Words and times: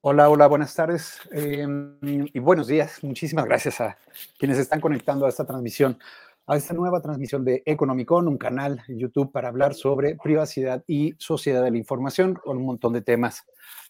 Hola, 0.00 0.28
hola, 0.28 0.48
buenas 0.48 0.74
tardes 0.74 1.20
eh, 1.30 1.64
y 2.02 2.38
buenos 2.40 2.66
días. 2.66 2.98
Muchísimas 3.04 3.44
gracias 3.44 3.80
a 3.80 3.96
quienes 4.36 4.58
están 4.58 4.80
conectando 4.80 5.24
a 5.24 5.28
esta 5.28 5.46
transmisión, 5.46 6.00
a 6.48 6.56
esta 6.56 6.74
nueva 6.74 7.00
transmisión 7.00 7.44
de 7.44 7.62
Economicon, 7.64 8.26
un 8.26 8.38
canal 8.38 8.82
en 8.88 8.98
YouTube 8.98 9.30
para 9.30 9.46
hablar 9.46 9.74
sobre 9.74 10.16
privacidad 10.16 10.82
y 10.88 11.14
sociedad 11.18 11.62
de 11.62 11.70
la 11.70 11.78
información, 11.78 12.34
con 12.34 12.56
un 12.56 12.66
montón 12.66 12.92
de 12.92 13.02
temas 13.02 13.44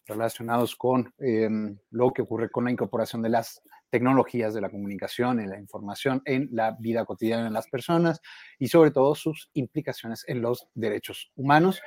relacionados 0.05 0.75
con 0.75 1.11
eh, 1.17 1.49
lo 1.89 2.11
que 2.11 2.21
ocurre 2.21 2.51
con 2.51 2.65
la 2.65 2.71
incorporación 2.71 3.23
de 3.23 3.29
las 3.29 3.63
tecnologías 3.93 4.55
de 4.55 4.61
la 4.61 4.71
comunicación 4.71 5.39
y 5.39 5.45
la 5.45 5.59
información 5.59 6.23
en 6.25 6.49
la 6.51 6.75
vida 6.79 7.05
cotidiana 7.05 7.43
de 7.43 7.51
las 7.51 7.67
personas 7.67 8.21
y 8.57 8.67
sobre 8.67 8.89
todo 8.89 9.13
sus 9.13 9.51
implicaciones 9.53 10.23
en 10.27 10.41
los 10.41 10.67
derechos 10.73 11.31
humanos. 11.35 11.79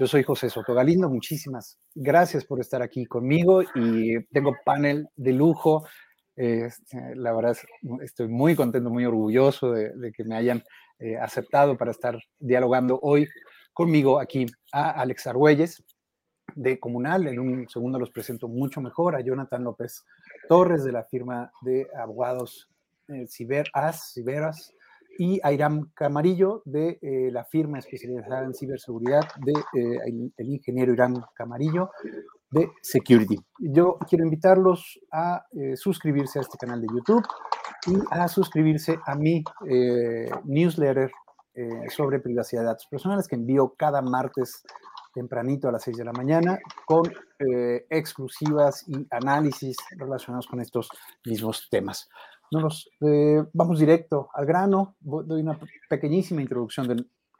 Yo 0.00 0.08
soy 0.08 0.24
José 0.24 0.50
Soto 0.50 0.74
Galindo, 0.74 1.08
muchísimas 1.08 1.78
gracias 1.94 2.44
por 2.44 2.60
estar 2.60 2.82
aquí 2.82 3.06
conmigo 3.06 3.62
y 3.76 4.20
tengo 4.32 4.56
panel 4.64 5.06
de 5.14 5.32
lujo. 5.34 5.86
Este, 6.34 7.14
la 7.14 7.32
verdad, 7.32 7.56
estoy 8.02 8.26
muy 8.26 8.56
contento, 8.56 8.90
muy 8.90 9.04
orgulloso 9.04 9.70
de, 9.70 10.10
que 10.10 10.24
me 10.24 10.34
hayan 10.34 10.64
eh, 10.98 11.16
aceptado 11.16 11.76
para 11.78 11.92
estar 11.92 12.18
dialogando 12.40 12.98
hoy 13.02 13.28
conmigo 13.72 14.18
aquí 14.18 14.46
a 14.72 14.90
Alex 14.90 15.28
Argüelles 15.28 15.84
de 16.54 16.78
Comunal. 16.78 17.26
En 17.26 17.38
un 17.38 17.68
segundo 17.68 17.98
los 17.98 18.10
presento 18.10 18.48
mucho 18.48 18.80
mejor 18.80 19.16
a 19.16 19.20
Jonathan 19.20 19.64
López 19.64 20.04
Torres 20.48 20.84
de 20.84 20.92
la 20.92 21.04
firma 21.04 21.52
de 21.62 21.86
abogados 21.98 22.68
eh, 23.08 23.26
Ciberas, 23.28 24.12
Ciberas 24.14 24.74
y 25.18 25.40
Airam 25.42 25.90
Camarillo 25.94 26.62
de 26.64 26.98
eh, 27.02 27.30
la 27.30 27.44
firma 27.44 27.78
especializada 27.78 28.44
en 28.44 28.54
ciberseguridad 28.54 29.22
de 29.44 29.52
eh, 29.52 29.98
el, 30.36 30.48
ingeniero 30.48 30.92
Irán 30.92 31.22
Camarillo 31.34 31.90
de 32.50 32.70
Security. 32.80 33.38
Yo 33.58 33.98
quiero 34.08 34.24
invitarlos 34.24 35.00
a 35.10 35.44
suscribirse 35.74 36.38
a 36.38 36.42
este 36.42 36.58
canal 36.58 36.80
de 36.80 36.88
YouTube 36.88 37.26
y 37.86 37.98
a 38.10 38.28
suscribirse 38.28 38.98
a 39.06 39.14
mi 39.14 39.42
newsletter 40.44 41.10
sobre 41.88 42.20
privacidad 42.20 42.62
de 42.62 42.68
datos 42.68 42.86
personales 42.86 43.28
que 43.28 43.36
envío 43.36 43.74
cada 43.76 44.00
martes 44.00 44.64
tempranito 45.12 45.68
a 45.68 45.72
las 45.72 45.82
6 45.82 45.98
de 45.98 46.04
la 46.04 46.12
mañana 46.12 46.58
con 46.86 47.02
exclusivas 47.90 48.88
y 48.88 49.06
análisis 49.10 49.76
relacionados 49.98 50.46
con 50.46 50.60
estos 50.60 50.88
mismos 51.24 51.68
temas. 51.70 52.08
Nos 52.52 52.90
eh, 53.00 53.42
vamos 53.54 53.78
directo 53.78 54.28
al 54.34 54.44
grano. 54.44 54.96
Doy 55.00 55.40
una 55.40 55.58
pequeñísima 55.88 56.42
introducción 56.42 56.86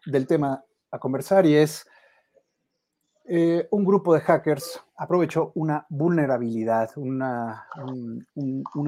del, 0.06 0.26
tema 0.26 0.64
a 0.90 0.98
conversar 0.98 1.44
y 1.44 1.54
es 1.54 1.86
eh, 3.26 3.68
un 3.70 3.84
grupo 3.84 4.14
de 4.14 4.20
hackers 4.20 4.82
aprovechó 4.96 5.52
una 5.54 5.86
vulnerabilidad, 5.90 6.92
un, 6.96 7.22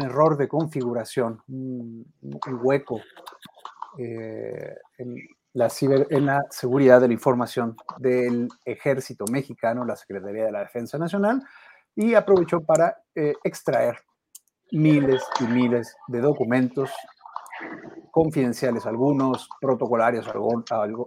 error 0.03 0.39
de 0.39 0.49
configuración, 0.49 1.43
un, 1.47 2.07
hueco 2.63 3.01
eh, 3.99 4.77
en, 4.99 5.17
la 5.53 5.69
en 5.81 6.27
la 6.27 6.43
seguridad 6.51 7.01
de 7.01 7.09
la 7.09 7.15
información 7.15 7.77
del 7.99 8.49
ejército 8.65 9.25
mexicano, 9.31 9.85
la 9.85 9.97
Secretaría 9.97 10.47
de 10.47 10.53
la 10.53 10.61
Defensa 10.61 10.99
Nacional, 10.99 11.43
y 11.95 12.15
aprovechó 12.15 12.61
para 12.61 12.97
extraer 13.15 13.99
miles 14.73 15.23
y 15.41 15.45
miles 15.45 15.97
de 16.09 16.21
documentos 16.21 16.91
confidenciales, 18.11 18.87
algunos 18.87 19.49
protocolarios, 19.61 20.27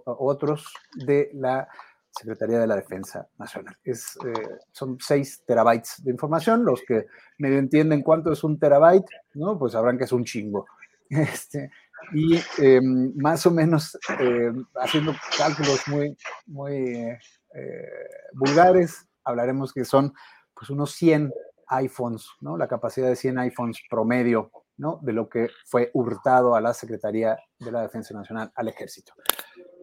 otros 0.06 0.74
de 0.94 1.30
la 1.34 1.68
Secretaría 2.12 2.60
de 2.60 2.68
la 2.68 2.76
Defensa 2.76 3.28
Nacional. 3.38 3.78
Es, 3.84 4.18
eh, 4.26 4.58
son 4.72 4.98
6 5.00 5.44
terabytes 5.46 6.04
de 6.04 6.12
información. 6.12 6.66
Los 6.66 6.82
que 6.82 7.06
medio 7.38 7.60
entienden 7.60 8.02
cuánto 8.02 8.32
es 8.32 8.44
un 8.44 8.60
terabyte, 8.60 9.10
¿no? 9.36 9.58
pues 9.58 9.74
sabrán 9.74 9.98
que 9.98 10.06
es 10.06 10.12
un 10.12 10.26
chingo. 10.26 10.66
Este, 11.10 11.72
y 12.14 12.40
em, 12.60 13.14
más 13.16 13.46
o 13.46 13.52
menos 13.52 13.98
em, 14.20 14.66
haciendo 14.76 15.14
cálculos 15.38 15.82
muy, 15.88 16.18
muy 16.46 17.18
eh, 17.54 18.10
vulgares, 18.34 19.08
hablaremos 19.24 19.74
que 19.74 19.86
son 19.86 20.14
pues 20.54 20.70
unos 20.70 20.92
100 20.94 21.34
iPhones, 21.68 22.28
¿no? 22.42 22.58
La 22.58 22.68
capacidad 22.68 23.08
de 23.08 23.16
100 23.16 23.40
iPhones 23.40 23.82
promedio, 23.90 24.52
¿no? 24.78 25.00
De 25.02 25.14
lo 25.14 25.28
que 25.28 25.50
fue 25.66 25.92
hurtado 25.94 26.56
a 26.56 26.62
la 26.62 26.74
Secretaría 26.74 27.38
de 27.60 27.72
la 27.72 27.82
Defensa 27.82 28.14
Nacional, 28.14 28.52
al 28.56 28.68
Ejército. 28.70 29.14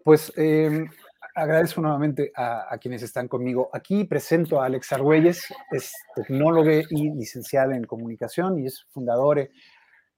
Pues 0.02 0.32
em, 0.36 0.88
agradezco 1.34 1.80
nuevamente 1.80 2.32
a, 2.34 2.76
quienes 2.80 3.02
están 3.02 3.28
conmigo 3.28 3.70
aquí. 3.72 4.04
Presento 4.04 4.60
a 4.60 4.66
Alex 4.66 4.92
Argüelles, 4.92 5.46
es 5.70 5.92
tecnólogo 6.14 6.70
y 6.70 7.10
licenciada 7.10 7.76
en 7.76 7.84
comunicación 7.84 8.58
y 8.58 8.66
es 8.66 8.86
fundador 8.90 9.48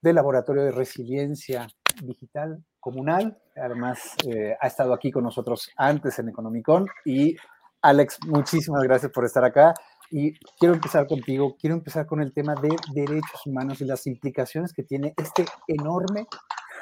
del 0.01 0.15
Laboratorio 0.15 0.63
de 0.65 0.73
Resiliencia 0.73 1.67
Digital 2.03 2.65
Comunal. 2.81 3.39
Además, 3.57 4.15
eh, 4.27 4.57
ha 4.61 4.67
estado 4.67 4.93
aquí 4.93 5.11
con 5.11 5.25
nosotros 5.25 5.71
antes 5.77 6.19
en 6.19 6.29
Economicon. 6.29 6.87
Y 7.05 7.37
Alex, 7.83 8.19
muchísimas 8.27 8.83
gracias 8.83 9.13
por 9.13 9.25
estar 9.25 9.45
acá. 9.45 9.75
Y 10.11 10.39
quiero 10.59 10.75
empezar 10.75 11.07
contigo, 11.07 11.57
quiero 11.59 11.75
empezar 11.75 12.07
con 12.07 12.21
el 12.21 12.33
tema 12.33 12.55
de 12.55 12.77
derechos 12.95 13.45
humanos 13.45 13.81
y 13.81 13.85
las 13.85 14.07
implicaciones 14.07 14.73
que 14.73 14.85
tiene 14.85 15.15
este 15.17 15.45
enorme 15.67 16.27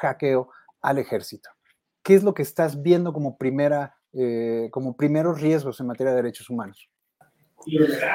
hackeo 0.01 0.51
al 0.83 0.99
ejército. 0.99 1.51
¿Qué 2.03 2.15
es 2.15 2.23
lo 2.23 2.35
que 2.35 2.43
estás 2.43 2.83
viendo 2.83 3.13
como, 3.15 3.39
primera, 3.39 3.97
eh, 4.13 4.69
como 4.71 4.95
primeros 4.95 5.41
riesgos 5.41 5.81
en 5.81 5.87
materia 5.87 6.13
de 6.13 6.23
derechos 6.23 6.51
humanos? 6.51 6.91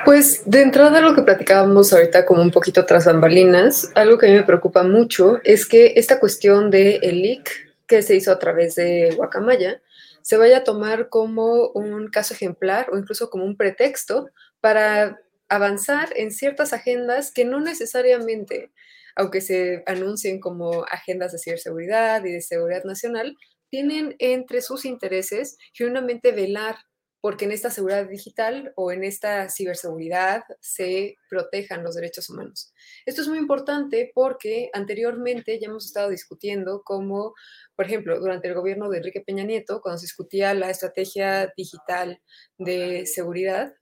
Pues 0.06 0.44
de 0.46 0.62
entrada 0.62 1.02
lo 1.02 1.16
que 1.16 1.24
platicábamos 1.24 1.92
ahorita 1.94 2.26
como 2.26 2.42
un 2.42 2.52
poquito 2.52 2.86
tras 2.86 3.06
bambalinas, 3.06 3.92
algo 3.96 4.18
que 4.18 4.28
a 4.28 4.30
mí 4.30 4.36
me 4.36 4.44
preocupa 4.44 4.84
mucho 4.84 5.40
es 5.44 5.66
que 5.66 5.94
esta 5.96 6.20
cuestión 6.20 6.70
del 6.70 7.00
el 7.04 7.44
que 7.88 8.02
se 8.02 8.16
hizo 8.16 8.32
a 8.32 8.40
través 8.40 8.76
de 8.76 9.14
Guacamaya 9.16 9.82
se 10.22 10.38
vaya 10.38 10.58
a 10.58 10.64
tomar 10.64 11.10
como 11.10 11.70
un 11.70 12.08
caso 12.10 12.34
ejemplar 12.34 12.88
o 12.92 12.98
incluso 12.98 13.30
como 13.30 13.46
un 13.46 13.58
pretexto 13.58 14.30
para 14.62 15.20
avanzar 15.48 16.10
en 16.16 16.32
ciertas 16.32 16.74
agendas 16.74 17.32
que 17.32 17.46
no 17.46 17.60
necesariamente, 17.60 18.72
aunque 19.16 19.42
se 19.42 19.84
anuncien 19.88 20.40
como 20.40 20.84
agendas 20.84 21.32
de 21.32 21.40
ciberseguridad 21.40 22.24
y 22.26 22.34
de 22.34 22.42
seguridad 22.42 22.84
nacional, 22.84 23.36
tienen 23.70 24.16
entre 24.20 24.62
sus 24.62 24.86
intereses 24.86 25.58
genuinamente 25.74 26.32
velar 26.32 26.76
porque 27.22 27.46
en 27.46 27.52
esta 27.52 27.70
seguridad 27.70 28.08
digital 28.08 28.72
o 28.76 28.92
en 28.92 29.04
esta 29.04 29.50
ciberseguridad 29.50 30.44
se 30.62 31.18
protejan 31.30 31.84
los 31.84 31.96
derechos 31.96 32.30
humanos. 32.30 32.74
Esto 33.06 33.22
es 33.22 33.28
muy 33.28 33.38
importante 33.38 34.12
porque 34.14 34.70
anteriormente 34.74 35.60
ya 35.60 35.68
hemos 35.68 35.86
estado 35.86 36.10
discutiendo 36.10 36.82
cómo, 36.84 37.34
por 37.76 37.86
ejemplo, 37.86 38.20
durante 38.20 38.48
el 38.48 38.54
gobierno 38.54 38.90
de 38.90 38.98
Enrique 38.98 39.22
Peña 39.22 39.44
Nieto, 39.44 39.82
cuando 39.82 40.00
se 40.00 40.06
discutía 40.06 40.54
la 40.54 40.70
estrategia 40.70 41.52
digital 41.58 42.22
de 42.58 43.06
seguridad, 43.06 43.74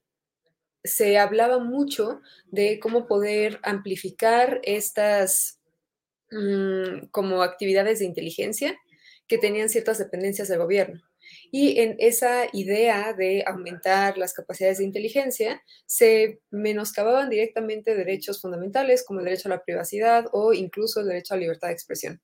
se 0.84 1.20
hablaba 1.20 1.60
mucho 1.60 2.22
de 2.46 2.80
cómo 2.80 3.08
poder 3.08 3.60
amplificar 3.62 4.62
estas 4.64 5.60
mm, 6.32 7.08
como 7.12 7.44
actividades 7.44 8.00
de 8.00 8.06
inteligencia 8.06 8.76
que 9.28 9.38
tenían 9.38 9.70
ciertas 9.70 9.98
dependencias 9.98 10.48
del 10.48 10.60
gobierno. 10.60 11.07
Y 11.52 11.80
en 11.80 11.96
esa 12.00 12.46
idea 12.54 13.14
de 13.14 13.44
aumentar 13.46 14.18
las 14.18 14.34
capacidades 14.34 14.80
de 14.80 14.86
inteligencia, 14.86 15.62
se 15.86 16.40
menoscababan 16.52 17.30
directamente 17.30 17.96
derechos 17.96 18.42
fundamentales 18.42 19.04
como 19.06 19.20
el 19.20 19.26
derecho 19.26 19.50
a 19.50 19.56
la 19.56 19.64
privacidad 19.64 20.26
o 20.32 20.54
incluso 20.54 21.02
el 21.02 21.08
derecho 21.08 21.34
a 21.34 21.38
la 21.38 21.42
libertad 21.42 21.68
de 21.70 21.74
expresión. 21.74 22.22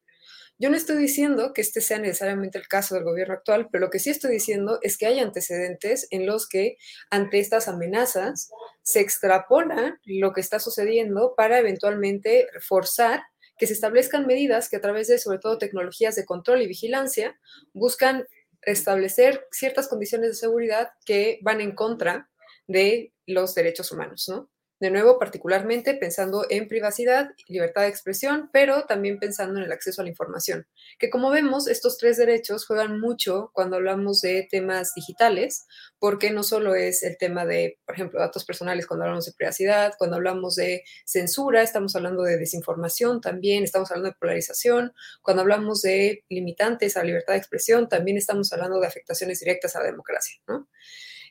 Yo 0.59 0.69
no 0.69 0.77
estoy 0.77 0.97
diciendo 0.97 1.51
que 1.51 1.61
este 1.61 1.81
sea 1.81 1.97
necesariamente 1.97 2.59
el 2.59 2.67
caso 2.67 2.93
del 2.95 3.03
gobierno 3.03 3.33
actual, 3.33 3.69
pero 3.71 3.85
lo 3.85 3.89
que 3.89 3.99
sí 3.99 4.11
estoy 4.11 4.31
diciendo 4.31 4.79
es 4.83 4.97
que 4.97 5.07
hay 5.07 5.19
antecedentes 5.19 6.07
en 6.11 6.27
los 6.27 6.47
que 6.47 6.77
ante 7.09 7.39
estas 7.39 7.67
amenazas 7.67 8.49
se 8.83 8.99
extrapola 8.99 9.99
lo 10.05 10.31
que 10.31 10.41
está 10.41 10.59
sucediendo 10.59 11.33
para 11.35 11.57
eventualmente 11.57 12.47
forzar 12.61 13.23
que 13.57 13.67
se 13.67 13.73
establezcan 13.73 14.27
medidas 14.27 14.69
que 14.69 14.77
a 14.77 14.81
través 14.81 15.07
de 15.07 15.17
sobre 15.17 15.39
todo 15.39 15.57
tecnologías 15.57 16.15
de 16.15 16.25
control 16.25 16.61
y 16.61 16.67
vigilancia 16.67 17.39
buscan 17.73 18.25
establecer 18.65 19.47
ciertas 19.51 19.87
condiciones 19.87 20.29
de 20.29 20.35
seguridad 20.35 20.89
que 21.05 21.39
van 21.41 21.61
en 21.61 21.73
contra 21.75 22.29
de 22.67 23.13
los 23.25 23.55
derechos 23.55 23.91
humanos, 23.91 24.25
¿no? 24.29 24.49
De 24.83 24.91
nuevo, 24.91 25.17
particularmente 25.17 25.93
pensando 25.93 26.45
en 26.49 26.67
privacidad, 26.67 27.29
libertad 27.47 27.83
de 27.83 27.87
expresión, 27.87 28.49
pero 28.51 28.83
también 28.83 29.17
pensando 29.17 29.57
en 29.57 29.63
el 29.63 29.71
acceso 29.71 30.01
a 30.01 30.03
la 30.03 30.09
información. 30.09 30.67
Que 30.99 31.09
como 31.09 31.29
vemos, 31.29 31.69
estos 31.69 31.97
tres 31.97 32.17
derechos 32.17 32.65
juegan 32.65 32.99
mucho 32.99 33.49
cuando 33.53 33.77
hablamos 33.77 34.19
de 34.19 34.45
temas 34.51 34.93
digitales, 34.93 35.67
porque 35.99 36.31
no 36.31 36.43
solo 36.43 36.75
es 36.75 37.01
el 37.03 37.17
tema 37.17 37.45
de, 37.45 37.79
por 37.85 37.95
ejemplo, 37.95 38.19
datos 38.19 38.43
personales 38.43 38.85
cuando 38.85 39.05
hablamos 39.05 39.25
de 39.25 39.31
privacidad, 39.31 39.93
cuando 39.97 40.17
hablamos 40.17 40.55
de 40.55 40.83
censura, 41.05 41.61
estamos 41.61 41.95
hablando 41.95 42.23
de 42.23 42.35
desinformación 42.35 43.21
también, 43.21 43.63
estamos 43.63 43.89
hablando 43.89 44.09
de 44.09 44.17
polarización, 44.19 44.91
cuando 45.21 45.43
hablamos 45.43 45.81
de 45.81 46.25
limitantes 46.27 46.97
a 46.97 46.99
la 46.99 47.05
libertad 47.05 47.35
de 47.35 47.39
expresión, 47.39 47.87
también 47.87 48.17
estamos 48.17 48.51
hablando 48.51 48.81
de 48.81 48.87
afectaciones 48.87 49.39
directas 49.39 49.77
a 49.77 49.79
la 49.79 49.85
democracia, 49.85 50.41
¿no? 50.45 50.67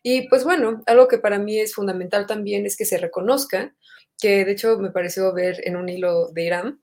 Y 0.03 0.29
pues 0.29 0.45
bueno, 0.45 0.83
algo 0.87 1.09
que 1.09 1.19
para 1.19 1.39
mí 1.39 1.59
es 1.59 1.75
fundamental 1.75 2.27
también 2.27 2.67
es 2.67 2.77
que 2.77 2.85
se 2.85 2.99
reconozca, 2.99 3.75
que 4.19 4.45
de 4.45 4.53
hecho 4.53 4.79
me 4.79 4.91
pareció 4.91 5.33
ver 5.33 5.61
en 5.65 5.77
un 5.77 5.89
hilo 5.89 6.29
de 6.33 6.45
Irán, 6.45 6.83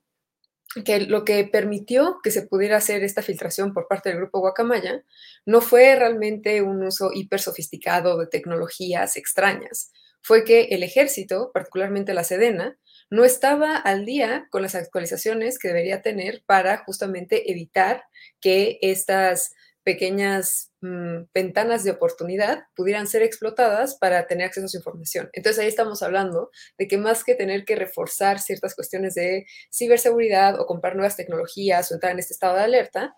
que 0.84 1.00
lo 1.00 1.24
que 1.24 1.44
permitió 1.44 2.20
que 2.22 2.30
se 2.30 2.42
pudiera 2.42 2.76
hacer 2.76 3.02
esta 3.02 3.22
filtración 3.22 3.74
por 3.74 3.88
parte 3.88 4.08
del 4.08 4.18
grupo 4.18 4.38
Guacamaya 4.38 5.02
no 5.44 5.60
fue 5.60 5.96
realmente 5.96 6.62
un 6.62 6.84
uso 6.84 7.10
hiper 7.12 7.40
sofisticado 7.40 8.18
de 8.18 8.28
tecnologías 8.28 9.16
extrañas, 9.16 9.92
fue 10.22 10.44
que 10.44 10.62
el 10.70 10.82
ejército, 10.82 11.50
particularmente 11.52 12.14
la 12.14 12.24
Sedena, 12.24 12.76
no 13.10 13.24
estaba 13.24 13.76
al 13.76 14.04
día 14.04 14.46
con 14.50 14.62
las 14.62 14.74
actualizaciones 14.74 15.58
que 15.58 15.68
debería 15.68 16.02
tener 16.02 16.42
para 16.46 16.84
justamente 16.84 17.50
evitar 17.50 18.04
que 18.40 18.78
estas 18.82 19.54
pequeñas 19.82 20.72
mm, 20.80 21.24
ventanas 21.32 21.84
de 21.84 21.92
oportunidad 21.92 22.64
pudieran 22.76 23.06
ser 23.06 23.22
explotadas 23.22 23.96
para 23.96 24.26
tener 24.26 24.46
acceso 24.46 24.66
a 24.66 24.68
su 24.68 24.76
información. 24.78 25.30
Entonces 25.32 25.62
ahí 25.62 25.68
estamos 25.68 26.02
hablando 26.02 26.50
de 26.78 26.86
que 26.88 26.98
más 26.98 27.24
que 27.24 27.34
tener 27.34 27.64
que 27.64 27.76
reforzar 27.76 28.40
ciertas 28.40 28.74
cuestiones 28.74 29.14
de 29.14 29.46
ciberseguridad 29.72 30.60
o 30.60 30.66
comprar 30.66 30.96
nuevas 30.96 31.16
tecnologías 31.16 31.90
o 31.90 31.94
entrar 31.94 32.12
en 32.12 32.18
este 32.18 32.34
estado 32.34 32.56
de 32.56 32.64
alerta, 32.64 33.14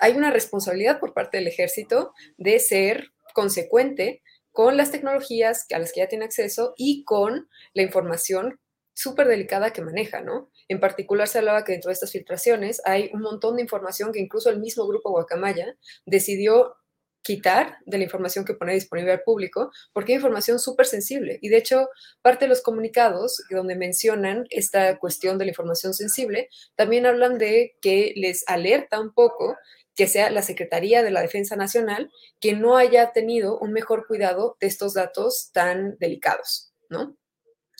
hay 0.00 0.16
una 0.16 0.30
responsabilidad 0.30 0.98
por 0.98 1.14
parte 1.14 1.36
del 1.36 1.46
ejército 1.46 2.12
de 2.36 2.58
ser 2.58 3.12
consecuente 3.32 4.22
con 4.50 4.76
las 4.76 4.90
tecnologías 4.90 5.66
a 5.72 5.78
las 5.78 5.92
que 5.92 6.00
ya 6.00 6.08
tiene 6.08 6.24
acceso 6.24 6.74
y 6.76 7.04
con 7.04 7.48
la 7.72 7.82
información 7.82 8.60
súper 8.94 9.26
delicada 9.26 9.72
que 9.72 9.82
maneja, 9.82 10.20
¿no? 10.20 10.50
En 10.68 10.80
particular 10.80 11.28
se 11.28 11.38
hablaba 11.38 11.64
que 11.64 11.72
dentro 11.72 11.88
de 11.88 11.94
estas 11.94 12.12
filtraciones 12.12 12.80
hay 12.84 13.10
un 13.12 13.20
montón 13.20 13.56
de 13.56 13.62
información 13.62 14.12
que 14.12 14.20
incluso 14.20 14.50
el 14.50 14.60
mismo 14.60 14.86
grupo 14.86 15.10
Guacamaya 15.10 15.76
decidió 16.06 16.76
quitar 17.24 17.78
de 17.86 17.98
la 17.98 18.04
información 18.04 18.44
que 18.44 18.54
pone 18.54 18.74
disponible 18.74 19.12
al 19.12 19.22
público, 19.22 19.72
porque 19.92 20.12
hay 20.12 20.16
información 20.16 20.58
súper 20.58 20.86
sensible. 20.86 21.38
Y 21.40 21.48
de 21.48 21.56
hecho, 21.56 21.88
parte 22.20 22.44
de 22.44 22.50
los 22.50 22.60
comunicados 22.60 23.42
donde 23.50 23.76
mencionan 23.76 24.44
esta 24.50 24.98
cuestión 24.98 25.38
de 25.38 25.46
la 25.46 25.50
información 25.50 25.94
sensible, 25.94 26.50
también 26.76 27.06
hablan 27.06 27.38
de 27.38 27.76
que 27.80 28.12
les 28.14 28.44
alerta 28.46 29.00
un 29.00 29.12
poco 29.12 29.56
que 29.96 30.06
sea 30.06 30.30
la 30.30 30.42
Secretaría 30.42 31.02
de 31.02 31.10
la 31.10 31.22
Defensa 31.22 31.56
Nacional 31.56 32.10
que 32.40 32.52
no 32.52 32.76
haya 32.76 33.12
tenido 33.12 33.58
un 33.58 33.72
mejor 33.72 34.06
cuidado 34.06 34.56
de 34.60 34.66
estos 34.66 34.94
datos 34.94 35.50
tan 35.52 35.96
delicados, 35.98 36.72
¿no? 36.90 37.16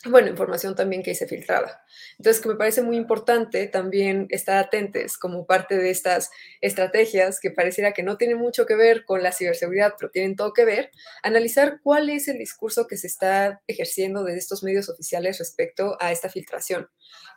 Bueno, 0.07 0.29
información 0.29 0.75
también 0.75 1.03
que 1.03 1.15
se 1.15 1.27
filtraba. 1.27 1.83
Entonces, 2.19 2.43
que 2.43 2.49
me 2.49 2.57
parece 2.57 2.83
muy 2.83 2.97
importante 2.97 3.67
también 3.67 4.27
estar 4.31 4.59
atentos 4.59 5.17
como 5.17 5.47
parte 5.47 5.77
de 5.77 5.91
estas 5.91 6.31
estrategias 6.61 7.41
que 7.41 7.51
pareciera 7.51 7.93
que 7.93 8.03
no 8.03 8.17
tienen 8.17 8.39
mucho 8.39 8.67
que 8.67 8.77
ver 8.77 9.05
con 9.05 9.23
la 9.23 9.33
ciberseguridad, 9.33 9.95
pero 9.99 10.11
tienen 10.11 10.37
todo 10.37 10.53
que 10.53 10.65
ver, 10.65 10.91
analizar 11.23 11.81
cuál 11.83 12.11
es 12.11 12.29
el 12.29 12.39
discurso 12.39 12.87
que 12.87 12.97
se 12.97 13.07
está 13.07 13.63
ejerciendo 13.67 14.25
desde 14.25 14.41
estos 14.41 14.63
medios 14.63 14.89
oficiales 14.89 15.39
respecto 15.39 15.97
a 16.01 16.13
esta 16.13 16.29
filtración. 16.29 16.89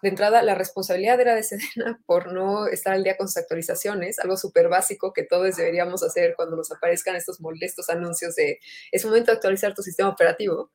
De 0.01 0.09
entrada, 0.09 0.43
la 0.43 0.55
responsabilidad 0.55 1.19
era 1.19 1.35
de 1.35 1.43
Sedena 1.43 2.01
por 2.05 2.31
no 2.31 2.67
estar 2.67 2.93
al 2.93 3.03
día 3.03 3.17
con 3.17 3.27
sus 3.27 3.37
actualizaciones, 3.37 4.19
algo 4.19 4.37
súper 4.37 4.67
básico 4.67 5.13
que 5.13 5.23
todos 5.23 5.55
deberíamos 5.55 6.03
hacer 6.03 6.33
cuando 6.35 6.55
nos 6.55 6.71
aparezcan 6.71 7.15
estos 7.15 7.39
molestos 7.39 7.89
anuncios 7.89 8.35
de 8.35 8.59
es 8.91 9.05
momento 9.05 9.31
de 9.31 9.35
actualizar 9.35 9.73
tu 9.73 9.81
sistema 9.81 10.09
operativo 10.09 10.71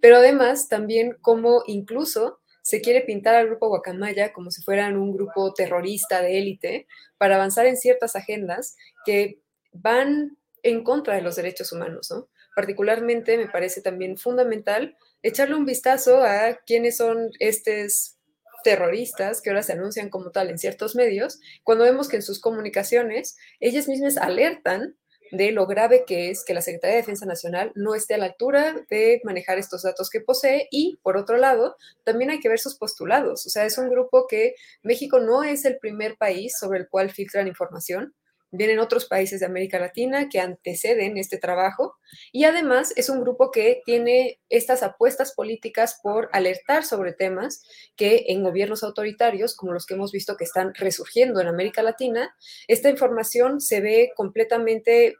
pero 0.00 0.16
además 0.16 0.68
también 0.68 1.16
como 1.20 1.62
incluso 1.66 2.40
se 2.62 2.80
quiere 2.80 3.02
pintar 3.02 3.36
al 3.36 3.46
grupo 3.46 3.68
Guacamaya 3.68 4.32
como 4.32 4.50
si 4.50 4.62
fueran 4.62 4.96
un 4.96 5.12
grupo 5.12 5.54
terrorista 5.54 6.20
de 6.20 6.38
élite 6.38 6.86
para 7.16 7.36
avanzar 7.36 7.66
en 7.66 7.76
ciertas 7.76 8.16
agendas 8.16 8.76
que 9.04 9.40
van 9.72 10.36
en 10.62 10.82
contra 10.82 11.14
de 11.14 11.22
los 11.22 11.36
derechos 11.36 11.72
humanos, 11.72 12.08
¿no? 12.10 12.28
Particularmente 12.56 13.36
me 13.36 13.48
parece 13.48 13.82
también 13.82 14.16
fundamental 14.16 14.96
echarle 15.22 15.54
un 15.54 15.64
vistazo 15.64 16.22
a 16.24 16.56
quiénes 16.66 16.96
son 16.96 17.30
estos 17.38 18.16
terroristas 18.64 19.40
que 19.40 19.50
ahora 19.50 19.62
se 19.62 19.74
anuncian 19.74 20.10
como 20.10 20.32
tal 20.32 20.50
en 20.50 20.58
ciertos 20.58 20.96
medios, 20.96 21.38
cuando 21.62 21.84
vemos 21.84 22.08
que 22.08 22.16
en 22.16 22.22
sus 22.22 22.40
comunicaciones 22.40 23.36
ellas 23.60 23.86
mismas 23.86 24.16
alertan 24.16 24.96
de 25.30 25.52
lo 25.52 25.66
grave 25.66 26.04
que 26.06 26.30
es 26.30 26.44
que 26.44 26.54
la 26.54 26.62
Secretaría 26.62 26.96
de 26.96 27.02
Defensa 27.02 27.26
Nacional 27.26 27.72
no 27.74 27.94
esté 27.94 28.14
a 28.14 28.18
la 28.18 28.26
altura 28.26 28.84
de 28.90 29.20
manejar 29.24 29.58
estos 29.58 29.82
datos 29.82 30.10
que 30.10 30.20
posee 30.20 30.68
y, 30.70 30.98
por 31.02 31.16
otro 31.16 31.36
lado, 31.36 31.76
también 32.04 32.30
hay 32.30 32.40
que 32.40 32.48
ver 32.48 32.58
sus 32.58 32.76
postulados. 32.76 33.46
O 33.46 33.50
sea, 33.50 33.64
es 33.64 33.78
un 33.78 33.90
grupo 33.90 34.26
que 34.28 34.54
México 34.82 35.20
no 35.20 35.44
es 35.44 35.64
el 35.64 35.78
primer 35.78 36.16
país 36.16 36.56
sobre 36.58 36.80
el 36.80 36.88
cual 36.88 37.10
filtran 37.10 37.48
información. 37.48 38.14
Vienen 38.52 38.78
otros 38.78 39.06
países 39.06 39.40
de 39.40 39.46
América 39.46 39.78
Latina 39.78 40.28
que 40.28 40.40
anteceden 40.40 41.16
este 41.18 41.36
trabajo 41.36 41.96
y 42.32 42.44
además 42.44 42.92
es 42.96 43.08
un 43.08 43.20
grupo 43.20 43.50
que 43.50 43.82
tiene 43.84 44.40
estas 44.48 44.82
apuestas 44.82 45.34
políticas 45.34 45.98
por 46.02 46.28
alertar 46.32 46.84
sobre 46.84 47.12
temas 47.12 47.64
que 47.96 48.26
en 48.28 48.44
gobiernos 48.44 48.84
autoritarios, 48.84 49.56
como 49.56 49.72
los 49.72 49.84
que 49.84 49.94
hemos 49.94 50.12
visto 50.12 50.36
que 50.36 50.44
están 50.44 50.74
resurgiendo 50.74 51.40
en 51.40 51.48
América 51.48 51.82
Latina, 51.82 52.34
esta 52.68 52.88
información 52.88 53.60
se 53.60 53.80
ve 53.80 54.12
completamente 54.14 55.16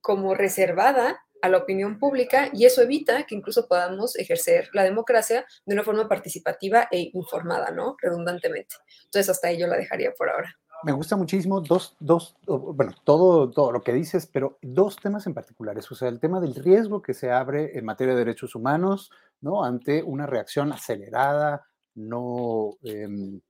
como 0.00 0.34
reservada 0.34 1.20
a 1.42 1.48
la 1.48 1.58
opinión 1.58 1.98
pública 1.98 2.48
y 2.52 2.64
eso 2.64 2.82
evita 2.82 3.24
que 3.24 3.34
incluso 3.34 3.68
podamos 3.68 4.16
ejercer 4.16 4.70
la 4.72 4.82
democracia 4.82 5.46
de 5.66 5.74
una 5.74 5.84
forma 5.84 6.08
participativa 6.08 6.88
e 6.90 7.10
informada, 7.12 7.70
¿no? 7.70 7.96
Redundantemente. 8.00 8.76
Entonces, 9.04 9.28
hasta 9.28 9.48
ahí 9.48 9.58
yo 9.58 9.66
la 9.66 9.76
dejaría 9.76 10.12
por 10.12 10.30
ahora 10.30 10.58
me 10.84 10.92
gusta 10.92 11.16
muchísimo 11.16 11.60
dos, 11.60 11.96
dos, 11.98 12.36
bueno, 12.46 12.92
todo, 13.04 13.50
todo 13.50 13.72
lo 13.72 13.82
que 13.82 13.92
dices, 13.92 14.26
pero 14.26 14.58
dos 14.62 14.96
temas 14.96 15.26
en 15.26 15.34
particulares. 15.34 15.90
O 15.90 15.94
sea, 15.94 16.08
el 16.08 16.20
tema 16.20 16.40
del 16.40 16.54
riesgo 16.54 17.02
que 17.02 17.14
se 17.14 17.30
abre 17.30 17.76
en 17.78 17.84
materia 17.84 18.14
de 18.14 18.20
derechos 18.20 18.54
humanos, 18.54 19.10
¿no? 19.40 19.64
Ante 19.64 20.02
una 20.02 20.26
reacción 20.26 20.72
acelerada, 20.72 21.66
no, 21.94 22.76
em, 22.82 23.40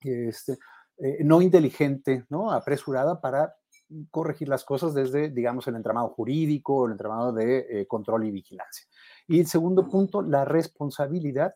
este, 0.00 0.58
eh, 0.98 1.18
no 1.24 1.42
inteligente, 1.42 2.24
¿no? 2.28 2.50
Apresurada 2.50 3.20
para 3.20 3.54
corregir 4.10 4.48
las 4.48 4.64
cosas 4.64 4.94
desde, 4.94 5.30
digamos, 5.30 5.66
el 5.66 5.76
entramado 5.76 6.08
jurídico, 6.10 6.86
el 6.86 6.92
entramado 6.92 7.32
de 7.32 7.66
eh, 7.70 7.86
control 7.86 8.26
y 8.26 8.30
vigilancia. 8.30 8.86
Y 9.26 9.40
el 9.40 9.46
segundo 9.46 9.88
punto, 9.88 10.22
la 10.22 10.44
responsabilidad 10.44 11.54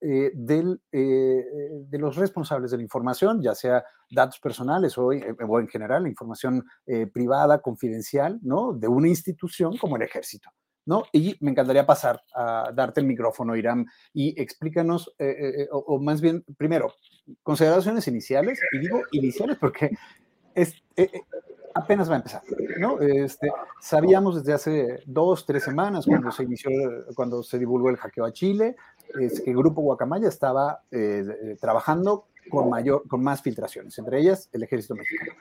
eh, 0.00 0.30
del, 0.34 0.80
eh, 0.92 1.44
de 1.88 1.98
los 1.98 2.16
responsables 2.16 2.70
de 2.70 2.76
la 2.76 2.82
información, 2.82 3.42
ya 3.42 3.54
sea 3.54 3.84
datos 4.10 4.38
personales 4.40 4.96
o, 4.98 5.12
eh, 5.12 5.24
en 5.38 5.68
general 5.68 6.04
la 6.04 6.08
información 6.08 6.64
privada, 7.12 7.60
confidencial, 7.60 8.38
¿no? 8.42 8.72
De 8.72 8.88
una 8.88 9.08
institución 9.08 9.76
como 9.76 9.96
el 9.96 10.02
ejército. 10.02 10.50
¿No? 10.84 11.04
Y 11.12 11.36
me 11.38 11.52
encantaría 11.52 11.86
pasar 11.86 12.20
a 12.34 12.72
darte 12.74 13.00
el 13.00 13.06
micrófono, 13.06 13.54
Irán, 13.54 13.86
y 14.12 14.40
explícanos, 14.40 15.14
o, 15.70 15.78
o, 15.78 16.00
más 16.00 16.20
bien, 16.20 16.44
primero, 16.56 16.92
consideraciones 17.44 18.08
iniciales, 18.08 18.58
y 18.72 18.78
digo 18.80 19.00
iniciales 19.12 19.58
porque 19.60 19.92
es, 20.56 20.74
apenas 21.74 22.08
va 22.10 22.14
a 22.14 22.16
empezar, 22.16 22.42
¿no? 22.78 23.00
Este, 23.00 23.50
sabíamos 23.80 24.36
desde 24.36 24.52
hace 24.52 25.02
dos, 25.06 25.46
tres 25.46 25.64
semanas, 25.64 26.06
cuando 26.06 26.30
se 26.30 26.44
inició, 26.44 26.70
cuando 27.14 27.42
se 27.42 27.58
divulgó 27.58 27.90
el 27.90 27.96
hackeo 27.96 28.24
a 28.24 28.32
Chile, 28.32 28.76
es 29.20 29.40
que 29.40 29.50
el 29.50 29.56
Grupo 29.56 29.82
Guacamaya 29.82 30.28
estaba 30.28 30.82
eh, 30.90 31.24
eh, 31.28 31.56
trabajando 31.60 32.26
con, 32.50 32.68
mayor, 32.68 33.06
con 33.08 33.22
más 33.22 33.42
filtraciones, 33.42 33.96
entre 33.98 34.20
ellas 34.20 34.48
el 34.52 34.62
Ejército 34.62 34.94
Mexicano. 34.94 35.32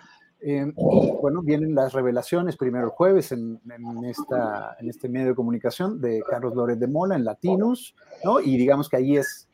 Eh, 0.43 0.73
y 0.75 1.11
bueno, 1.21 1.41
vienen 1.43 1.75
las 1.75 1.93
revelaciones 1.93 2.57
primero 2.57 2.85
el 2.85 2.91
jueves 2.91 3.31
en, 3.31 3.61
en, 3.69 4.05
esta, 4.05 4.75
en 4.79 4.89
este 4.89 5.07
medio 5.07 5.27
de 5.27 5.35
comunicación 5.35 6.01
de 6.01 6.23
Carlos 6.27 6.55
Lórez 6.55 6.79
de 6.79 6.87
Mola 6.87 7.15
en 7.15 7.25
Latinos, 7.25 7.95
¿no? 8.23 8.39
Y 8.39 8.57
digamos 8.57 8.89
que 8.89 8.97
ahí 8.97 9.17
es, 9.17 9.47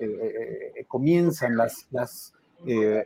comienzan 0.88 1.58
las, 1.58 1.88
las, 1.92 2.34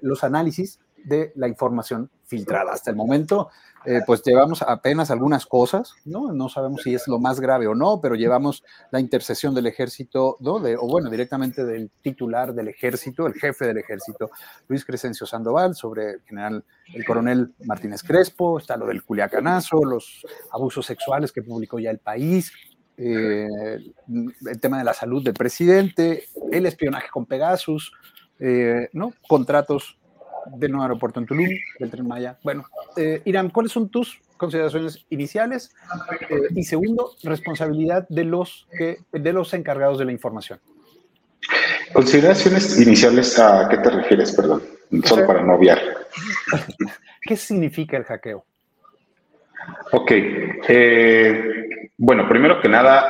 los 0.01 0.24
análisis 0.24 0.80
de 1.05 1.31
la 1.36 1.48
información 1.48 2.10
filtrada. 2.25 2.72
Hasta 2.74 2.91
el 2.91 2.96
momento, 2.96 3.50
eh, 3.86 4.01
pues 4.05 4.22
llevamos 4.24 4.62
apenas 4.62 5.12
algunas 5.12 5.46
cosas, 5.46 5.93
¿no? 6.05 6.31
No 6.31 6.50
sabemos 6.50 6.81
si 6.84 6.93
es 6.93 7.08
lo 7.08 7.20
más 7.20 7.39
grave 7.39 7.67
o 7.67 7.75
no, 7.75 8.00
pero 8.00 8.15
llevamos 8.15 8.63
la 8.91 9.00
intercesión 9.00 9.55
del 9.55 9.67
ejército, 9.67 10.38
¿no? 10.39 10.55
O 10.55 10.88
bueno, 10.88 11.10
directamente 11.10 11.65
del 11.65 11.89
titular 12.01 12.53
del 12.53 12.67
ejército, 12.67 13.25
el 13.25 13.34
jefe 13.34 13.65
del 13.65 13.79
ejército, 13.79 14.29
Luis 14.67 14.86
Crescencio 14.86 15.25
Sandoval, 15.25 15.75
sobre 15.75 16.12
el 16.12 16.22
general, 16.22 16.63
el 16.93 17.05
coronel 17.05 17.53
Martínez 17.65 18.03
Crespo, 18.03 18.60
está 18.60 18.77
lo 18.77 18.86
del 18.86 19.03
Culiacanazo, 19.03 19.84
los 19.84 20.25
abusos 20.51 20.86
sexuales 20.86 21.31
que 21.31 21.41
publicó 21.41 21.79
ya 21.79 21.89
el 21.89 22.00
país, 22.00 22.53
eh, 22.98 23.48
el 24.46 24.60
tema 24.60 24.77
de 24.77 24.84
la 24.84 24.93
salud 24.93 25.24
del 25.24 25.34
presidente, 25.34 26.25
el 26.51 26.67
espionaje 26.67 27.10
con 27.10 27.25
Pegasus, 27.25 27.91
eh, 28.38 28.89
¿no? 28.93 29.13
Contratos 29.27 29.98
del 30.48 30.71
nuevo 30.71 30.83
aeropuerto 30.83 31.19
en 31.19 31.25
Tulum, 31.25 31.50
del 31.79 31.89
Tren 31.89 32.07
Maya. 32.07 32.38
Bueno, 32.43 32.65
eh, 32.95 33.21
Irán, 33.25 33.50
¿cuáles 33.50 33.71
son 33.71 33.89
tus 33.89 34.19
consideraciones 34.38 35.05
iniciales? 35.10 35.74
Eh, 36.29 36.48
y 36.55 36.63
segundo, 36.63 37.12
responsabilidad 37.24 38.07
de 38.10 38.24
los, 38.24 38.67
que, 38.77 39.00
de 39.12 39.33
los 39.33 39.53
encargados 39.53 40.00
de 40.00 40.05
la 40.05 40.12
información. 40.12 40.60
Consideraciones 41.93 42.79
iniciales, 42.79 43.38
¿a 43.39 43.67
qué 43.69 43.77
te 43.77 43.89
refieres? 43.89 44.33
Perdón, 44.36 44.62
solo 45.03 45.27
para 45.27 45.41
no 45.41 45.55
obviar. 45.55 45.79
¿Qué 47.21 47.36
significa 47.36 47.98
el 47.98 48.03
hackeo? 48.03 48.45
Ok. 49.91 50.12
Eh, 50.67 51.89
bueno, 51.98 52.27
primero 52.27 52.60
que 52.62 52.69
nada, 52.69 53.10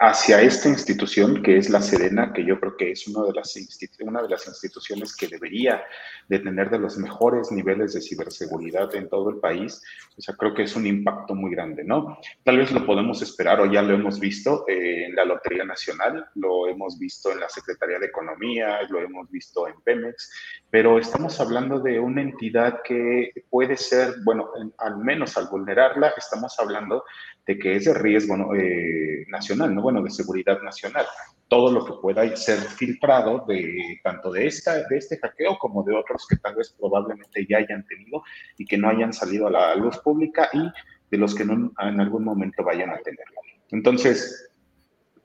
hacia 0.00 0.40
esta 0.40 0.68
institución 0.68 1.42
que 1.42 1.56
es 1.56 1.70
la 1.70 1.80
Sedena, 1.80 2.32
que 2.32 2.44
yo 2.44 2.58
creo 2.60 2.76
que 2.76 2.92
es 2.92 3.06
una 3.06 3.26
de, 3.26 3.32
las 3.32 3.54
una 4.00 4.22
de 4.22 4.28
las 4.28 4.46
instituciones 4.46 5.16
que 5.16 5.28
debería 5.28 5.82
de 6.28 6.38
tener 6.38 6.70
de 6.70 6.78
los 6.78 6.96
mejores 6.96 7.50
niveles 7.52 7.94
de 7.94 8.00
ciberseguridad 8.00 8.94
en 8.94 9.08
todo 9.08 9.30
el 9.30 9.38
país, 9.38 9.82
o 10.16 10.20
sea, 10.20 10.34
creo 10.36 10.54
que 10.54 10.62
es 10.62 10.76
un 10.76 10.86
impacto 10.86 11.34
muy 11.34 11.50
grande, 11.50 11.84
¿no? 11.84 12.18
Tal 12.42 12.58
vez 12.58 12.72
lo 12.72 12.86
podemos 12.86 13.20
esperar 13.22 13.60
o 13.60 13.70
ya 13.70 13.82
lo 13.82 13.94
hemos 13.94 14.18
visto 14.18 14.64
eh, 14.68 15.06
en 15.06 15.14
la 15.14 15.24
Lotería 15.24 15.64
Nacional, 15.64 16.26
lo 16.34 16.68
hemos 16.68 16.98
visto 16.98 17.32
en 17.32 17.40
la 17.40 17.48
Secretaría 17.48 17.98
de 17.98 18.06
Economía, 18.06 18.78
lo 18.88 19.00
hemos 19.00 19.30
visto 19.30 19.68
en 19.68 19.80
Pemex, 19.82 20.30
pero 20.70 20.98
estamos 20.98 21.40
hablando 21.40 21.80
de 21.80 21.98
una 21.98 22.22
entidad 22.22 22.80
que 22.82 23.32
puede 23.50 23.76
ser, 23.76 24.14
bueno, 24.24 24.50
al 24.78 24.98
menos 24.98 25.36
al 25.36 25.48
vulnerarla, 25.48 26.14
estamos 26.16 26.58
hablando 26.58 27.04
de 27.46 27.58
que 27.58 27.76
es 27.76 27.84
de 27.84 27.94
riesgo 27.94 28.54
eh, 28.54 29.26
nacional, 29.28 29.74
¿no? 29.74 29.82
Bueno, 29.82 29.93
de 30.02 30.10
seguridad 30.10 30.60
nacional. 30.62 31.06
Todo 31.48 31.70
lo 31.70 31.84
que 31.84 31.92
pueda 32.00 32.36
ser 32.36 32.58
filtrado 32.58 33.44
de 33.46 34.00
tanto 34.02 34.32
de, 34.32 34.46
esta, 34.46 34.86
de 34.88 34.96
este 34.96 35.18
hackeo 35.18 35.58
como 35.58 35.82
de 35.82 35.94
otros 35.94 36.26
que 36.28 36.36
tal 36.36 36.56
vez 36.56 36.74
probablemente 36.78 37.46
ya 37.48 37.58
hayan 37.58 37.86
tenido 37.86 38.22
y 38.56 38.64
que 38.64 38.78
no 38.78 38.88
hayan 38.88 39.12
salido 39.12 39.46
a 39.46 39.50
la 39.50 39.74
luz 39.76 39.98
pública 39.98 40.48
y 40.52 40.70
de 41.10 41.18
los 41.18 41.34
que 41.34 41.44
no, 41.44 41.72
en 41.80 42.00
algún 42.00 42.24
momento 42.24 42.64
vayan 42.64 42.90
a 42.90 42.98
tenerlo. 42.98 43.40
Entonces, 43.70 44.50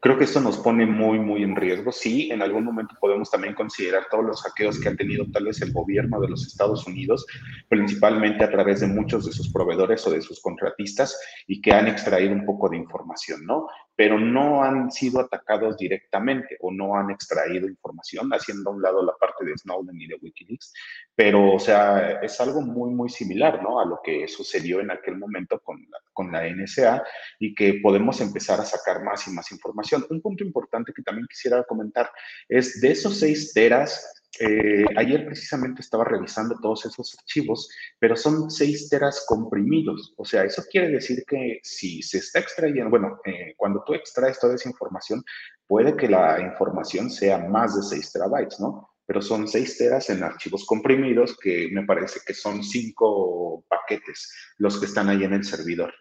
Creo 0.02 0.18
que 0.18 0.24
esto 0.24 0.40
nos 0.40 0.58
pone 0.58 0.86
muy, 0.86 1.20
muy 1.20 1.44
en 1.44 1.58
riesgo. 1.58 1.92
Sí, 1.92 2.32
en 2.32 2.42
algún 2.42 2.64
momento 2.64 2.96
podemos 3.02 3.30
también 3.30 3.54
considerar 3.54 4.08
todos 4.10 4.24
los 4.24 4.42
hackeos 4.44 4.80
que 4.80 4.88
ha 4.88 4.96
tenido 4.96 5.26
tal 5.34 5.46
vez 5.46 5.62
el 5.62 5.74
gobierno 5.74 6.22
de 6.22 6.30
los 6.30 6.48
Estados 6.48 6.88
Unidos, 6.88 7.26
principalmente 7.68 8.46
a 8.46 8.50
través 8.50 8.80
de 8.80 8.88
muchos 8.88 9.26
de 9.26 9.34
sus 9.34 9.52
proveedores 9.52 10.08
o 10.08 10.12
de 10.12 10.22
sus 10.22 10.42
contratistas 10.42 11.20
y 11.48 11.60
que 11.60 11.74
han 11.74 11.88
extraído 11.88 12.32
un 12.32 12.46
poco 12.46 12.70
de 12.70 12.78
información, 12.78 13.46
¿no? 13.46 13.68
Pero 14.00 14.18
no 14.18 14.64
han 14.64 14.94
sido 14.94 15.20
atacados 15.20 15.76
directamente 15.76 16.56
o 16.62 16.72
no 16.72 16.96
han 16.96 17.12
extraído 17.12 17.68
información, 17.68 18.30
haciendo 18.32 18.70
a 18.70 18.74
un 18.74 18.82
lado 18.82 19.04
la 19.04 19.12
parte 19.20 19.44
de 19.44 19.58
Snowden 19.58 20.00
y 20.00 20.08
de 20.08 20.16
Wikileaks. 20.22 20.72
Pero, 21.14 21.56
o 21.56 21.60
sea, 21.60 22.22
es 22.22 22.40
algo 22.40 22.62
muy, 22.62 22.92
muy 22.92 23.10
similar, 23.10 23.62
¿no? 23.62 23.82
A 23.82 23.86
lo 23.86 24.00
que 24.02 24.26
sucedió 24.30 24.80
en 24.80 24.92
aquel 24.92 25.18
momento 25.18 25.60
con 25.60 25.86
la, 25.92 25.98
con 26.14 26.32
la 26.32 26.48
NSA 26.48 27.04
y 27.40 27.54
que 27.54 27.82
podemos 27.84 28.22
empezar 28.22 28.62
a 28.62 28.66
sacar 28.66 29.04
más 29.04 29.28
y 29.28 29.32
más 29.32 29.52
información 29.52 30.06
un 30.10 30.22
punto 30.22 30.46
importante 30.46 30.94
que 30.94 31.04
también 31.04 31.28
quisiera 31.28 31.64
comentar 31.64 32.10
es 32.48 32.80
de 32.80 32.92
esos 32.92 33.20
seis 33.20 33.52
teras, 33.54 34.19
eh, 34.40 34.86
ayer 34.96 35.26
precisamente 35.26 35.82
estaba 35.82 36.04
revisando 36.04 36.56
todos 36.62 36.86
esos 36.86 37.18
archivos, 37.18 37.70
pero 37.98 38.16
son 38.16 38.52
seis 38.52 38.88
teras 38.90 39.26
comprimidos. 39.28 40.14
O 40.18 40.26
sea, 40.26 40.44
eso 40.44 40.64
quiere 40.70 40.90
decir 40.90 41.24
que 41.28 41.60
si 41.64 42.02
se 42.02 42.20
está 42.20 42.40
extrayendo, 42.40 42.90
bueno, 42.90 43.20
eh, 43.26 43.54
cuando 43.58 43.84
tú 43.86 43.94
extraes 43.94 44.40
toda 44.40 44.56
esa 44.56 44.70
información, 44.70 45.24
puede 45.68 45.96
que 45.96 46.08
la 46.08 46.40
información 46.40 47.10
sea 47.10 47.38
más 47.38 47.76
de 47.76 47.84
6 47.84 48.12
terabytes, 48.12 48.60
¿no? 48.60 48.90
Pero 49.06 49.22
son 49.22 49.48
6 49.48 49.78
teras 49.78 50.10
en 50.10 50.24
archivos 50.24 50.66
comprimidos 50.66 51.38
que 51.38 51.70
me 51.72 51.86
parece 51.86 52.20
que 52.26 52.34
son 52.34 52.64
cinco 52.64 53.66
paquetes 53.68 54.32
los 54.58 54.80
que 54.80 54.86
están 54.86 55.10
ahí 55.10 55.24
en 55.24 55.34
el 55.34 55.44
servidor. 55.44 55.94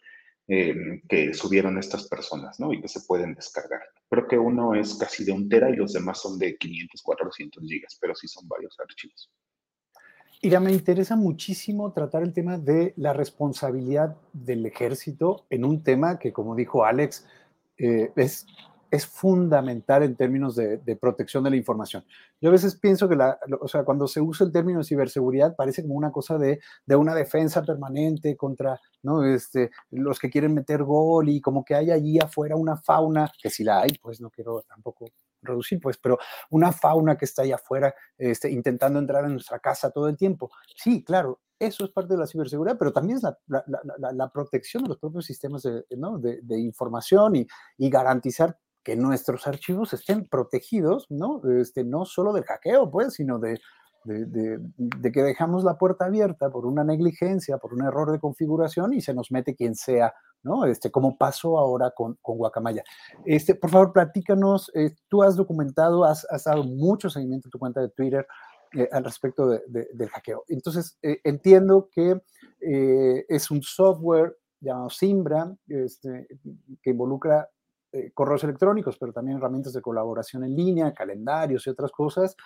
Em, 0.51 1.03
que 1.07 1.35
subieron 1.35 1.77
estas 1.77 2.09
personas, 2.09 2.59
¿no? 2.59 2.73
Y 2.73 2.81
que 2.81 2.89
se 2.89 3.03
pueden 3.03 3.35
descargar. 3.35 3.83
Creo 4.09 4.27
que 4.27 4.39
uno 4.39 4.75
es 4.75 4.95
casi 4.95 5.23
de 5.23 5.31
un 5.31 5.47
tera 5.47 5.69
y 5.69 5.77
los 5.77 5.93
demás 5.93 6.23
son 6.23 6.39
de 6.39 6.57
500, 6.57 7.03
400 7.03 7.65
gigas, 7.69 7.99
pero 8.01 8.15
sí 8.15 8.27
son 8.29 8.49
varios 8.49 8.75
archivos. 8.81 9.31
Ira, 10.41 10.59
me 10.59 10.73
interesa 10.73 11.17
muchísimo 11.17 11.93
tratar 11.93 12.23
el 12.23 12.33
tema 12.33 12.57
de 12.57 12.95
la 12.97 13.13
responsabilidad 13.13 14.17
del 14.33 14.65
ejército 14.65 15.45
en 15.51 15.67
un 15.67 15.83
tema 15.83 16.19
que, 16.19 16.33
como 16.33 16.57
dijo 16.57 16.83
Alex, 16.83 17.27
eh, 17.77 18.11
es 18.17 18.47
es 18.91 19.07
fundamental 19.07 20.03
en 20.03 20.17
términos 20.17 20.57
de, 20.57 20.79
protección 21.01 21.45
de 21.45 21.51
la 21.51 21.57
información. 21.57 22.05
Yo 22.41 22.49
a 22.49 22.53
veces 22.53 22.77
pienso 22.77 23.09
que, 23.09 23.17
la, 23.17 23.39
o 23.61 23.69
sea, 23.69 23.85
cuando 23.85 24.09
se 24.09 24.21
usa 24.21 24.47
el 24.47 24.53
término 24.53 24.83
ciberseguridad 24.83 25.57
parece 25.57 25.83
como 25.83 25.95
una 25.95 26.11
cosa 26.11 26.39
de, 26.39 26.61
una 26.89 27.15
defensa 27.15 27.63
permanente 27.63 28.37
contra 28.37 28.81
¿no? 29.03 29.25
este, 29.25 29.71
los 29.91 30.19
que 30.19 30.31
quieren 30.31 30.55
meter 30.55 30.83
gol 30.83 31.29
y 31.29 31.41
como 31.41 31.65
que 31.65 31.75
hay 31.75 31.91
allí 31.91 32.19
afuera 32.19 32.57
una 32.57 32.77
fauna, 32.77 33.31
que 33.43 33.51
si 33.51 33.65
la 33.65 33.81
hay, 33.83 33.91
pues 34.01 34.21
no 34.21 34.31
quiero 34.31 34.63
tampoco 34.63 35.07
reducir, 35.43 35.81
pues, 35.81 35.99
pero 35.99 36.19
una 36.51 36.73
fauna 36.73 37.17
que 37.17 37.25
está 37.25 37.43
allá 37.43 37.57
afuera 37.57 37.95
este, 38.17 38.51
intentando 38.51 38.99
entrar 38.99 39.25
en 39.25 39.33
nuestra 39.33 39.59
casa 39.59 39.91
todo 39.91 40.09
el 40.09 40.17
tiempo. 40.17 40.51
Sí, 40.77 41.05
claro, 41.05 41.41
eso 41.59 41.85
es 41.85 41.91
parte 41.91 42.15
de 42.15 42.21
la 42.21 42.27
ciberseguridad, 42.27 42.79
pero 42.79 42.93
también 42.93 43.19
es 43.19 43.25
la, 43.25 44.31
protección 44.33 44.85
de 44.85 44.91
los 44.91 44.99
propios 44.99 45.27
sistemas 45.27 45.63
de, 45.63 45.85
de 45.89 46.59
información 46.59 47.37
y, 47.37 47.47
y, 47.77 47.91
garantizar 47.91 48.57
que 48.89 48.97
nuestros 48.97 49.47
archivos 49.47 49.93
estén 49.93 50.27
protegidos, 50.27 51.05
¿no? 51.11 51.43
Este, 51.61 51.85
no 51.85 52.07
solo 52.07 52.33
del 52.33 52.45
hackeo, 52.45 52.91
pues, 52.91 53.13
sino 53.13 53.39
de, 53.39 53.61
de, 54.03 55.13
que 55.13 55.23
dejamos 55.23 55.63
la 55.63 55.77
puerta 55.77 56.07
abierta 56.07 56.49
por 56.49 56.65
una 56.65 56.85
negligencia, 56.85 57.59
por 57.59 57.75
un 57.75 57.85
error 57.85 58.11
de 58.11 58.19
configuración 58.19 58.95
y 58.95 59.03
se 59.03 59.13
nos 59.13 59.31
mete 59.31 59.55
quien 59.55 59.75
sea, 59.75 60.15
¿no? 60.43 60.65
Este, 60.65 60.91
como 60.91 61.19
pasó 61.19 61.59
ahora 61.59 61.91
con, 61.91 62.17
con 62.23 62.39
Guacamaya. 62.39 62.83
Este, 63.27 63.55
por 63.55 63.69
favor, 63.69 63.93
platícanos, 63.93 64.73
eh, 64.75 64.97
tú 65.09 65.23
has 65.23 65.37
documentado, 65.37 66.07
has, 66.07 66.27
has, 66.31 66.45
dado 66.45 66.65
mucho 66.65 67.11
seguimiento 67.11 67.49
a 67.49 67.51
tu 67.51 67.59
cuenta 67.59 67.83
de 67.83 67.91
Twitter 67.91 68.27
eh, 68.73 68.89
al 68.91 69.05
respecto 69.05 69.51
del 69.51 70.09
hackeo. 70.09 70.45
Entonces, 70.49 70.97
eh, 71.03 71.21
entiendo 71.25 71.91
que 71.93 72.19
es 72.59 73.51
un 73.51 73.61
software 73.63 74.39
llamado 74.61 74.89
Simbra, 74.89 75.55
este, 75.69 76.27
que 76.81 76.89
involucra 76.89 77.51
eh, 77.93 78.11
correos 78.13 78.45
electrónicos, 78.45 78.99
pero 78.99 79.13
también 79.13 79.39
herramientas 79.39 79.73
de 79.73 79.81
colaboración 79.81 80.45
en 80.45 80.55
línea, 80.55 80.93
calendarios 80.93 81.67
y 81.67 81.71
otras 81.71 81.91
cosas, 81.91 82.37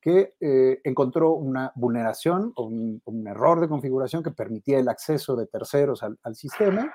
que 0.00 0.34
eh, 0.40 0.80
encontró 0.84 1.32
una 1.32 1.72
vulneración 1.76 2.52
o 2.56 2.64
un, 2.64 3.26
error 3.26 3.60
de 3.60 3.68
configuración 3.68 4.22
que 4.22 4.32
permitía 4.32 4.78
el 4.78 4.88
acceso 4.88 5.36
de 5.36 5.46
terceros 5.46 6.02
al, 6.02 6.34
sistema 6.34 6.92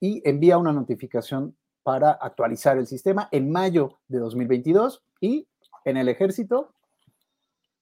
y 0.00 0.22
envía 0.28 0.58
una 0.58 0.72
notificación 0.72 1.56
para 1.82 2.12
actualizar 2.12 2.78
el 2.78 2.86
sistema 2.86 3.28
en 3.32 3.50
mayo 3.50 3.98
de 4.06 4.18
2022 4.18 5.02
y 5.20 5.48
en 5.84 5.96
el 5.96 6.08
ejército 6.08 6.72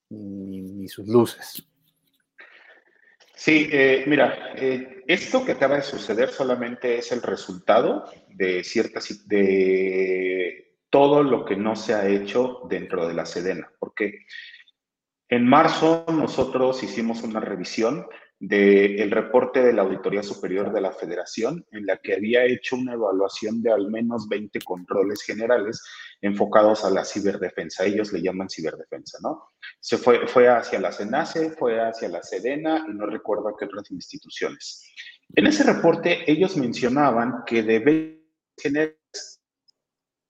ni 0.09 0.89
sus 0.89 1.07
luces. 1.09 1.67
Sí, 3.39 3.69
eh, 3.71 4.05
mira, 4.07 4.55
eh, 4.57 5.05
esto 5.07 5.45
que 5.45 5.53
acaba 5.53 5.77
de 5.77 5.83
suceder 5.83 6.31
solamente 6.31 6.97
es 6.97 7.13
el 7.13 7.21
resultado 7.21 8.11
de 8.31 8.65
ciertas, 8.65 9.29
de 9.29 10.79
todo 10.89 11.23
lo 11.23 11.45
que 11.45 11.55
no 11.55 11.77
se 11.77 11.93
ha 11.93 12.09
hecho 12.09 12.63
dentro 12.71 13.07
de 13.07 13.13
la 13.13 13.27
Sedena, 13.27 13.71
porque 13.79 14.21
en 15.29 15.47
marzo 15.47 16.07
nosotros 16.09 16.83
hicimos 16.83 17.23
una 17.25 17.41
revisión 17.41 18.07
del 18.39 19.11
reporte 19.11 19.63
de 19.63 19.73
la 19.73 19.83
Auditoría 19.83 20.23
Superior 20.23 20.73
de 20.73 20.81
la 20.81 20.93
Federación, 20.93 21.65
en 21.71 21.87
la 21.87 21.97
que 21.97 22.15
había 22.15 22.45
hecho 22.45 22.77
una 22.77 22.93
evaluación 22.93 23.63
de 23.63 23.73
al 23.73 23.91
menos 23.91 24.29
20 24.29 24.61
controles 24.61 25.23
generales 25.23 25.83
enfocados 26.21 26.85
a 26.85 26.91
la 26.91 27.05
ciberdefensa. 27.05 27.85
Ellos 27.85 28.13
le 28.13 28.21
llaman 28.21 28.51
ciberdefensa, 28.51 29.19
¿no? 29.23 29.49
Se 29.81 29.97
fue, 29.97 30.27
fue 30.27 30.49
hacia 30.49 30.79
la 30.79 30.93
CENACE, 30.93 31.51
fue 31.51 31.81
hacia 31.81 32.09
la 32.09 32.23
SEDENA 32.23 32.87
y 32.89 32.95
no 32.95 33.07
recuerdo 33.07 33.49
a 33.49 33.57
qué 33.59 33.65
otras 33.65 33.91
instituciones. 33.91 34.85
En 35.35 35.47
ese 35.47 35.65
reporte 35.65 36.31
ellos 36.31 36.57
mencionaban 36.57 37.43
que 37.47 37.63
debe 37.63 38.23
tener 38.57 38.99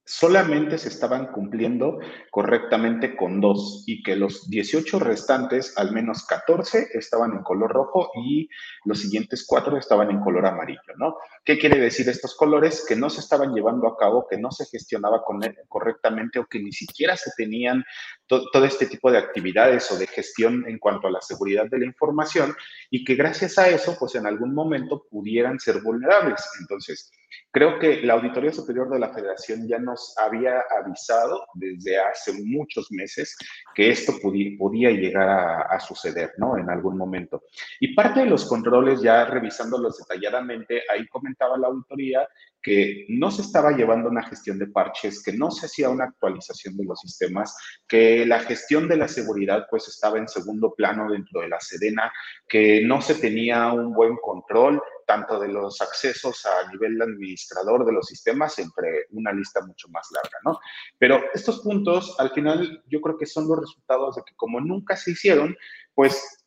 solamente 0.06 0.78
se 0.78 0.88
estaban 0.88 1.26
cumpliendo 1.32 1.98
correctamente 2.30 3.16
con 3.16 3.40
dos 3.40 3.82
y 3.86 4.04
que 4.04 4.14
los 4.14 4.48
18 4.48 5.00
restantes, 5.00 5.76
al 5.76 5.90
menos 5.92 6.24
14, 6.26 6.90
estaban 6.94 7.32
en 7.32 7.42
color 7.42 7.72
rojo 7.72 8.12
y 8.14 8.48
los 8.84 9.00
siguientes 9.00 9.44
cuatro 9.46 9.76
estaban 9.76 10.10
en 10.12 10.20
color 10.20 10.46
amarillo, 10.46 10.80
¿no? 10.96 11.16
¿Qué 11.44 11.58
quiere 11.58 11.80
decir 11.80 12.08
estos 12.08 12.36
colores? 12.36 12.84
Que 12.88 12.94
no 12.94 13.10
se 13.10 13.20
estaban 13.20 13.52
llevando 13.52 13.88
a 13.88 13.96
cabo, 13.96 14.28
que 14.30 14.38
no 14.38 14.52
se 14.52 14.66
gestionaba 14.66 15.24
correctamente 15.68 16.38
o 16.38 16.46
que 16.46 16.60
ni 16.60 16.70
siquiera 16.70 17.16
se 17.16 17.32
tenían 17.36 17.84
todo 18.26 18.64
este 18.64 18.86
tipo 18.86 19.10
de 19.10 19.18
actividades 19.18 19.90
o 19.92 19.98
de 19.98 20.06
gestión 20.06 20.64
en 20.66 20.78
cuanto 20.78 21.06
a 21.06 21.10
la 21.10 21.20
seguridad 21.20 21.66
de 21.66 21.78
la 21.78 21.86
información 21.86 22.54
y 22.90 23.04
que 23.04 23.14
gracias 23.14 23.58
a 23.58 23.68
eso, 23.68 23.96
pues 23.98 24.14
en 24.14 24.26
algún 24.26 24.54
momento 24.54 25.06
pudieran 25.10 25.58
ser 25.58 25.80
vulnerables. 25.82 26.42
Entonces, 26.60 27.10
Creo 27.52 27.78
que 27.78 28.02
la 28.02 28.14
Auditoría 28.14 28.52
Superior 28.52 28.90
de 28.90 28.98
la 28.98 29.12
Federación 29.12 29.66
ya 29.66 29.78
nos 29.78 30.14
había 30.18 30.62
avisado 30.78 31.46
desde 31.54 31.98
hace 31.98 32.32
muchos 32.44 32.92
meses 32.92 33.34
que 33.74 33.90
esto 33.90 34.12
podía, 34.20 34.90
llegar 34.90 35.66
a, 35.70 35.80
suceder, 35.80 36.32
¿no? 36.36 36.58
En 36.58 36.68
algún 36.68 36.98
momento. 36.98 37.44
Y 37.80 37.94
parte 37.94 38.20
de 38.20 38.26
los 38.26 38.44
controles, 38.44 39.00
ya 39.00 39.24
revisándolos 39.24 39.98
detalladamente, 39.98 40.82
ahí 40.92 41.06
comentaba 41.08 41.56
la 41.56 41.68
auditoría 41.68 42.28
que 42.66 43.06
no 43.10 43.30
se 43.30 43.42
estaba 43.42 43.70
llevando 43.70 44.08
una 44.08 44.24
gestión 44.24 44.58
de 44.58 44.66
parches, 44.66 45.22
que 45.22 45.32
no 45.32 45.52
se 45.52 45.66
hacía 45.66 45.88
una 45.88 46.06
actualización 46.06 46.76
de 46.76 46.84
los 46.84 46.98
sistemas, 46.98 47.56
que 47.86 48.26
la 48.26 48.40
gestión 48.40 48.88
de 48.88 48.96
la 48.96 49.06
seguridad 49.06 49.68
pues 49.70 49.86
estaba 49.86 50.18
en 50.18 50.26
segundo 50.26 50.74
plano 50.74 51.08
dentro 51.08 51.42
de 51.42 51.48
la 51.48 51.60
Sedena, 51.60 52.12
que 52.48 52.82
no 52.84 53.00
se 53.00 53.14
tenía 53.14 53.72
un 53.72 53.94
buen 53.94 54.16
control 54.16 54.82
tanto 55.06 55.38
de 55.38 55.46
los 55.46 55.80
accesos 55.80 56.44
a 56.44 56.68
nivel 56.72 57.00
administrador 57.00 57.86
de 57.86 57.92
los 57.92 58.06
sistemas, 58.06 58.58
entre 58.58 59.06
una 59.10 59.30
lista 59.30 59.64
mucho 59.64 59.86
más 59.90 60.08
larga, 60.10 60.38
¿no? 60.44 60.58
Pero 60.98 61.22
estos 61.34 61.60
puntos, 61.60 62.16
al 62.18 62.32
final, 62.32 62.82
yo 62.88 63.00
creo 63.00 63.16
que 63.16 63.26
son 63.26 63.46
los 63.46 63.60
resultados 63.60 64.16
de 64.16 64.22
que 64.26 64.34
como 64.34 64.60
nunca 64.60 64.96
se 64.96 65.12
hicieron, 65.12 65.56
pues 65.94 66.45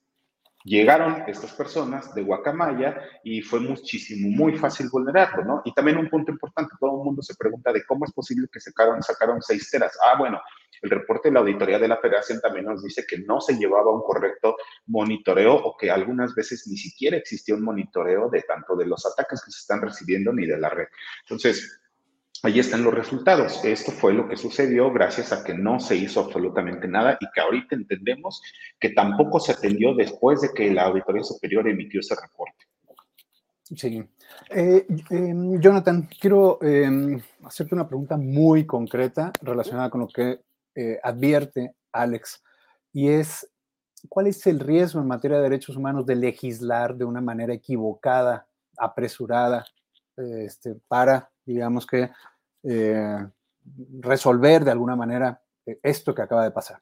Llegaron 0.70 1.24
estas 1.26 1.52
personas 1.54 2.14
de 2.14 2.22
Guacamaya 2.22 2.96
y 3.24 3.42
fue 3.42 3.60
muchísimo, 3.60 4.30
muy 4.30 4.56
fácil 4.56 4.88
vulnerarlo, 4.92 5.44
¿no? 5.44 5.62
Y 5.66 5.74
también 5.74 5.98
un 5.98 6.08
punto 6.08 6.32
importante, 6.32 6.76
todo 6.80 7.00
el 7.00 7.06
mundo 7.06 7.24
se 7.24 7.34
pregunta 7.34 7.74
de 7.74 7.84
cómo 7.88 8.06
es 8.06 8.14
posible 8.14 8.48
que 8.54 8.60
sacaron, 8.60 9.02
sacaron 9.02 9.42
seis 9.42 9.68
teras. 9.72 9.98
Ah, 10.06 10.16
bueno, 10.20 10.40
el 10.84 10.92
reporte 10.92 11.30
de 11.30 11.34
la 11.34 11.40
auditoría 11.40 11.80
de 11.80 11.88
la 11.88 11.98
federación 11.98 12.40
también 12.40 12.66
nos 12.66 12.84
dice 12.84 13.04
que 13.10 13.18
no 13.18 13.42
se 13.42 13.58
llevaba 13.58 13.92
un 13.92 14.04
correcto 14.04 14.58
monitoreo 14.86 15.56
o 15.56 15.76
que 15.76 15.90
algunas 15.90 16.36
veces 16.36 16.68
ni 16.68 16.78
siquiera 16.78 17.18
existía 17.18 17.56
un 17.56 17.64
monitoreo 17.64 18.30
de 18.30 18.44
tanto 18.44 18.76
de 18.76 18.86
los 18.86 19.04
ataques 19.08 19.44
que 19.44 19.50
se 19.50 19.62
están 19.62 19.82
recibiendo 19.82 20.32
ni 20.32 20.46
de 20.46 20.60
la 20.60 20.70
red. 20.70 20.86
Entonces, 21.22 21.82
Ahí 22.41 22.60
están 22.60 22.84
los 22.84 22.93
resultados. 22.93 23.63
Esto 23.65 23.91
fue 23.91 24.13
lo 24.13 24.29
que 24.29 24.38
sucedió 24.38 24.91
gracias 24.91 25.34
a 25.34 25.43
que 25.43 25.53
no 25.53 25.79
se 25.79 25.98
hizo 25.98 26.22
absolutamente 26.22 26.88
nada 26.88 27.17
y 27.19 27.29
que 27.34 27.41
ahorita 27.41 27.75
entendemos 27.75 28.41
que 28.79 28.89
tampoco 28.89 29.39
se 29.39 29.51
atendió 29.51 29.93
después 29.93 30.41
de 30.41 30.50
que 30.53 30.72
la 30.72 30.84
Auditoría 30.84 31.24
Superior 31.24 31.67
emitió 31.67 32.00
ese 32.00 32.15
reporte. 32.15 32.65
Sí. 33.75 34.03
Eh, 34.50 34.88
em, 35.10 35.60
Jonathan, 35.60 36.08
quiero 36.19 36.60
em, 36.62 37.22
hacerte 37.43 37.75
una 37.75 37.88
pregunta 37.88 38.17
muy 38.17 38.65
concreta 38.65 39.31
relacionada 39.41 39.89
con 39.89 40.01
lo 40.01 40.08
que 40.08 40.39
eh, 40.75 41.00
advierte 41.03 41.75
Alex, 41.91 42.41
y 42.93 43.10
es, 43.10 43.48
¿cuál 44.08 44.27
es 44.27 44.48
el 44.48 44.60
riesgo 44.60 45.01
en 45.01 45.08
materia 45.08 45.38
de 45.38 45.43
derechos 45.43 45.75
humanos 45.75 46.05
de 46.05 46.15
legislar 46.15 46.96
de 46.96 47.05
una 47.05 47.22
manera 47.22 47.53
equivocada, 47.53 48.48
apresurada, 48.77 49.65
este, 50.15 50.75
para 50.88 51.29
digamos 51.53 51.88
que, 51.88 52.12
eh, 52.63 53.27
resolver 54.00 54.63
de 54.63 54.72
alguna 54.72 54.96
manera 54.96 55.41
eh, 55.65 55.79
esto 55.82 56.13
que 56.13 56.22
acaba 56.22 56.44
de 56.44 56.51
pasar. 56.51 56.82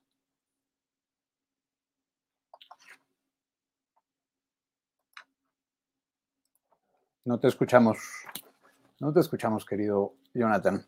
No 7.25 7.39
te 7.39 7.47
escuchamos. 7.47 7.97
No 8.99 9.13
te 9.13 9.19
escuchamos, 9.19 9.65
querido 9.65 10.15
Jonathan. 10.33 10.85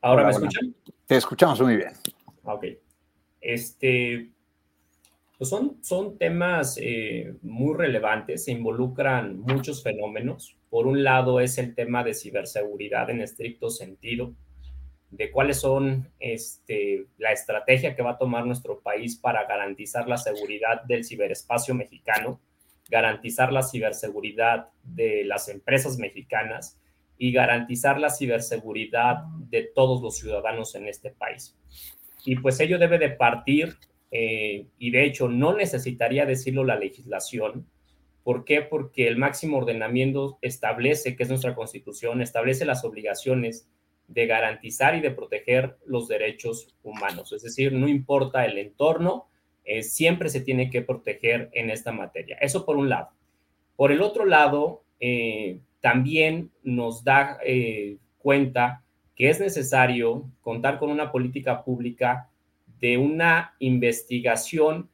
¿Ahora 0.00 0.24
me 0.24 0.30
escuchan? 0.32 0.74
Te 1.06 1.16
escuchamos 1.16 1.60
muy 1.60 1.76
bien. 1.76 1.92
Ok. 2.42 2.64
Este, 3.40 4.32
pues 5.42 5.50
son, 5.50 5.78
son 5.82 6.18
temas 6.18 6.78
eh, 6.80 7.34
muy 7.42 7.74
relevantes, 7.74 8.44
se 8.44 8.52
involucran 8.52 9.40
muchos 9.40 9.82
fenómenos. 9.82 10.56
Por 10.70 10.86
un 10.86 11.02
lado 11.02 11.40
es 11.40 11.58
el 11.58 11.74
tema 11.74 12.04
de 12.04 12.14
ciberseguridad 12.14 13.10
en 13.10 13.20
estricto 13.20 13.68
sentido, 13.68 14.34
de 15.10 15.32
cuáles 15.32 15.58
son 15.58 16.08
este, 16.20 17.06
la 17.18 17.32
estrategia 17.32 17.96
que 17.96 18.02
va 18.02 18.12
a 18.12 18.18
tomar 18.18 18.46
nuestro 18.46 18.78
país 18.82 19.16
para 19.16 19.44
garantizar 19.44 20.06
la 20.06 20.16
seguridad 20.16 20.84
del 20.84 21.04
ciberespacio 21.04 21.74
mexicano, 21.74 22.38
garantizar 22.88 23.52
la 23.52 23.64
ciberseguridad 23.64 24.68
de 24.84 25.24
las 25.24 25.48
empresas 25.48 25.98
mexicanas 25.98 26.78
y 27.18 27.32
garantizar 27.32 27.98
la 27.98 28.10
ciberseguridad 28.10 29.24
de 29.50 29.64
todos 29.74 30.02
los 30.02 30.18
ciudadanos 30.18 30.76
en 30.76 30.86
este 30.86 31.10
país. 31.10 31.56
Y 32.24 32.36
pues 32.36 32.60
ello 32.60 32.78
debe 32.78 33.00
de 33.00 33.10
partir 33.10 33.76
eh, 34.14 34.66
y 34.78 34.90
de 34.90 35.06
hecho 35.06 35.26
no 35.28 35.56
necesitaría 35.56 36.26
decirlo 36.26 36.64
la 36.64 36.76
legislación. 36.76 37.66
¿Por 38.22 38.44
qué? 38.44 38.60
Porque 38.60 39.08
el 39.08 39.16
máximo 39.16 39.56
ordenamiento 39.56 40.38
establece, 40.42 41.16
que 41.16 41.22
es 41.22 41.30
nuestra 41.30 41.54
constitución, 41.54 42.20
establece 42.20 42.66
las 42.66 42.84
obligaciones 42.84 43.68
de 44.06 44.26
garantizar 44.26 44.94
y 44.94 45.00
de 45.00 45.12
proteger 45.12 45.78
los 45.86 46.08
derechos 46.08 46.76
humanos. 46.82 47.32
Es 47.32 47.42
decir, 47.42 47.72
no 47.72 47.88
importa 47.88 48.44
el 48.44 48.58
entorno, 48.58 49.28
eh, 49.64 49.82
siempre 49.82 50.28
se 50.28 50.42
tiene 50.42 50.68
que 50.68 50.82
proteger 50.82 51.48
en 51.54 51.70
esta 51.70 51.90
materia. 51.90 52.36
Eso 52.38 52.66
por 52.66 52.76
un 52.76 52.90
lado. 52.90 53.08
Por 53.76 53.92
el 53.92 54.02
otro 54.02 54.26
lado, 54.26 54.84
eh, 55.00 55.58
también 55.80 56.50
nos 56.62 57.02
da 57.02 57.38
cuenta 58.18 58.84
que 59.16 59.30
es 59.30 59.40
necesario 59.40 60.30
contar 60.42 60.78
con 60.78 60.90
una 60.90 61.10
política 61.10 61.64
pública 61.64 62.28
de 62.82 62.98
una 62.98 63.54
investigación 63.60 64.90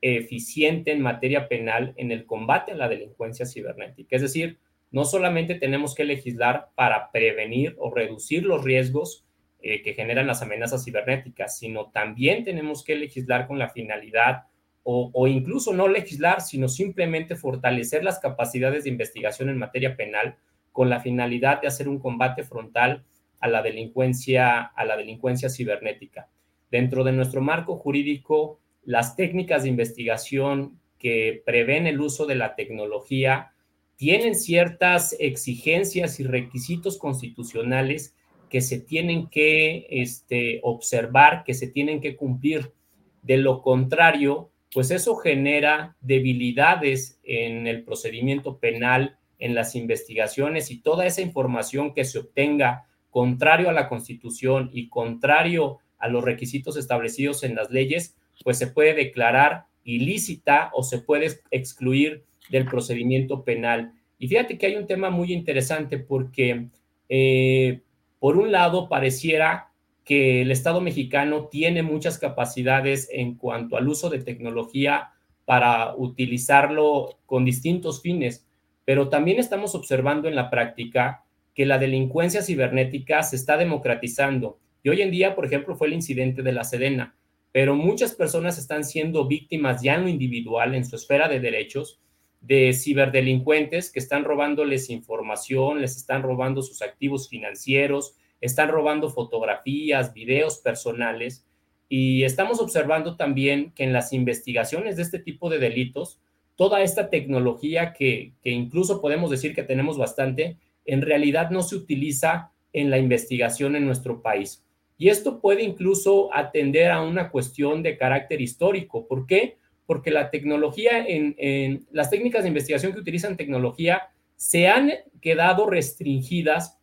eficiente 0.00 0.92
en 0.92 1.02
materia 1.02 1.48
penal 1.48 1.92
en 1.96 2.12
el 2.12 2.24
combate 2.24 2.70
a 2.70 2.76
la 2.76 2.88
delincuencia 2.88 3.46
cibernética. 3.46 4.14
Es 4.14 4.22
decir, 4.22 4.60
no 4.92 5.04
solamente 5.04 5.56
tenemos 5.56 5.96
que 5.96 6.04
legislar 6.04 6.68
para 6.76 7.10
prevenir 7.10 7.74
o 7.80 7.92
reducir 7.92 8.44
los 8.44 8.62
riesgos 8.62 9.26
eh, 9.60 9.82
que 9.82 9.94
generan 9.94 10.28
las 10.28 10.40
amenazas 10.40 10.84
cibernéticas, 10.84 11.58
sino 11.58 11.90
también 11.90 12.44
tenemos 12.44 12.84
que 12.84 12.94
legislar 12.94 13.48
con 13.48 13.58
la 13.58 13.70
finalidad 13.70 14.44
o, 14.84 15.10
o, 15.12 15.26
incluso 15.26 15.72
no 15.72 15.88
legislar, 15.88 16.42
sino 16.42 16.68
simplemente 16.68 17.34
fortalecer 17.34 18.04
las 18.04 18.20
capacidades 18.20 18.84
de 18.84 18.90
investigación 18.90 19.48
en 19.48 19.58
materia 19.58 19.96
penal 19.96 20.36
con 20.70 20.90
la 20.90 21.00
finalidad 21.00 21.60
de 21.60 21.68
hacer 21.68 21.88
un 21.88 21.98
combate 21.98 22.44
frontal 22.44 23.04
a 23.40 23.48
la 23.48 23.62
delincuencia, 23.62 24.60
a 24.60 24.84
la 24.84 24.96
delincuencia 24.96 25.48
cibernética. 25.48 26.28
Dentro 26.72 27.04
de 27.04 27.12
nuestro 27.12 27.42
marco 27.42 27.76
jurídico, 27.76 28.58
las 28.82 29.14
técnicas 29.14 29.62
de 29.62 29.68
investigación 29.68 30.80
que 30.98 31.42
prevén 31.44 31.86
el 31.86 32.00
uso 32.00 32.24
de 32.24 32.34
la 32.34 32.54
tecnología 32.54 33.52
tienen 33.96 34.34
ciertas 34.34 35.14
exigencias 35.20 36.18
y 36.18 36.24
requisitos 36.24 36.96
constitucionales 36.96 38.16
que 38.48 38.62
se 38.62 38.80
tienen 38.80 39.26
que 39.26 39.86
este, 39.90 40.60
observar, 40.62 41.44
que 41.44 41.52
se 41.52 41.66
tienen 41.66 42.00
que 42.00 42.16
cumplir. 42.16 42.72
De 43.20 43.36
lo 43.36 43.60
contrario, 43.60 44.50
pues 44.72 44.90
eso 44.90 45.16
genera 45.16 45.98
debilidades 46.00 47.20
en 47.22 47.66
el 47.66 47.84
procedimiento 47.84 48.56
penal, 48.56 49.18
en 49.38 49.54
las 49.54 49.74
investigaciones 49.74 50.70
y 50.70 50.80
toda 50.80 51.04
esa 51.04 51.20
información 51.20 51.92
que 51.92 52.06
se 52.06 52.20
obtenga 52.20 52.86
contrario 53.10 53.68
a 53.68 53.74
la 53.74 53.90
Constitución 53.90 54.70
y 54.72 54.88
contrario 54.88 55.81
a 56.02 56.08
los 56.08 56.22
requisitos 56.24 56.76
establecidos 56.76 57.44
en 57.44 57.54
las 57.54 57.70
leyes, 57.70 58.16
pues 58.44 58.58
se 58.58 58.66
puede 58.66 58.92
declarar 58.92 59.66
ilícita 59.84 60.70
o 60.74 60.82
se 60.82 60.98
puede 60.98 61.40
excluir 61.50 62.24
del 62.50 62.66
procedimiento 62.66 63.44
penal. 63.44 63.92
Y 64.18 64.28
fíjate 64.28 64.58
que 64.58 64.66
hay 64.66 64.76
un 64.76 64.86
tema 64.86 65.10
muy 65.10 65.32
interesante 65.32 65.98
porque, 65.98 66.68
eh, 67.08 67.80
por 68.18 68.36
un 68.36 68.52
lado, 68.52 68.88
pareciera 68.88 69.70
que 70.04 70.42
el 70.42 70.50
Estado 70.50 70.80
mexicano 70.80 71.46
tiene 71.46 71.82
muchas 71.82 72.18
capacidades 72.18 73.08
en 73.12 73.36
cuanto 73.36 73.76
al 73.76 73.88
uso 73.88 74.10
de 74.10 74.18
tecnología 74.18 75.10
para 75.44 75.94
utilizarlo 75.96 77.18
con 77.26 77.44
distintos 77.44 78.02
fines, 78.02 78.44
pero 78.84 79.08
también 79.08 79.38
estamos 79.38 79.74
observando 79.76 80.28
en 80.28 80.34
la 80.34 80.50
práctica 80.50 81.24
que 81.54 81.66
la 81.66 81.78
delincuencia 81.78 82.42
cibernética 82.42 83.22
se 83.22 83.36
está 83.36 83.56
democratizando 83.56 84.58
y 84.82 84.88
hoy 84.88 85.02
en 85.02 85.10
día, 85.10 85.34
por 85.34 85.44
ejemplo, 85.44 85.76
fue 85.76 85.86
el 85.86 85.94
incidente 85.94 86.42
de 86.42 86.52
la 86.52 86.64
Sedena, 86.64 87.16
pero 87.52 87.76
muchas 87.76 88.14
personas 88.14 88.58
están 88.58 88.84
siendo 88.84 89.26
víctimas 89.26 89.82
ya 89.82 89.94
en 89.94 90.02
lo 90.02 90.08
individual, 90.08 90.74
en 90.74 90.84
su 90.84 90.96
esfera 90.96 91.28
de 91.28 91.38
derechos, 91.38 92.00
de 92.40 92.72
ciberdelincuentes 92.72 93.92
que 93.92 94.00
están 94.00 94.24
robándoles 94.24 94.90
información, 94.90 95.80
les 95.80 95.96
están 95.96 96.22
robando 96.22 96.62
sus 96.62 96.82
activos 96.82 97.28
financieros, 97.28 98.16
están 98.40 98.68
robando 98.68 99.10
fotografías, 99.10 100.12
videos 100.12 100.58
personales. 100.58 101.46
Y 101.88 102.24
estamos 102.24 102.58
observando 102.60 103.16
también 103.16 103.70
que 103.72 103.84
en 103.84 103.92
las 103.92 104.12
investigaciones 104.12 104.96
de 104.96 105.02
este 105.02 105.20
tipo 105.20 105.50
de 105.50 105.58
delitos, 105.58 106.20
toda 106.56 106.82
esta 106.82 107.10
tecnología 107.10 107.92
que, 107.92 108.32
que 108.42 108.50
incluso 108.50 109.00
podemos 109.00 109.30
decir 109.30 109.54
que 109.54 109.62
tenemos 109.62 109.98
bastante, 109.98 110.56
en 110.84 111.02
realidad 111.02 111.50
no 111.50 111.62
se 111.62 111.76
utiliza 111.76 112.50
en 112.72 112.90
la 112.90 112.98
investigación 112.98 113.76
en 113.76 113.84
nuestro 113.84 114.22
país. 114.22 114.64
Y 114.98 115.08
esto 115.08 115.40
puede 115.40 115.62
incluso 115.62 116.34
atender 116.34 116.90
a 116.90 117.02
una 117.02 117.30
cuestión 117.30 117.82
de 117.82 117.96
carácter 117.96 118.40
histórico. 118.40 119.06
¿Por 119.06 119.26
qué? 119.26 119.58
Porque 119.86 120.10
la 120.10 120.30
tecnología, 120.30 121.04
en, 121.06 121.86
las 121.90 122.10
técnicas 122.10 122.42
de 122.42 122.48
investigación 122.48 122.92
que 122.92 123.00
utilizan 123.00 123.36
tecnología 123.36 124.10
se 124.36 124.68
han 124.68 124.92
quedado 125.20 125.66
restringidas 125.66 126.78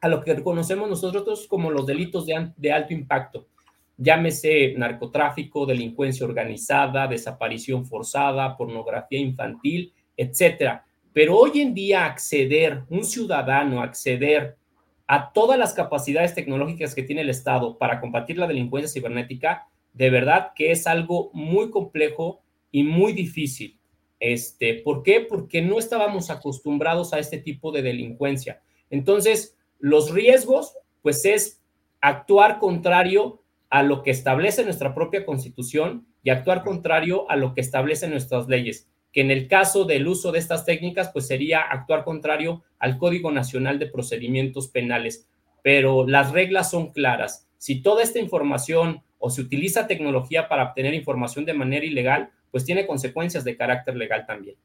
a 0.00 0.08
lo 0.08 0.22
que 0.22 0.42
conocemos 0.42 0.88
nosotros 0.88 1.46
como 1.46 1.70
los 1.70 1.86
delitos 1.86 2.26
de, 2.26 2.50
de 2.56 2.72
alto 2.72 2.92
impacto. 2.92 3.46
Llámese 3.96 4.74
narcotráfico, 4.76 5.64
delincuencia 5.64 6.26
organizada, 6.26 7.06
desaparición 7.06 7.86
forzada, 7.86 8.56
pornografía 8.56 9.18
infantil, 9.18 9.92
etcétera. 10.16 10.84
Pero 11.12 11.38
hoy 11.38 11.60
en 11.60 11.72
día 11.72 12.04
acceder, 12.04 12.82
un 12.90 13.04
ciudadano 13.04 13.80
acceder 13.80 14.56
a 15.06 15.32
todas 15.32 15.58
las 15.58 15.74
capacidades 15.74 16.34
tecnológicas 16.34 16.94
que 16.94 17.02
tiene 17.02 17.22
el 17.22 17.30
Estado 17.30 17.78
para 17.78 18.00
combatir 18.00 18.38
la 18.38 18.46
delincuencia 18.46 18.92
cibernética, 18.92 19.68
de 19.92 20.10
verdad 20.10 20.52
que 20.54 20.70
es 20.70 20.86
algo 20.86 21.30
muy 21.32 21.70
complejo 21.70 22.40
y 22.70 22.82
muy 22.82 23.12
difícil. 23.12 23.78
Este, 24.18 24.74
¿Por 24.74 25.02
qué? 25.02 25.20
Porque 25.20 25.60
no 25.60 25.78
estábamos 25.78 26.30
acostumbrados 26.30 27.12
a 27.12 27.18
este 27.18 27.38
tipo 27.38 27.72
de 27.72 27.82
delincuencia. 27.82 28.62
Entonces, 28.90 29.56
los 29.78 30.10
riesgos, 30.10 30.76
pues 31.02 31.24
es 31.24 31.62
actuar 32.00 32.58
contrario 32.58 33.42
a 33.70 33.82
lo 33.82 34.02
que 34.02 34.10
establece 34.10 34.64
nuestra 34.64 34.94
propia 34.94 35.26
constitución 35.26 36.06
y 36.22 36.30
actuar 36.30 36.64
contrario 36.64 37.30
a 37.30 37.36
lo 37.36 37.54
que 37.54 37.60
establecen 37.60 38.10
nuestras 38.10 38.48
leyes, 38.48 38.88
que 39.14 39.20
en 39.20 39.30
el 39.30 39.46
caso 39.46 39.84
del 39.84 40.08
uso 40.08 40.32
de 40.32 40.40
estas 40.40 40.64
técnicas, 40.64 41.10
pues 41.12 41.28
sería 41.28 41.60
actuar 41.60 42.02
contrario 42.02 42.64
al 42.80 42.98
Código 42.98 43.30
Nacional 43.30 43.78
de 43.78 43.86
Procedimientos 43.86 44.66
Penales. 44.66 45.28
Pero 45.62 46.04
las 46.04 46.32
reglas 46.32 46.72
son 46.72 46.90
claras. 46.92 47.48
Si 47.56 47.80
toda 47.80 48.02
esta 48.02 48.18
información 48.18 49.02
o 49.18 49.30
se 49.30 49.40
utiliza 49.40 49.86
tecnología 49.86 50.48
para 50.48 50.64
obtener 50.64 50.94
información 50.94 51.44
de 51.44 51.54
manera 51.54 51.86
ilegal, 51.86 52.30
pues 52.50 52.64
tiene 52.64 52.88
consecuencias 52.88 53.44
de 53.44 53.56
carácter 53.56 53.94
legal 53.94 54.26
también. 54.26 54.56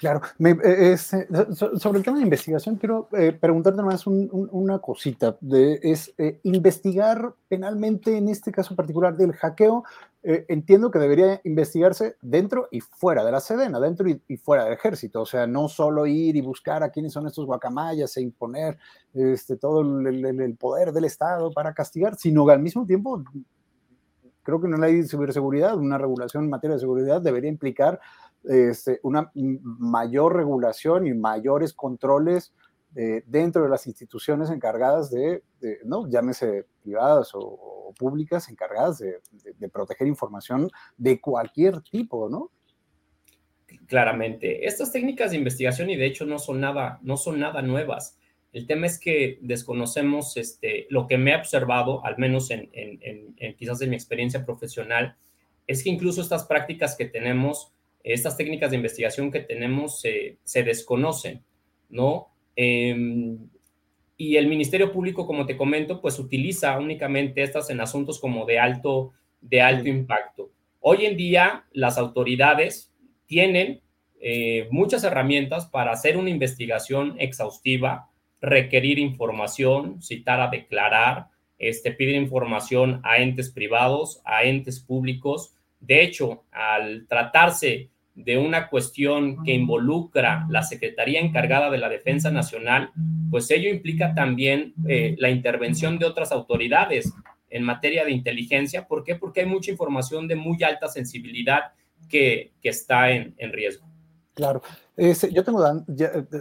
Claro, 0.00 0.22
eh, 0.38 0.56
eh, 0.64 0.96
sobre 0.96 1.98
el 1.98 2.04
tema 2.04 2.16
de 2.16 2.22
investigación, 2.22 2.76
quiero 2.76 3.10
eh, 3.12 3.36
preguntarte 3.38 3.82
más 3.82 4.06
una 4.06 4.78
cosita. 4.78 5.36
Es 5.82 6.14
investigar 6.42 7.34
penalmente, 7.48 8.16
en 8.16 8.30
este 8.30 8.50
caso 8.50 8.74
particular 8.74 9.14
del 9.14 9.34
hackeo, 9.34 9.84
entiendo 10.22 10.90
que 10.90 10.98
debería 10.98 11.42
investigarse 11.44 12.16
dentro 12.22 12.68
y 12.70 12.80
fuera 12.80 13.26
de 13.26 13.32
la 13.32 13.40
Sedena, 13.40 13.78
dentro 13.78 14.08
y, 14.08 14.36
fuera 14.38 14.64
del 14.64 14.72
ejército. 14.72 15.20
O 15.20 15.26
sea, 15.26 15.46
no 15.46 15.68
solo 15.68 16.06
ir 16.06 16.34
y 16.34 16.40
buscar 16.40 16.82
a 16.82 16.88
quiénes 16.88 17.12
son 17.12 17.26
estos 17.26 17.44
guacamayas 17.44 18.16
e 18.16 18.22
imponer 18.22 18.78
este, 19.12 19.56
todo 19.56 19.82
el, 19.82 20.56
poder 20.58 20.92
del 20.92 21.04
Estado 21.04 21.52
para 21.52 21.74
castigar, 21.74 22.16
sino 22.16 22.46
que 22.46 22.52
al 22.52 22.60
mismo 22.60 22.86
tiempo 22.86 23.22
creo 24.42 24.60
que 24.60 24.66
una 24.66 24.78
ley 24.78 25.02
de 25.02 25.08
ciberseguridad, 25.08 25.76
una 25.76 25.98
regulación 25.98 26.44
en 26.44 26.50
materia 26.50 26.76
de 26.76 26.80
seguridad 26.80 27.20
debería 27.20 27.50
implicar 27.50 28.00
este, 28.44 29.00
una 29.02 29.30
mayor 29.34 30.36
regulación 30.36 31.06
y 31.06 31.14
mayores 31.14 31.72
controles 31.74 32.52
eh, 32.96 33.22
dentro 33.26 33.62
de 33.62 33.68
las 33.68 33.86
instituciones 33.86 34.50
encargadas 34.50 35.10
de, 35.10 35.42
¿no? 35.84 36.08
llámese 36.08 36.66
privadas 36.82 37.30
o, 37.34 37.94
públicas, 37.98 38.48
encargadas 38.48 38.98
de, 38.98 39.20
de, 39.58 39.68
proteger 39.68 40.06
información 40.06 40.70
de 40.96 41.20
cualquier 41.20 41.80
tipo, 41.82 42.28
¿no? 42.28 42.50
Claramente. 43.86 44.64
Estas 44.64 44.92
técnicas 44.92 45.32
de 45.32 45.38
investigación, 45.38 45.90
y 45.90 45.96
de 45.96 46.06
hecho 46.06 46.24
no 46.24 46.38
son 46.38 46.60
nada, 46.60 47.00
no 47.02 47.16
son 47.16 47.40
nada 47.40 47.62
nuevas. 47.62 48.16
El 48.52 48.66
tema 48.66 48.86
es 48.86 48.98
que 48.98 49.38
desconocemos 49.42 50.36
este, 50.36 50.86
lo 50.90 51.06
que 51.06 51.18
me 51.18 51.32
he 51.32 51.36
observado, 51.36 52.04
al 52.04 52.18
menos 52.18 52.50
en, 52.50 52.68
en, 52.72 53.34
en, 53.36 53.56
quizás 53.56 53.80
en 53.80 53.90
mi 53.90 53.96
experiencia 53.96 54.44
profesional, 54.44 55.16
es 55.66 55.84
que 55.84 55.90
incluso 55.90 56.20
estas 56.20 56.44
prácticas 56.46 56.96
que 56.96 57.04
tenemos 57.04 57.72
estas 58.02 58.36
técnicas 58.36 58.70
de 58.70 58.76
investigación 58.76 59.30
que 59.30 59.40
tenemos 59.40 60.00
se 60.00 60.62
desconocen, 60.62 61.42
¿no? 61.88 62.28
Em, 62.56 63.38
y 64.16 64.36
el 64.36 64.48
Ministerio 64.48 64.92
Público, 64.92 65.26
como 65.26 65.46
te 65.46 65.56
comento, 65.56 66.00
pues 66.02 66.18
utiliza 66.18 66.78
únicamente 66.78 67.42
estas 67.42 67.70
en 67.70 67.80
asuntos 67.80 68.20
como 68.20 68.44
de 68.44 68.58
alto, 68.58 69.12
de 69.40 69.62
alto 69.62 69.88
impacto. 69.88 70.50
Hoy 70.80 71.06
en 71.06 71.16
día 71.16 71.64
las 71.72 71.96
autoridades 71.96 72.92
tienen 73.24 73.80
eh, 74.20 74.68
muchas 74.70 75.04
herramientas 75.04 75.66
para 75.66 75.92
hacer 75.92 76.18
una 76.18 76.28
investigación 76.28 77.16
exhaustiva, 77.18 78.10
requerir 78.42 78.98
información, 78.98 80.02
citar 80.02 80.40
a 80.40 80.48
declarar, 80.48 81.28
este, 81.58 81.90
pedir 81.90 82.16
información 82.16 83.00
a 83.04 83.18
entes 83.18 83.50
privados, 83.50 84.20
a 84.24 84.44
entes 84.44 84.80
públicos, 84.80 85.54
de 85.80 86.02
hecho, 86.02 86.44
al 86.52 87.06
tratarse 87.08 87.90
de 88.14 88.36
una 88.36 88.68
cuestión 88.68 89.42
que 89.44 89.52
involucra 89.54 90.46
la 90.50 90.62
Secretaría 90.62 91.20
encargada 91.20 91.70
de 91.70 91.78
la 91.78 91.88
Defensa 91.88 92.30
Nacional, 92.30 92.90
pues 93.30 93.50
ello 93.50 93.70
implica 93.70 94.14
también 94.14 94.74
eh, 94.88 95.16
la 95.18 95.30
intervención 95.30 95.98
de 95.98 96.06
otras 96.06 96.32
autoridades 96.32 97.12
en 97.48 97.62
materia 97.62 98.04
de 98.04 98.12
inteligencia. 98.12 98.86
¿Por 98.86 99.04
qué? 99.04 99.16
Porque 99.16 99.40
hay 99.40 99.46
mucha 99.46 99.70
información 99.70 100.28
de 100.28 100.36
muy 100.36 100.62
alta 100.62 100.88
sensibilidad 100.88 101.72
que, 102.08 102.52
está 102.62 103.10
en, 103.10 103.34
riesgo. 103.52 103.86
Claro. 104.34 104.62
yo 104.96 105.44
tengo 105.44 105.84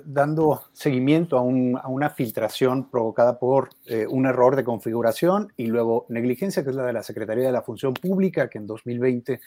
dando 0.06 0.64
seguimiento 0.74 1.38
a, 1.38 1.42
una 1.42 2.10
filtración 2.12 2.90
provocada 2.90 3.40
por 3.40 3.70
eh, 3.86 4.06
un 4.08 4.26
error 4.26 4.56
de 4.56 4.64
configuración 4.64 5.52
y 5.58 5.68
luego 5.68 6.06
negligencia, 6.08 6.64
que 6.64 6.70
es 6.70 6.76
la 6.76 6.86
de 6.86 6.94
la 6.94 7.04
Secretaría 7.04 7.48
de 7.48 7.52
la 7.52 7.62
Función 7.62 7.94
Pública, 7.94 8.50
que 8.50 8.60
en 8.60 8.68
2020 8.68 9.42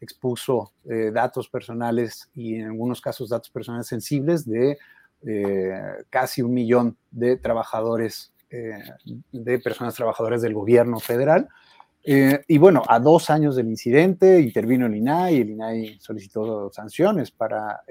expuso 0.00 0.72
eh, 0.88 1.10
datos 1.12 1.48
personales 1.48 2.30
y 2.34 2.56
en 2.56 2.66
algunos 2.66 3.00
casos 3.00 3.28
datos 3.28 3.50
personales 3.50 3.86
sensibles 3.86 4.46
de 4.46 4.78
eh, 5.26 5.80
casi 6.10 6.42
un 6.42 6.54
millón 6.54 6.96
de 7.10 7.36
trabajadores, 7.36 8.32
eh, 8.50 8.78
de 9.32 9.58
personas 9.58 9.94
trabajadoras 9.94 10.42
del 10.42 10.54
gobierno 10.54 11.00
federal. 11.00 11.48
Y 12.04 12.58
bueno, 12.58 12.82
a 12.88 12.98
dos 13.00 13.28
años 13.28 13.56
del 13.56 13.68
incidente 13.68 14.40
intervino 14.40 14.86
el 14.86 14.96
INAI 14.96 15.40
el 15.42 15.50
INAI 15.50 15.98
solicitó 16.00 16.70
sanciones 16.72 17.30
para 17.30 17.82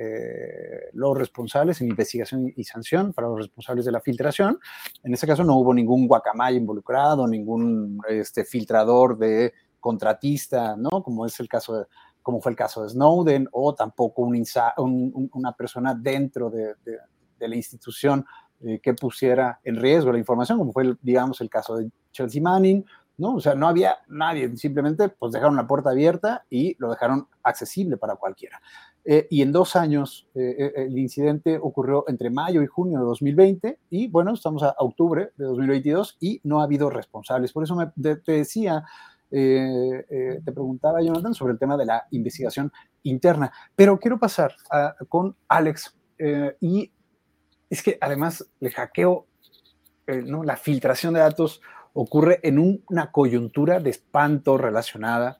los 0.93 1.17
responsables, 1.17 1.81
en 1.81 1.89
investigación 1.89 2.51
y 2.55 2.63
sanción 2.63 3.13
para 3.13 3.27
los 3.27 3.37
responsables 3.37 3.85
de 3.85 3.91
la 3.91 4.01
filtración. 4.01 4.59
En 5.03 5.13
este 5.13 5.27
caso 5.27 5.43
no 5.43 5.57
hubo 5.57 5.73
ningún 5.73 6.07
guacamaya 6.07 6.57
involucrado, 6.57 7.27
ningún 7.27 7.99
este, 8.09 8.43
filtrador 8.43 9.17
de 9.17 9.53
contratista, 9.79 10.75
¿no? 10.75 11.03
Como 11.03 11.25
es 11.25 11.39
el 11.39 11.47
caso 11.47 11.77
de, 11.77 11.85
como 12.27 12.41
fue 12.41 12.51
el 12.51 12.57
caso 12.57 12.83
de 12.83 12.89
Snowden, 12.89 13.47
o 13.53 13.73
tampoco 13.73 14.23
un, 14.23 15.29
una 15.33 15.53
persona 15.53 15.95
dentro 15.95 16.49
de, 16.49 16.73
la 17.39 17.55
institución 17.55 18.25
eh, 18.59 18.79
que 18.83 18.93
pusiera 18.93 19.61
en 19.63 19.77
riesgo 19.77 20.11
la 20.11 20.17
información, 20.17 20.57
como 20.57 20.73
fue, 20.73 20.97
digamos, 21.01 21.39
el 21.39 21.49
caso 21.49 21.77
de 21.77 21.89
Chelsea 22.11 22.41
Manning, 22.41 22.83
¿no? 23.17 23.35
O 23.35 23.39
sea, 23.39 23.55
no 23.55 23.67
había 23.67 23.97
nadie, 24.07 24.55
simplemente 24.57 25.09
pues 25.09 25.33
dejaron 25.33 25.55
la 25.55 25.67
puerta 25.67 25.89
abierta 25.91 26.45
y 26.49 26.75
lo 26.79 26.89
dejaron 26.89 27.27
accesible 27.43 27.97
para 27.97 28.15
cualquiera. 28.15 28.61
Eh, 29.03 29.27
y 29.29 29.41
en 29.41 29.51
dos 29.51 29.75
años, 29.75 30.27
eh, 30.35 30.73
el 30.75 30.97
incidente 30.97 31.57
ocurrió 31.61 32.03
entre 32.07 32.29
mayo 32.29 32.61
y 32.61 32.67
junio 32.67 32.99
de 32.99 33.05
2020 33.05 33.79
y 33.89 34.07
bueno, 34.09 34.33
estamos 34.33 34.63
a, 34.63 34.75
octubre 34.79 35.31
de 35.37 35.45
2022 35.45 36.17
y 36.19 36.41
no 36.43 36.61
ha 36.61 36.65
habido 36.65 36.89
responsables. 36.89 37.53
Por 37.53 37.63
eso 37.63 37.75
me, 37.75 37.87
te 38.17 38.31
decía 38.31 38.83
eh, 39.29 40.05
eh, 40.09 40.41
te 40.43 40.51
preguntaba, 40.51 41.01
Jonathan, 41.01 41.33
sobre 41.33 41.53
el 41.53 41.59
tema 41.59 41.75
de 41.77 41.85
la 41.85 42.07
investigación 42.11 42.71
interna. 43.03 43.51
Pero 43.75 43.99
quiero 43.99 44.17
pasar 44.17 44.55
con 45.09 45.35
Alex. 45.47 45.95
Eh, 46.17 46.55
y 46.61 46.91
es 47.69 47.83
que 47.83 47.97
además 47.99 48.45
el 48.59 48.71
hackeo, 48.71 49.27
¿no? 50.25 50.43
la 50.43 50.55
filtración 50.55 51.13
de 51.13 51.19
datos 51.19 51.61
ocurre 51.99 52.39
en 52.43 52.83
una 52.87 53.11
coyuntura 53.11 53.79
de 53.79 53.89
espanto 53.89 54.55
relacionada 54.57 55.39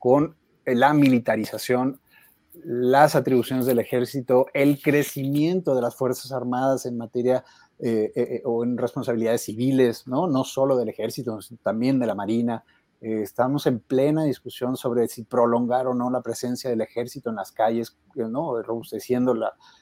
con 0.00 0.34
la 0.66 0.94
militarización, 0.94 2.00
las 2.64 3.14
atribuciones 3.14 3.66
del 3.66 3.78
ejército, 3.78 4.46
el 4.52 4.82
crecimiento 4.82 5.76
de 5.76 5.80
las 5.80 5.94
Fuerzas 5.94 6.32
Armadas 6.32 6.86
en 6.86 6.98
materia 6.98 7.44
o 8.44 8.64
en 8.64 8.78
responsabilidades 8.78 9.42
civiles, 9.42 10.06
¿no? 10.06 10.26
no 10.26 10.44
solo 10.44 10.76
del 10.76 10.88
ejército, 10.88 11.38
también 11.62 11.98
de 11.98 12.06
la 12.06 12.14
Marina, 12.14 12.64
eh, 13.00 13.22
estamos 13.22 13.66
en 13.66 13.80
plena 13.80 14.22
discusión 14.22 14.76
sobre 14.76 15.08
si 15.08 15.24
prolongar 15.24 15.88
o 15.88 15.94
no 15.94 16.08
la 16.08 16.22
presencia 16.22 16.70
del 16.70 16.80
ejército 16.80 17.30
en 17.30 17.36
las 17.36 17.50
calles, 17.50 17.96
¿no? 18.14 18.62
robusteciendo 18.62 19.34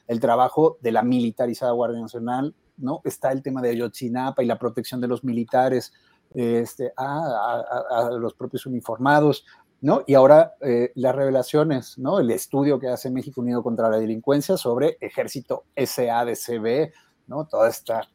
el 0.07 0.19
trabajo 0.19 0.77
de 0.81 0.91
la 0.91 1.03
militarizada 1.03 1.71
Guardia 1.71 2.01
Nacional. 2.01 2.55
¿no? 2.77 3.01
Está 3.03 3.31
el 3.31 3.43
tema 3.43 3.61
de 3.61 3.69
Ayotzinapa 3.69 4.41
y 4.41 4.47
la 4.47 4.57
protección 4.57 5.01
de 5.01 5.07
los 5.07 5.23
militares 5.23 5.93
este, 6.33 6.93
a, 6.97 8.09
los 8.11 8.33
propios 8.33 8.65
uniformados. 8.65 9.45
¿no? 9.81 10.03
Y 10.05 10.13
ahora 10.13 10.53
eh, 10.61 10.91
las 10.95 11.15
revelaciones, 11.15 11.97
¿no? 11.97 12.19
el 12.19 12.29
estudio 12.29 12.79
que 12.79 12.87
hace 12.87 13.09
México 13.09 13.41
Unido 13.41 13.63
contra 13.63 13.89
la 13.89 13.97
Delincuencia 13.97 14.55
sobre 14.55 14.97
ejército 15.01 15.65
SADCB, 15.75 16.91
¿no? 17.27 17.47
toda 17.47 17.67
esta 17.67 18.07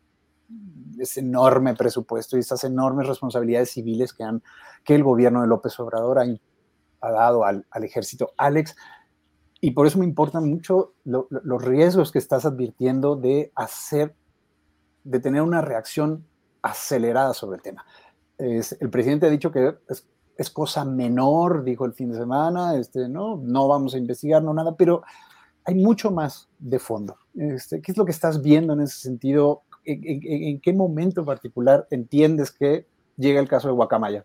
ese 0.99 1.21
enorme 1.21 1.75
presupuesto 1.75 2.37
y 2.37 2.41
estas 2.41 2.65
enormes 2.65 3.07
responsabilidades 3.07 3.71
civiles 3.71 4.13
que, 4.13 4.25
han, 4.25 4.43
que 4.85 4.95
el 4.95 5.03
gobierno 5.03 5.43
de 5.43 5.49
López 5.49 5.79
Obrador 5.81 6.19
ha, 6.21 7.11
dado 7.11 7.45
al, 7.45 7.65
ejército. 7.83 8.33
Alex, 8.37 8.77
y 9.61 9.73
por 9.73 9.87
eso 9.87 9.99
me 9.99 10.05
importan 10.05 10.49
mucho 10.49 10.95
los 11.05 11.63
riesgos 11.63 12.13
que 12.13 12.19
estás 12.19 12.47
advirtiendo 12.47 13.17
de 13.17 13.53
hacer, 13.55 14.15
de 15.05 15.21
tener 15.21 15.43
una 15.43 15.61
reacción 15.61 16.27
acelerada 16.63 17.35
sobre 17.35 17.57
el 17.57 17.63
tema. 17.63 17.85
El 18.39 18.91
presidente 18.91 19.27
ha 19.27 19.31
dicho 19.31 19.51
que 19.51 19.75
es, 20.37 20.51
cosa 20.51 20.85
menor, 20.85 21.65
dijo 21.65 21.87
el 21.87 21.95
fin 21.95 22.11
de 22.11 22.19
semana, 22.19 22.77
este, 22.77 23.09
no, 23.09 23.41
no 23.43 23.69
vamos 23.69 23.95
a 23.95 23.99
investigar, 23.99 24.43
no 24.43 24.53
nada, 24.53 24.77
pero 24.77 25.03
hay 25.65 25.75
mucho 25.75 26.11
más 26.11 26.49
de 26.59 26.79
fondo. 26.79 27.17
Este, 27.35 27.81
¿Qué 27.81 27.93
es 27.93 27.99
lo 27.99 28.05
que 28.05 28.13
estás 28.13 28.43
viendo 28.43 28.73
en 28.75 28.83
ese 28.83 28.99
sentido? 29.01 29.63
¿En, 29.85 30.61
qué 30.61 30.73
momento 30.73 31.21
en 31.21 31.27
particular 31.27 31.87
entiendes 31.91 32.51
que 32.51 32.87
llega 33.17 33.41
el 33.41 33.49
caso 33.49 33.69
de 33.69 33.75
Guacamaya? 33.75 34.25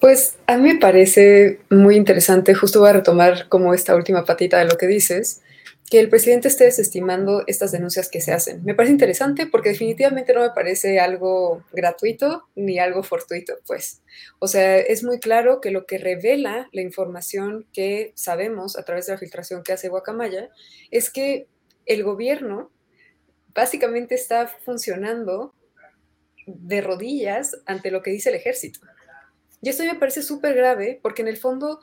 Pues 0.00 0.38
a 0.46 0.56
mí 0.56 0.72
me 0.72 0.78
parece 0.78 1.60
muy 1.70 1.96
interesante, 1.96 2.54
justo 2.54 2.80
voy 2.80 2.90
a 2.90 2.94
retomar 2.94 3.48
como 3.48 3.74
esta 3.74 3.94
última 3.94 4.24
patita 4.24 4.58
de 4.58 4.64
lo 4.64 4.78
que 4.78 4.86
dices, 4.86 5.42
que 5.90 5.98
el 5.98 6.08
presidente 6.08 6.46
esté 6.46 6.64
desestimando 6.64 7.42
estas 7.48 7.72
denuncias 7.72 8.08
que 8.08 8.20
se 8.20 8.32
hacen. 8.32 8.64
Me 8.64 8.76
parece 8.76 8.92
interesante 8.92 9.46
porque 9.46 9.70
definitivamente 9.70 10.32
no 10.32 10.42
me 10.42 10.50
parece 10.50 11.00
algo 11.00 11.64
gratuito 11.72 12.44
ni 12.54 12.78
algo 12.78 13.02
fortuito, 13.02 13.54
pues. 13.66 14.00
O 14.38 14.46
sea, 14.46 14.78
es 14.78 15.02
muy 15.02 15.18
claro 15.18 15.60
que 15.60 15.72
lo 15.72 15.86
que 15.86 15.98
revela 15.98 16.68
la 16.70 16.80
información 16.80 17.66
que 17.72 18.12
sabemos 18.14 18.78
a 18.78 18.84
través 18.84 19.06
de 19.06 19.14
la 19.14 19.18
filtración 19.18 19.64
que 19.64 19.72
hace 19.72 19.88
Guacamaya 19.88 20.50
es 20.92 21.10
que 21.10 21.48
el 21.86 22.04
gobierno 22.04 22.70
básicamente 23.52 24.14
está 24.14 24.46
funcionando 24.46 25.54
de 26.46 26.82
rodillas 26.82 27.60
ante 27.66 27.90
lo 27.90 28.00
que 28.00 28.12
dice 28.12 28.28
el 28.28 28.36
ejército. 28.36 28.78
Y 29.60 29.70
esto 29.70 29.82
me 29.82 29.96
parece 29.96 30.22
súper 30.22 30.54
grave 30.54 31.00
porque 31.02 31.22
en 31.22 31.28
el 31.28 31.36
fondo 31.36 31.80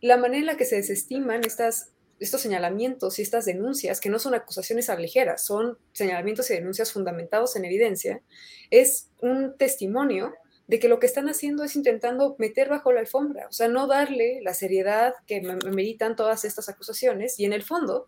la 0.00 0.16
manera 0.16 0.38
en 0.38 0.46
la 0.46 0.56
que 0.56 0.64
se 0.64 0.76
desestiman 0.76 1.44
estas 1.44 1.90
estos 2.20 2.42
señalamientos 2.42 3.18
y 3.18 3.22
estas 3.22 3.46
denuncias, 3.46 4.00
que 4.00 4.10
no 4.10 4.18
son 4.18 4.34
acusaciones 4.34 4.90
a 4.90 4.96
ligeras, 4.96 5.44
son 5.44 5.78
señalamientos 5.92 6.50
y 6.50 6.54
denuncias 6.54 6.92
fundamentados 6.92 7.56
en 7.56 7.64
evidencia, 7.64 8.22
es 8.70 9.10
un 9.20 9.56
testimonio 9.56 10.34
de 10.70 10.78
que 10.78 10.88
lo 10.88 11.00
que 11.00 11.06
están 11.06 11.28
haciendo 11.28 11.64
es 11.64 11.74
intentando 11.74 12.36
meter 12.38 12.68
bajo 12.68 12.92
la 12.92 13.00
alfombra, 13.00 13.48
o 13.48 13.52
sea, 13.52 13.66
no 13.66 13.88
darle 13.88 14.40
la 14.42 14.54
seriedad 14.54 15.14
que 15.26 15.40
meritan 15.40 16.14
todas 16.14 16.44
estas 16.44 16.68
acusaciones. 16.68 17.40
Y 17.40 17.44
en 17.44 17.52
el 17.52 17.64
fondo, 17.64 18.04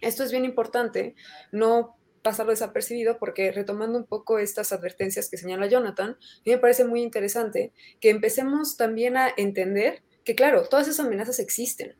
esto 0.00 0.22
es 0.22 0.30
bien 0.30 0.44
importante, 0.44 1.16
no 1.50 1.96
pasarlo 2.22 2.52
desapercibido 2.52 3.18
porque 3.18 3.50
retomando 3.50 3.98
un 3.98 4.04
poco 4.04 4.38
estas 4.38 4.72
advertencias 4.72 5.28
que 5.28 5.36
señala 5.36 5.66
Jonathan, 5.66 6.10
a 6.10 6.42
mí 6.44 6.52
me 6.52 6.58
parece 6.58 6.84
muy 6.84 7.02
interesante 7.02 7.72
que 8.00 8.10
empecemos 8.10 8.76
también 8.76 9.16
a 9.16 9.32
entender 9.36 10.02
que, 10.22 10.36
claro, 10.36 10.68
todas 10.68 10.86
esas 10.86 11.04
amenazas 11.06 11.40
existen, 11.40 11.96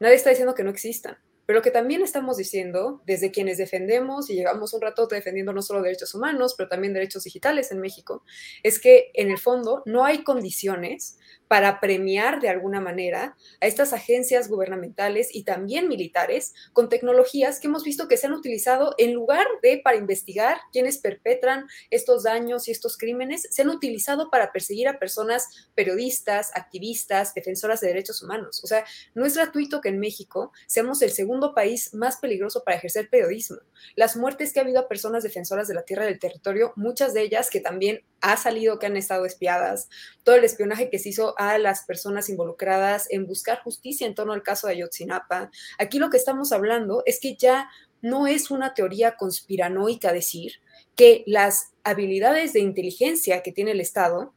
Nadie 0.00 0.16
está 0.16 0.30
diciendo 0.30 0.54
que 0.54 0.64
no 0.64 0.70
existan, 0.70 1.18
pero 1.46 1.58
lo 1.58 1.62
que 1.62 1.70
también 1.70 2.02
estamos 2.02 2.36
diciendo, 2.36 3.02
desde 3.06 3.30
quienes 3.30 3.58
defendemos 3.58 4.30
y 4.30 4.34
llevamos 4.34 4.72
un 4.72 4.80
rato 4.80 5.06
defendiendo 5.06 5.52
no 5.52 5.62
solo 5.62 5.82
derechos 5.82 6.14
humanos, 6.14 6.54
pero 6.56 6.68
también 6.68 6.94
derechos 6.94 7.24
digitales 7.24 7.70
en 7.70 7.80
México, 7.80 8.24
es 8.62 8.80
que 8.80 9.10
en 9.14 9.30
el 9.30 9.38
fondo 9.38 9.82
no 9.84 10.04
hay 10.04 10.24
condiciones 10.24 11.18
para 11.48 11.80
premiar 11.80 12.40
de 12.40 12.48
alguna 12.48 12.80
manera 12.80 13.36
a 13.60 13.66
estas 13.66 13.92
agencias 13.92 14.48
gubernamentales 14.48 15.28
y 15.34 15.44
también 15.44 15.88
militares 15.88 16.54
con 16.72 16.88
tecnologías 16.88 17.60
que 17.60 17.68
hemos 17.68 17.84
visto 17.84 18.08
que 18.08 18.16
se 18.16 18.26
han 18.26 18.32
utilizado 18.32 18.94
en 18.98 19.14
lugar 19.14 19.46
de 19.62 19.80
para 19.82 19.96
investigar 19.96 20.58
quienes 20.72 20.98
perpetran 20.98 21.66
estos 21.90 22.24
daños 22.24 22.68
y 22.68 22.70
estos 22.70 22.96
crímenes, 22.96 23.46
se 23.50 23.62
han 23.62 23.70
utilizado 23.70 24.30
para 24.30 24.52
perseguir 24.52 24.88
a 24.88 24.98
personas 24.98 25.68
periodistas, 25.74 26.50
activistas, 26.54 27.34
defensoras 27.34 27.80
de 27.80 27.88
derechos 27.88 28.22
humanos. 28.22 28.62
O 28.64 28.66
sea, 28.66 28.84
no 29.14 29.26
es 29.26 29.36
gratuito 29.36 29.80
que 29.80 29.88
en 29.88 29.98
México 29.98 30.52
seamos 30.66 31.02
el 31.02 31.10
segundo 31.10 31.54
país 31.54 31.94
más 31.94 32.16
peligroso 32.16 32.64
para 32.64 32.76
ejercer 32.76 33.08
periodismo. 33.08 33.58
Las 33.96 34.16
muertes 34.16 34.52
que 34.52 34.60
ha 34.60 34.62
habido 34.62 34.80
a 34.80 34.88
personas 34.88 35.22
defensoras 35.22 35.68
de 35.68 35.74
la 35.74 35.82
tierra 35.82 36.04
y 36.04 36.08
del 36.08 36.18
territorio, 36.18 36.72
muchas 36.76 37.14
de 37.14 37.22
ellas 37.22 37.50
que 37.50 37.60
también 37.60 38.04
ha 38.20 38.36
salido 38.36 38.78
que 38.78 38.86
han 38.86 38.96
estado 38.96 39.26
espiadas, 39.26 39.88
todo 40.22 40.36
el 40.36 40.44
espionaje 40.44 40.88
que 40.88 40.98
se 40.98 41.10
hizo 41.10 41.33
a 41.38 41.58
las 41.58 41.84
personas 41.84 42.28
involucradas 42.28 43.06
en 43.10 43.26
buscar 43.26 43.62
justicia 43.62 44.06
en 44.06 44.14
torno 44.14 44.32
al 44.32 44.42
caso 44.42 44.66
de 44.66 44.74
Ayotzinapa. 44.74 45.50
Aquí 45.78 45.98
lo 45.98 46.10
que 46.10 46.16
estamos 46.16 46.52
hablando 46.52 47.02
es 47.06 47.20
que 47.20 47.36
ya 47.36 47.68
no 48.02 48.26
es 48.26 48.50
una 48.50 48.74
teoría 48.74 49.16
conspiranoica 49.16 50.12
decir 50.12 50.54
que 50.94 51.24
las 51.26 51.72
habilidades 51.84 52.52
de 52.52 52.60
inteligencia 52.60 53.42
que 53.42 53.52
tiene 53.52 53.72
el 53.72 53.80
Estado 53.80 54.32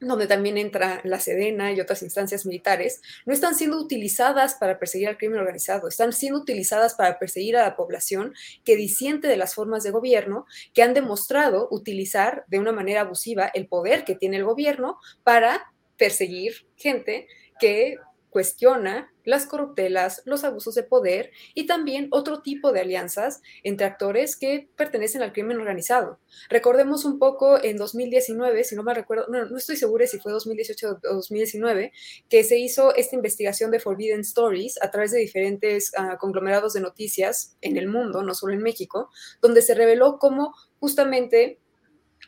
donde 0.00 0.26
también 0.26 0.58
entra 0.58 1.00
la 1.04 1.18
Sedena 1.18 1.72
y 1.72 1.80
otras 1.80 2.02
instancias 2.02 2.46
militares, 2.46 3.02
no 3.26 3.32
están 3.32 3.54
siendo 3.54 3.78
utilizadas 3.78 4.54
para 4.54 4.78
perseguir 4.78 5.08
al 5.08 5.18
crimen 5.18 5.40
organizado, 5.40 5.88
están 5.88 6.12
siendo 6.12 6.38
utilizadas 6.38 6.94
para 6.94 7.18
perseguir 7.18 7.56
a 7.56 7.62
la 7.62 7.76
población 7.76 8.34
que 8.64 8.76
disiente 8.76 9.26
de 9.26 9.36
las 9.36 9.54
formas 9.54 9.82
de 9.82 9.90
gobierno, 9.90 10.46
que 10.72 10.82
han 10.82 10.94
demostrado 10.94 11.68
utilizar 11.70 12.44
de 12.46 12.58
una 12.58 12.72
manera 12.72 13.02
abusiva 13.02 13.50
el 13.54 13.66
poder 13.66 14.04
que 14.04 14.14
tiene 14.14 14.36
el 14.36 14.44
gobierno 14.44 14.98
para 15.24 15.72
perseguir 15.98 16.66
gente 16.76 17.26
que 17.60 17.96
cuestiona 18.30 19.12
las 19.24 19.46
corruptelas, 19.46 20.22
los 20.24 20.44
abusos 20.44 20.74
de 20.74 20.82
poder 20.82 21.30
y 21.54 21.66
también 21.66 22.08
otro 22.10 22.40
tipo 22.40 22.72
de 22.72 22.80
alianzas 22.80 23.42
entre 23.62 23.86
actores 23.86 24.36
que 24.36 24.68
pertenecen 24.76 25.22
al 25.22 25.32
crimen 25.32 25.58
organizado. 25.58 26.18
Recordemos 26.48 27.04
un 27.04 27.18
poco 27.18 27.62
en 27.62 27.76
2019, 27.76 28.64
si 28.64 28.74
no 28.74 28.82
me 28.82 28.94
recuerdo, 28.94 29.26
no, 29.28 29.56
estoy 29.56 29.76
segura 29.76 30.06
si 30.06 30.18
fue 30.18 30.32
2018 30.32 30.88
o 30.88 31.14
2019, 31.14 31.92
que 32.28 32.44
se 32.44 32.58
hizo 32.58 32.94
esta 32.94 33.16
investigación 33.16 33.70
de 33.70 33.80
Forbidden 33.80 34.20
Stories 34.20 34.80
a 34.82 34.90
través 34.90 35.10
de 35.10 35.18
diferentes 35.18 35.92
ah, 35.96 36.16
conglomerados 36.18 36.72
de 36.72 36.80
noticias 36.80 37.56
en 37.60 37.76
el 37.76 37.88
mundo, 37.88 38.22
no 38.22 38.34
solo 38.34 38.54
en 38.54 38.62
México, 38.62 39.10
donde 39.42 39.62
se 39.62 39.74
reveló 39.74 40.18
cómo 40.18 40.54
justamente 40.80 41.58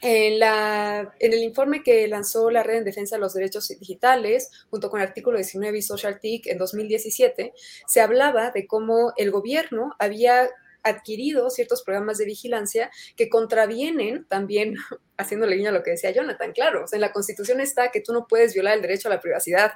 en, 0.01 0.39
la, 0.39 1.15
el 1.19 1.35
informe 1.35 1.83
que 1.83 2.09
lanzó 2.09 2.51
la 2.51 2.63
Red 2.63 2.79
en 2.79 2.85
Defensa 2.85 3.17
de 3.17 3.21
los 3.21 3.35
Derechos 3.35 3.69
Digitales, 3.69 4.51
junto 4.71 4.91
con 4.91 5.01
el 5.01 5.07
artículo 5.07 5.37
19 5.37 5.79
y 5.79 5.83
SocialTIC 5.83 6.47
en 6.47 6.59
2017, 6.59 7.53
se 7.87 8.01
hablaba 8.01 8.51
de 8.51 8.67
cómo 8.67 9.13
el 9.17 9.31
gobierno 9.31 9.95
había 9.99 10.49
adquirido 10.83 11.51
ciertos 11.51 11.83
programas 11.83 12.19
de 12.19 12.25
vigilancia 12.25 12.91
que 13.17 13.29
contravienen 13.29 14.25
también, 14.27 14.77
haciéndole 15.19 15.57
guiña 15.57 15.71
a 15.71 15.75
lo 15.75 15.83
que 15.83 15.91
decía 15.91 16.11
Jonathan, 16.11 16.53
claro, 16.53 16.85
en 16.91 17.01
la 17.01 17.13
Constitución 17.13 17.61
está 17.61 17.91
que 17.91 18.01
tú 18.01 18.13
no 18.13 18.27
puedes 18.27 18.55
violar 18.55 18.77
el 18.77 18.83
derecho 18.83 19.09
a 19.09 19.13
la 19.15 19.21
privacidad, 19.21 19.73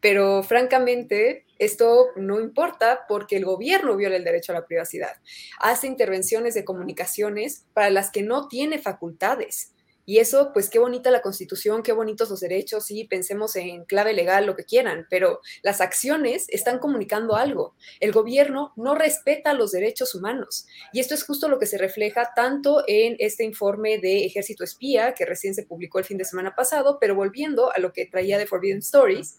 pero 0.00 0.42
francamente, 0.42 1.44
esto 1.58 2.08
no 2.16 2.40
importa 2.40 3.04
porque 3.08 3.36
el 3.36 3.44
gobierno 3.44 3.96
viola 3.96 4.16
el 4.16 4.24
derecho 4.24 4.52
a 4.52 4.56
la 4.56 4.66
privacidad. 4.66 5.16
Hace 5.58 5.86
intervenciones 5.86 6.54
de 6.54 6.64
comunicaciones 6.64 7.64
para 7.74 7.90
las 7.90 8.10
que 8.10 8.22
no 8.22 8.48
tiene 8.48 8.78
facultades. 8.78 9.72
Y 10.08 10.20
eso, 10.20 10.52
pues 10.54 10.70
qué 10.70 10.78
bonita 10.78 11.10
la 11.10 11.20
constitución, 11.20 11.82
qué 11.82 11.92
bonitos 11.92 12.30
los 12.30 12.40
derechos, 12.40 12.86
sí, 12.86 13.04
pensemos 13.04 13.54
en 13.56 13.84
clave 13.84 14.14
legal, 14.14 14.46
lo 14.46 14.56
que 14.56 14.64
quieran, 14.64 15.06
pero 15.10 15.42
las 15.62 15.82
acciones 15.82 16.46
están 16.48 16.78
comunicando 16.78 17.36
algo. 17.36 17.74
El 18.00 18.12
gobierno 18.12 18.72
no 18.74 18.94
respeta 18.94 19.52
los 19.52 19.70
derechos 19.70 20.14
humanos. 20.14 20.66
Y 20.94 21.00
esto 21.00 21.12
es 21.12 21.24
justo 21.24 21.50
lo 21.50 21.58
que 21.58 21.66
se 21.66 21.76
refleja 21.76 22.32
tanto 22.34 22.84
en 22.86 23.16
este 23.18 23.44
informe 23.44 23.98
de 23.98 24.24
Ejército 24.24 24.64
Espía, 24.64 25.12
que 25.12 25.26
recién 25.26 25.54
se 25.54 25.66
publicó 25.66 25.98
el 25.98 26.06
fin 26.06 26.16
de 26.16 26.24
semana 26.24 26.54
pasado, 26.54 26.96
pero 26.98 27.14
volviendo 27.14 27.70
a 27.70 27.78
lo 27.78 27.92
que 27.92 28.06
traía 28.06 28.38
de 28.38 28.46
Forbidden 28.46 28.78
Stories, 28.78 29.36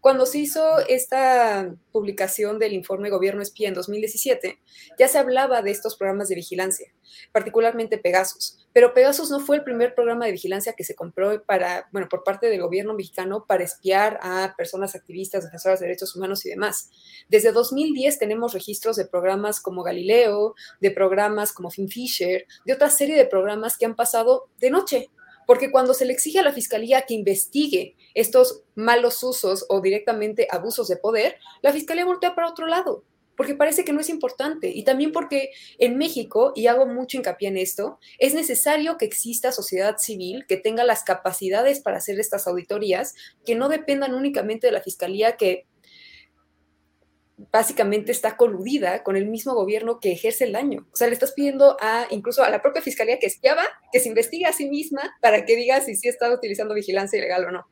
cuando 0.00 0.26
se 0.26 0.40
hizo 0.40 0.78
esta 0.88 1.74
publicación 1.90 2.58
del 2.58 2.74
informe 2.74 3.08
Gobierno 3.08 3.40
Espía 3.40 3.68
en 3.68 3.74
2017, 3.74 4.58
ya 4.98 5.08
se 5.08 5.16
hablaba 5.16 5.62
de 5.62 5.70
estos 5.70 5.96
programas 5.96 6.28
de 6.28 6.34
vigilancia, 6.34 6.92
particularmente 7.32 7.98
Pegasus. 7.98 8.58
Pero 8.72 8.94
Pegasus 8.94 9.30
no 9.30 9.40
fue 9.40 9.56
el 9.56 9.64
primer 9.64 9.94
programa 9.94 10.24
de 10.24 10.32
vigilancia 10.32 10.72
que 10.72 10.84
se 10.84 10.94
compró 10.94 11.42
para, 11.44 11.88
bueno, 11.92 12.08
por 12.08 12.24
parte 12.24 12.48
del 12.48 12.62
gobierno 12.62 12.94
mexicano 12.94 13.44
para 13.46 13.64
espiar 13.64 14.18
a 14.22 14.54
personas 14.56 14.94
activistas, 14.94 15.44
defensoras 15.44 15.80
de 15.80 15.86
derechos 15.86 16.16
humanos 16.16 16.46
y 16.46 16.50
demás. 16.50 16.90
Desde 17.28 17.52
2010 17.52 18.18
tenemos 18.18 18.54
registros 18.54 18.96
de 18.96 19.04
programas 19.04 19.60
como 19.60 19.82
Galileo, 19.82 20.54
de 20.80 20.90
programas 20.90 21.52
como 21.52 21.70
FinFisher, 21.70 22.46
de 22.64 22.72
otra 22.72 22.90
serie 22.90 23.16
de 23.16 23.26
programas 23.26 23.76
que 23.76 23.84
han 23.84 23.94
pasado 23.94 24.48
de 24.58 24.70
noche, 24.70 25.10
porque 25.46 25.70
cuando 25.70 25.92
se 25.92 26.06
le 26.06 26.12
exige 26.12 26.38
a 26.38 26.44
la 26.44 26.52
fiscalía 26.52 27.02
que 27.02 27.14
investigue 27.14 27.96
estos 28.14 28.62
malos 28.74 29.22
usos 29.22 29.66
o 29.68 29.80
directamente 29.80 30.46
abusos 30.50 30.88
de 30.88 30.96
poder, 30.96 31.36
la 31.62 31.72
fiscalía 31.72 32.04
voltea 32.04 32.34
para 32.34 32.48
otro 32.48 32.66
lado 32.66 33.04
porque 33.36 33.54
parece 33.54 33.84
que 33.84 33.92
no 33.92 34.00
es 34.00 34.08
importante 34.08 34.68
y 34.68 34.84
también 34.84 35.12
porque 35.12 35.50
en 35.78 35.96
México, 35.96 36.52
y 36.54 36.66
hago 36.66 36.86
mucho 36.86 37.16
hincapié 37.16 37.48
en 37.48 37.56
esto, 37.56 37.98
es 38.18 38.34
necesario 38.34 38.98
que 38.98 39.04
exista 39.04 39.52
sociedad 39.52 39.96
civil 39.98 40.44
que 40.46 40.56
tenga 40.56 40.84
las 40.84 41.04
capacidades 41.04 41.80
para 41.80 41.98
hacer 41.98 42.20
estas 42.20 42.46
auditorías, 42.46 43.14
que 43.44 43.54
no 43.54 43.68
dependan 43.68 44.14
únicamente 44.14 44.66
de 44.66 44.72
la 44.72 44.82
fiscalía 44.82 45.36
que 45.36 45.66
básicamente 47.50 48.12
está 48.12 48.36
coludida 48.36 49.02
con 49.02 49.16
el 49.16 49.26
mismo 49.26 49.54
gobierno 49.54 49.98
que 49.98 50.12
ejerce 50.12 50.44
el 50.44 50.52
daño. 50.52 50.86
O 50.92 50.96
sea, 50.96 51.08
le 51.08 51.14
estás 51.14 51.32
pidiendo 51.32 51.76
a 51.80 52.06
incluso 52.10 52.44
a 52.44 52.50
la 52.50 52.62
propia 52.62 52.82
fiscalía 52.82 53.18
que 53.18 53.26
espiaba 53.26 53.64
que 53.90 54.00
se 54.00 54.08
investigue 54.08 54.46
a 54.46 54.52
sí 54.52 54.68
misma 54.68 55.16
para 55.20 55.44
que 55.44 55.56
diga 55.56 55.80
si 55.80 55.96
sí 55.96 56.08
está 56.08 56.32
utilizando 56.32 56.74
vigilancia 56.74 57.18
ilegal 57.18 57.46
o 57.46 57.50
no. 57.50 57.66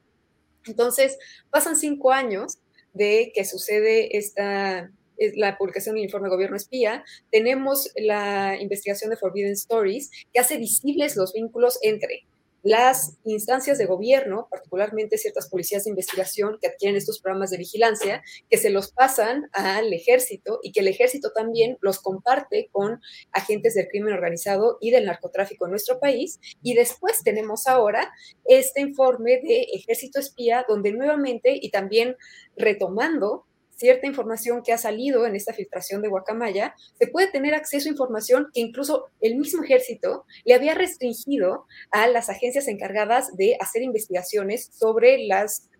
Entonces, 0.66 1.18
pasan 1.50 1.76
cinco 1.76 2.12
años 2.12 2.58
de 2.92 3.32
que 3.34 3.44
sucede 3.44 4.16
esta, 4.16 4.90
la 5.34 5.56
publicación 5.56 5.94
del 5.94 6.04
informe 6.04 6.28
Gobierno 6.28 6.56
Espía, 6.56 7.04
tenemos 7.30 7.90
la 7.96 8.56
investigación 8.60 9.10
de 9.10 9.16
Forbidden 9.16 9.52
Stories, 9.52 10.10
que 10.32 10.40
hace 10.40 10.56
visibles 10.56 11.16
los 11.16 11.32
vínculos 11.32 11.78
entre 11.82 12.24
las 12.62 13.16
instancias 13.24 13.78
de 13.78 13.86
gobierno, 13.86 14.48
particularmente 14.50 15.18
ciertas 15.18 15.48
policías 15.48 15.84
de 15.84 15.90
investigación 15.90 16.58
que 16.60 16.68
adquieren 16.68 16.96
estos 16.96 17.20
programas 17.20 17.50
de 17.50 17.56
vigilancia, 17.56 18.22
que 18.50 18.58
se 18.58 18.70
los 18.70 18.92
pasan 18.92 19.48
al 19.52 19.92
ejército 19.92 20.60
y 20.62 20.72
que 20.72 20.80
el 20.80 20.88
ejército 20.88 21.32
también 21.32 21.78
los 21.80 22.00
comparte 22.00 22.68
con 22.70 23.00
agentes 23.32 23.74
del 23.74 23.88
crimen 23.88 24.12
organizado 24.12 24.78
y 24.80 24.90
del 24.90 25.06
narcotráfico 25.06 25.64
en 25.64 25.70
nuestro 25.70 26.00
país. 26.00 26.38
Y 26.62 26.74
después 26.74 27.22
tenemos 27.22 27.66
ahora 27.66 28.12
este 28.44 28.80
informe 28.80 29.40
de 29.42 29.66
ejército 29.72 30.20
espía, 30.20 30.64
donde 30.68 30.92
nuevamente 30.92 31.58
y 31.60 31.70
también 31.70 32.16
retomando 32.56 33.46
cierta 33.80 34.06
información 34.06 34.62
que 34.62 34.74
ha 34.74 34.78
salido 34.78 35.26
en 35.26 35.34
esta 35.34 35.54
filtración 35.54 36.02
de 36.02 36.08
Guacamaya, 36.08 36.74
se 36.98 37.06
puede 37.06 37.30
tener 37.30 37.54
acceso 37.54 37.88
a 37.88 37.92
información 37.92 38.48
que 38.52 38.60
incluso 38.60 39.06
el 39.22 39.36
mismo 39.36 39.64
ejército 39.64 40.26
le 40.44 40.54
había 40.54 40.74
restringido 40.74 41.64
a 41.90 42.06
las 42.06 42.28
agencias 42.28 42.68
encargadas 42.68 43.34
de 43.38 43.56
hacer 43.58 43.82
investigaciones 43.82 44.70
sobre 44.74 45.26
las, 45.26 45.70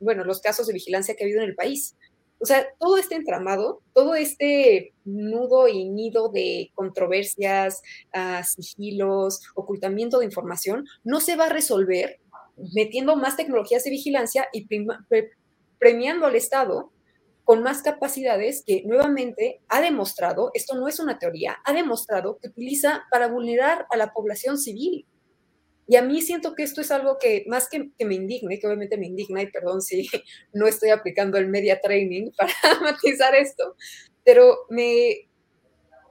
bueno, 0.00 0.22
los 0.24 0.40
casos 0.40 0.66
de 0.66 0.74
vigilancia 0.74 1.14
que 1.14 1.24
ha 1.24 1.26
habido 1.26 1.42
en 1.42 1.48
el 1.48 1.56
país. 1.56 1.96
O 2.38 2.44
sea, 2.44 2.66
todo 2.78 2.98
este 2.98 3.14
entramado, 3.14 3.80
todo 3.94 4.14
este 4.14 4.92
nudo 5.06 5.66
y 5.66 5.88
nido 5.88 6.28
de 6.28 6.70
controversias, 6.74 7.80
uh, 8.14 8.44
sigilos, 8.44 9.40
ocultamiento 9.54 10.18
de 10.18 10.26
información, 10.26 10.84
no 11.02 11.20
se 11.20 11.36
va 11.36 11.46
a 11.46 11.48
resolver 11.48 12.20
metiendo 12.74 13.16
más 13.16 13.36
tecnologías 13.36 13.84
de 13.84 13.90
vigilancia 13.90 14.48
y 14.52 14.66
premiando 15.78 16.26
al 16.26 16.36
Estado 16.36 16.92
con 17.46 17.62
más 17.62 17.80
capacidades 17.80 18.64
que 18.66 18.82
nuevamente 18.86 19.60
ha 19.68 19.80
demostrado, 19.80 20.50
esto 20.52 20.74
no 20.74 20.88
es 20.88 20.98
una 20.98 21.20
teoría, 21.20 21.58
ha 21.64 21.72
demostrado 21.72 22.38
que 22.38 22.48
utiliza 22.48 23.04
para 23.08 23.28
vulnerar 23.28 23.86
a 23.88 23.96
la 23.96 24.12
población 24.12 24.58
civil. 24.58 25.06
Y 25.86 25.94
a 25.94 26.02
mí 26.02 26.22
siento 26.22 26.56
que 26.56 26.64
esto 26.64 26.80
es 26.80 26.90
algo 26.90 27.18
que 27.20 27.44
más 27.46 27.68
que, 27.68 27.92
que 27.96 28.04
me 28.04 28.16
indigne, 28.16 28.58
que 28.58 28.66
obviamente 28.66 28.98
me 28.98 29.06
indigna, 29.06 29.42
y 29.42 29.52
perdón 29.52 29.80
si 29.80 30.08
no 30.54 30.66
estoy 30.66 30.90
aplicando 30.90 31.38
el 31.38 31.46
media 31.46 31.80
training 31.80 32.32
para 32.36 32.52
matizar 32.82 33.32
esto, 33.36 33.76
pero 34.24 34.58
me, 34.68 35.28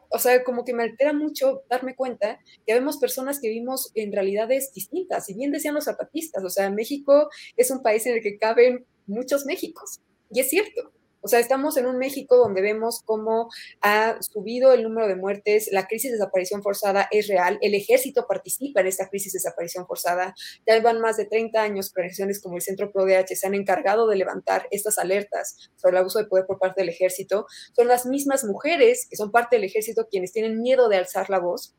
o 0.08 0.18
sea, 0.18 0.42
como 0.46 0.64
que 0.64 0.74
me 0.74 0.84
altera 0.84 1.12
mucho 1.12 1.64
darme 1.70 1.98
cuenta 1.98 2.40
que 2.66 2.76
vemos 2.76 2.96
personas 2.96 3.42
que 3.42 3.50
vivimos 3.50 3.92
en 3.96 4.14
realidades 4.14 4.72
distintas, 4.74 5.30
y 5.30 5.34
bien 5.34 5.52
decían 5.52 5.76
los 5.76 5.84
zapatistas, 5.84 6.42
o 6.46 6.50
sea, 6.50 6.70
México 6.70 7.30
es 7.58 7.72
un 7.72 7.84
país 7.84 8.06
en 8.06 8.14
el 8.14 8.22
que 8.22 8.38
caben 8.38 8.86
muchos 9.06 9.46
Méxicos, 9.46 10.00
y 10.32 10.40
es 10.40 10.50
cierto, 10.50 10.95
o 11.26 11.28
sea, 11.28 11.40
estamos 11.40 11.76
en 11.78 11.88
un 11.88 11.98
México 11.98 12.38
donde 12.38 12.62
vemos 12.62 13.02
cómo 13.04 13.50
ha 13.82 14.22
subido 14.22 14.74
el 14.74 14.84
número 14.84 15.08
de 15.08 15.16
muertes, 15.16 15.70
la 15.72 15.88
crisis 15.88 16.12
de 16.12 16.18
desaparición 16.18 16.62
forzada 16.62 17.08
es 17.10 17.28
real, 17.28 17.58
el 17.62 17.74
ejército 17.74 18.28
participa 18.28 18.82
en 18.82 18.88
esta 18.88 19.10
crisis 19.10 19.34
de 19.34 19.38
desaparición 19.38 19.88
forzada, 19.88 20.36
ya 20.68 20.80
van 20.82 21.02
más 21.02 21.18
de 21.18 21.26
30 21.26 21.60
años 21.60 21.92
que 21.92 22.00
organizaciones 22.00 22.40
como 22.40 22.58
el 22.58 22.62
Centro 22.62 22.92
ProDH 22.92 23.36
se 23.36 23.48
han 23.48 23.56
encargado 23.56 24.08
de 24.08 24.18
levantar 24.18 24.68
estas 24.70 25.00
alertas 25.00 25.72
sobre 25.78 25.94
el 25.94 26.02
abuso 26.02 26.20
de 26.20 26.26
poder 26.26 26.46
por 26.46 26.60
parte 26.60 26.82
del 26.82 26.90
ejército. 26.90 27.48
Son 27.76 27.88
las 27.88 28.06
mismas 28.06 28.44
mujeres 28.44 29.08
que 29.10 29.18
son 29.18 29.32
parte 29.32 29.56
del 29.56 29.66
ejército 29.66 30.08
quienes 30.08 30.32
tienen 30.32 30.62
miedo 30.62 30.90
de 30.90 30.98
alzar 30.98 31.32
la 31.32 31.40
voz 31.40 31.74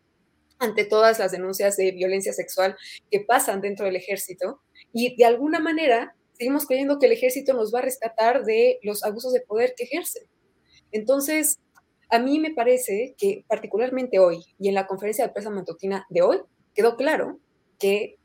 ante 0.58 0.84
todas 0.84 1.20
las 1.20 1.30
denuncias 1.30 1.76
de 1.76 1.92
violencia 1.92 2.32
sexual 2.32 2.76
que 3.12 3.20
pasan 3.20 3.60
dentro 3.60 3.86
del 3.86 3.94
ejército 3.94 4.60
y 4.92 5.14
de 5.14 5.24
alguna 5.24 5.60
manera 5.60 6.16
seguimos 6.36 6.66
creyendo 6.66 6.98
que 6.98 7.06
el 7.06 7.12
ejército 7.12 7.52
nos 7.54 7.74
va 7.74 7.80
a 7.80 7.82
rescatar 7.82 8.44
de 8.44 8.78
los 8.82 9.04
abusos 9.04 9.32
de 9.32 9.40
poder 9.40 9.74
que 9.76 9.84
ejerce. 9.84 10.28
Entonces, 10.92 11.58
a 12.10 12.18
mí 12.18 12.38
me 12.38 12.54
parece 12.54 13.14
que 13.18 13.44
particularmente 13.48 14.18
hoy 14.18 14.44
y 14.58 14.68
en 14.68 14.74
la 14.74 14.86
conferencia 14.86 15.26
de 15.26 15.32
prensa 15.32 15.50
matutina 15.50 16.06
de 16.10 16.22
hoy, 16.22 16.38
quedó 16.74 16.96
claro 16.96 17.40
que 17.78 18.16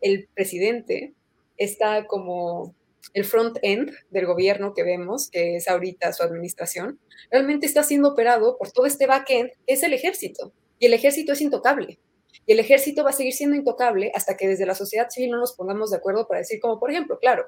el 0.00 0.28
presidente 0.34 1.14
está 1.56 2.06
como 2.06 2.74
el 3.12 3.24
front 3.24 3.58
end 3.62 3.92
del 4.10 4.26
gobierno 4.26 4.74
que 4.74 4.82
vemos, 4.82 5.30
que 5.30 5.56
es 5.56 5.68
ahorita 5.68 6.12
su 6.12 6.22
administración, 6.22 6.98
realmente 7.30 7.66
está 7.66 7.82
siendo 7.82 8.10
operado 8.10 8.56
por 8.58 8.70
todo 8.72 8.86
este 8.86 9.06
back 9.06 9.30
end, 9.30 9.50
es 9.66 9.82
el 9.82 9.92
ejército. 9.92 10.52
Y 10.78 10.86
el 10.86 10.94
ejército 10.94 11.32
es 11.32 11.40
intocable. 11.40 11.98
Y 12.46 12.52
el 12.52 12.60
ejército 12.60 13.04
va 13.04 13.10
a 13.10 13.14
seguir 13.14 13.32
siendo 13.32 13.56
intocable 13.56 14.12
hasta 14.14 14.36
que 14.36 14.48
desde 14.48 14.66
la 14.66 14.74
sociedad 14.74 15.08
civil 15.08 15.30
no 15.30 15.38
nos 15.38 15.54
pongamos 15.54 15.90
de 15.90 15.96
acuerdo 15.96 16.26
para 16.26 16.40
decir, 16.40 16.60
como 16.60 16.78
por 16.78 16.90
ejemplo, 16.90 17.18
claro, 17.18 17.46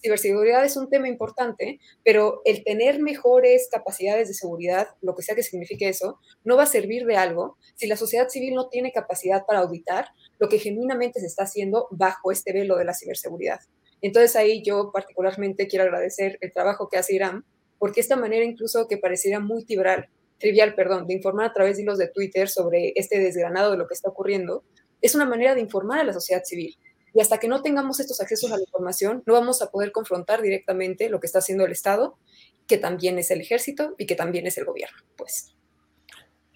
ciberseguridad 0.00 0.64
es 0.64 0.76
un 0.76 0.88
tema 0.88 1.08
importante, 1.08 1.80
pero 2.04 2.40
el 2.44 2.64
tener 2.64 3.00
mejores 3.00 3.68
capacidades 3.70 4.28
de 4.28 4.34
seguridad, 4.34 4.88
lo 5.00 5.14
que 5.14 5.22
sea 5.22 5.34
que 5.34 5.42
signifique 5.42 5.88
eso, 5.88 6.18
no 6.44 6.56
va 6.56 6.64
a 6.64 6.66
servir 6.66 7.04
de 7.04 7.16
algo 7.16 7.56
si 7.74 7.86
la 7.86 7.96
sociedad 7.96 8.28
civil 8.28 8.54
no 8.54 8.68
tiene 8.68 8.92
capacidad 8.92 9.44
para 9.46 9.60
auditar 9.60 10.08
lo 10.38 10.48
que 10.48 10.58
genuinamente 10.58 11.20
se 11.20 11.26
está 11.26 11.44
haciendo 11.44 11.88
bajo 11.90 12.32
este 12.32 12.52
velo 12.52 12.76
de 12.76 12.84
la 12.84 12.94
ciberseguridad. 12.94 13.60
Entonces 14.00 14.36
ahí 14.36 14.62
yo 14.62 14.90
particularmente 14.92 15.66
quiero 15.66 15.84
agradecer 15.84 16.38
el 16.40 16.52
trabajo 16.52 16.88
que 16.88 16.98
hace 16.98 17.14
Irán, 17.14 17.44
porque 17.78 18.00
esta 18.00 18.16
manera 18.16 18.44
incluso 18.44 18.86
que 18.88 18.98
pareciera 18.98 19.40
muy 19.40 19.64
tibral 19.64 20.08
trivial, 20.38 20.74
perdón, 20.74 21.06
de 21.06 21.14
informar 21.14 21.46
a 21.46 21.52
través 21.52 21.76
de 21.76 21.82
hilos 21.82 21.98
de 21.98 22.08
Twitter 22.08 22.48
sobre 22.48 22.92
este 22.96 23.18
desgranado 23.18 23.72
de 23.72 23.78
lo 23.78 23.86
que 23.86 23.94
está 23.94 24.08
ocurriendo, 24.08 24.64
es 25.00 25.14
una 25.14 25.24
manera 25.24 25.54
de 25.54 25.60
informar 25.60 26.00
a 26.00 26.04
la 26.04 26.12
sociedad 26.12 26.42
civil. 26.44 26.76
Y 27.14 27.20
hasta 27.20 27.38
que 27.38 27.48
no 27.48 27.62
tengamos 27.62 28.00
estos 28.00 28.20
accesos 28.20 28.52
a 28.52 28.56
la 28.56 28.62
información, 28.62 29.22
no 29.26 29.32
vamos 29.32 29.62
a 29.62 29.70
poder 29.70 29.92
confrontar 29.92 30.42
directamente 30.42 31.08
lo 31.08 31.20
que 31.20 31.26
está 31.26 31.38
haciendo 31.40 31.64
el 31.64 31.72
Estado, 31.72 32.18
que 32.66 32.78
también 32.78 33.18
es 33.18 33.30
el 33.30 33.40
ejército 33.40 33.94
y 33.98 34.06
que 34.06 34.14
también 34.14 34.46
es 34.46 34.58
el 34.58 34.64
gobierno, 34.64 34.98
pues. 35.16 35.54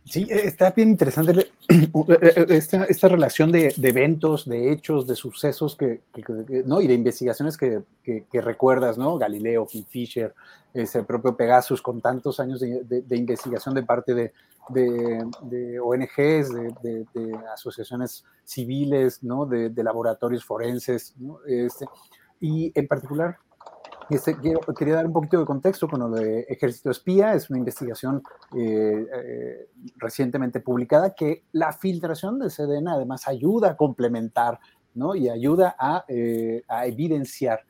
Sí, 0.05 0.27
e, 0.29 0.47
está 0.47 0.71
bien 0.73 0.91
interesante 0.91 1.33
e, 1.69 1.91
e, 2.49 2.57
esta, 2.89 3.09
relación 3.09 3.53
de, 3.53 3.73
eventos, 3.83 4.49
de 4.49 4.73
hechos, 4.73 5.07
de 5.07 5.15
sucesos 5.15 5.77
que, 5.77 6.01
¿no? 6.67 6.81
y 6.81 6.87
de 6.87 6.95
investigaciones 6.95 7.57
que, 7.57 7.83
recuerdas, 8.33 8.99
¿no? 8.99 9.17
Galileo, 9.17 9.67
Fisher, 9.67 10.35
ese 10.75 11.05
propio 11.05 11.37
Pegasus, 11.37 11.81
con 11.81 12.01
tantos 12.01 12.41
años 12.41 12.61
de, 12.61 12.83
de 12.85 13.17
investigación 13.17 13.75
de 13.75 13.83
parte 13.85 14.15
de, 14.15 14.33
ONGs, 15.81 16.53
de, 16.83 17.07
asociaciones 17.53 18.25
civiles, 18.45 19.23
¿no? 19.23 19.47
de, 19.47 19.71
laboratorios 19.83 20.45
forenses, 20.45 21.15
¿no? 21.19 21.39
Este, 21.47 21.87
y 22.41 22.73
en 22.75 22.89
particular 22.89 23.39
este, 24.11 24.37
quería 24.77 24.97
dar 24.97 25.07
un 25.07 25.13
poquito 25.13 25.39
de 25.39 25.45
contexto 25.45 25.89
con 25.89 26.01
lo 26.01 26.11
de 26.11 26.41
Ejército 26.49 26.91
Espía. 26.91 27.35
Es 27.35 27.51
una 27.51 27.59
investigación 27.59 28.23
eh, 28.57 29.07
eh, 29.13 29.69
recientemente 29.97 30.61
publicada 30.61 31.15
que 31.15 31.45
la 31.53 31.73
filtración 31.73 32.39
de 32.39 32.51
Sedena 32.51 32.95
además 32.95 33.29
ayuda 33.29 33.71
a 33.71 33.77
complementar 33.77 34.61
¿no? 34.95 35.15
y 35.15 35.29
ayuda 35.29 35.75
a, 35.79 36.05
eh, 36.09 36.63
a 36.69 36.87
evidenciar 36.87 37.65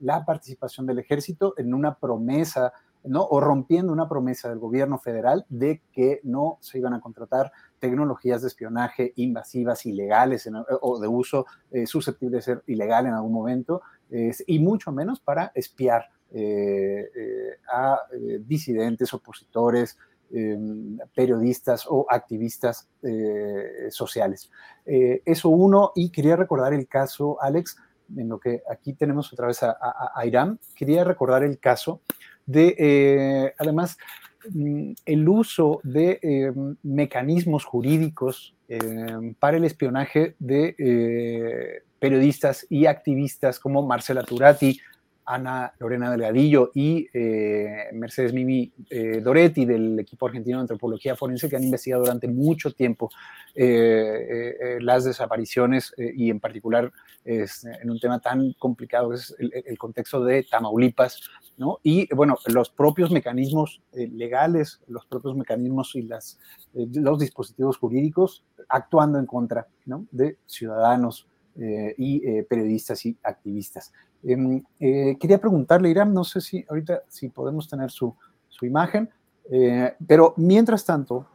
la 0.00 0.24
participación 0.24 0.84
del 0.84 0.98
ejército 0.98 1.54
en 1.58 1.72
una 1.72 1.94
promesa 1.94 2.72
¿no? 3.04 3.22
o 3.22 3.40
rompiendo 3.40 3.92
una 3.92 4.08
promesa 4.08 4.48
del 4.48 4.58
gobierno 4.58 4.98
federal 4.98 5.46
de 5.48 5.80
que 5.92 6.18
no 6.24 6.58
se 6.60 6.78
iban 6.78 6.92
a 6.92 7.00
contratar 7.00 7.52
tecnologías 7.78 8.42
de 8.42 8.48
espionaje 8.48 9.12
invasivas, 9.14 9.86
ilegales 9.86 10.50
o 10.80 10.98
de 10.98 11.06
uso 11.06 11.46
susceptible 11.86 12.38
de 12.38 12.42
ser 12.42 12.62
ilegal 12.66 13.06
en 13.06 13.14
algún 13.14 13.32
momento, 13.32 13.82
y 14.10 14.58
mucho 14.58 14.90
menos 14.92 15.20
para 15.20 15.52
espiar 15.54 16.08
eh, 16.30 17.10
eh, 17.16 17.56
a 17.72 18.00
eh, 18.12 18.40
disidentes, 18.44 19.14
opositores, 19.14 19.96
em, 20.30 20.98
periodistas 21.14 21.86
o 21.88 22.04
activistas 22.06 22.86
sociales. 23.90 24.50
eso 24.84 25.48
uno, 25.48 25.92
y 25.94 26.10
quería 26.10 26.36
recordar 26.36 26.74
el 26.74 26.86
caso, 26.86 27.38
Alex, 27.40 27.78
en 28.14 28.28
lo 28.28 28.38
que 28.38 28.62
aquí 28.70 28.92
tenemos 28.92 29.32
otra 29.32 29.46
vez 29.46 29.62
a, 29.62 29.76
a 30.14 30.26
Irán, 30.26 30.58
quería 30.74 31.02
recordar 31.04 31.44
el 31.44 31.58
caso 31.58 32.02
de, 32.44 33.54
además, 33.58 33.96
mm, 34.50 34.92
el 35.06 35.28
uso 35.28 35.80
de 35.82 36.18
em, 36.20 36.76
mecanismos 36.82 37.64
jurídicos 37.64 38.54
em, 38.68 39.34
para 39.34 39.56
el 39.56 39.64
espionaje 39.64 40.36
de 40.38 41.82
periodistas 41.98 42.66
y 42.68 42.86
activistas 42.86 43.58
como 43.58 43.86
Marcela 43.86 44.22
Turati, 44.22 44.80
Ana 45.28 45.74
Lorena 45.78 46.10
Delgadillo 46.10 46.70
y 46.74 47.06
eh, 47.12 47.88
Mercedes 47.92 48.32
Mimi 48.32 48.72
eh, 48.88 49.20
Doretti 49.20 49.66
del 49.66 49.98
equipo 50.00 50.26
argentino 50.26 50.56
de 50.56 50.62
antropología 50.62 51.16
forense 51.16 51.50
que 51.50 51.56
han 51.56 51.64
investigado 51.64 52.02
durante 52.02 52.28
mucho 52.28 52.72
tiempo 52.72 53.10
eh, 53.54 54.78
las 54.80 55.04
desapariciones 55.04 55.92
y 55.98 56.30
en 56.30 56.40
particular 56.40 56.90
en 57.24 57.90
un 57.90 58.00
tema 58.00 58.20
tan 58.20 58.54
complicado 58.54 59.12
es 59.12 59.34
el, 59.38 59.76
contexto 59.76 60.24
de 60.24 60.44
Tamaulipas, 60.44 61.20
¿no? 61.58 61.78
Y 61.82 62.12
bueno, 62.14 62.38
los 62.46 62.70
propios 62.70 63.10
mecanismos 63.10 63.82
legales, 63.92 64.80
los 64.86 65.04
propios 65.04 65.36
mecanismos 65.36 65.94
y 65.94 66.02
las, 66.02 66.38
los 66.72 67.18
dispositivos 67.18 67.76
jurídicos 67.76 68.44
actuando 68.68 69.18
en 69.18 69.26
contra 69.26 69.66
de 70.10 70.38
ciudadanos 70.46 71.26
eh, 71.60 71.94
y 71.98 72.26
eh, 72.26 72.46
periodistas 72.48 73.04
y 73.04 73.16
activistas. 73.22 73.92
Em, 74.22 74.62
eh, 74.78 75.16
quería 75.18 75.38
preguntarle, 75.38 75.90
Irán, 75.90 76.14
no 76.14 76.24
sé 76.24 76.40
si 76.40 76.64
ahorita 76.68 77.02
si 77.08 77.28
podemos 77.28 77.68
tener 77.68 77.90
su, 77.90 78.14
su 78.48 78.64
imagen, 78.66 79.10
pero 80.06 80.34
mientras 80.36 80.84
tanto, 80.84 81.26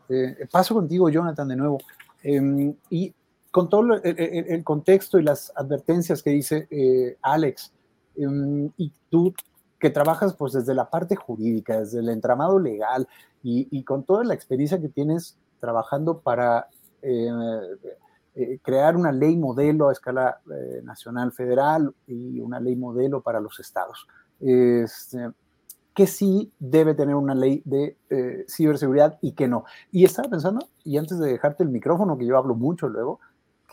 paso 0.51 0.75
contigo, 0.75 1.09
Jonathan, 1.09 1.47
de 1.47 1.55
nuevo, 1.55 1.79
em, 2.21 2.75
y 2.91 3.11
con 3.53 3.69
todo 3.69 4.01
el, 4.03 4.63
contexto 4.63 5.19
y 5.19 5.23
las 5.23 5.51
advertencias 5.55 6.23
que 6.23 6.31
dice 6.31 6.67
eh, 6.71 7.17
Alex, 7.21 7.71
em, 8.15 8.71
y 8.77 8.91
tú 9.09 9.31
que 9.77 9.91
trabajas 9.91 10.35
pues 10.35 10.53
desde 10.53 10.73
la 10.73 10.89
parte 10.89 11.15
jurídica, 11.15 11.81
desde 11.81 11.99
el 11.99 12.09
entramado 12.09 12.57
legal 12.57 13.07
y, 13.43 13.83
con 13.83 14.05
toda 14.05 14.23
la 14.23 14.33
experiencia 14.33 14.81
que 14.81 14.89
tienes 14.89 15.37
trabajando 15.59 16.19
para 16.19 16.67
eh, 17.03 17.29
eh, 18.35 18.59
crear 18.61 18.95
una 18.95 19.11
ley 19.11 19.37
modelo 19.37 19.89
a 19.89 19.91
escala 19.91 20.41
nacional 20.83 21.31
federal 21.31 21.93
y 22.07 22.39
una 22.39 22.59
ley 22.59 22.75
modelo 22.75 23.21
para 23.21 23.39
los 23.39 23.59
estados. 23.59 24.07
Este, 24.39 25.29
que 25.93 26.07
sí 26.07 26.51
debe 26.59 26.95
tener 26.95 27.15
una 27.15 27.35
ley 27.35 27.61
de 27.65 27.97
ciberseguridad 28.49 29.19
y 29.21 29.33
que 29.33 29.47
no. 29.47 29.65
Y 29.91 30.05
estaba 30.05 30.27
pensando, 30.29 30.67
y 30.83 30.97
antes 30.97 31.19
de 31.19 31.31
dejarte 31.31 31.63
el 31.63 31.69
micrófono, 31.69 32.17
que 32.17 32.25
yo 32.25 32.37
hablo 32.37 32.55
mucho 32.55 32.89
luego, 32.89 33.19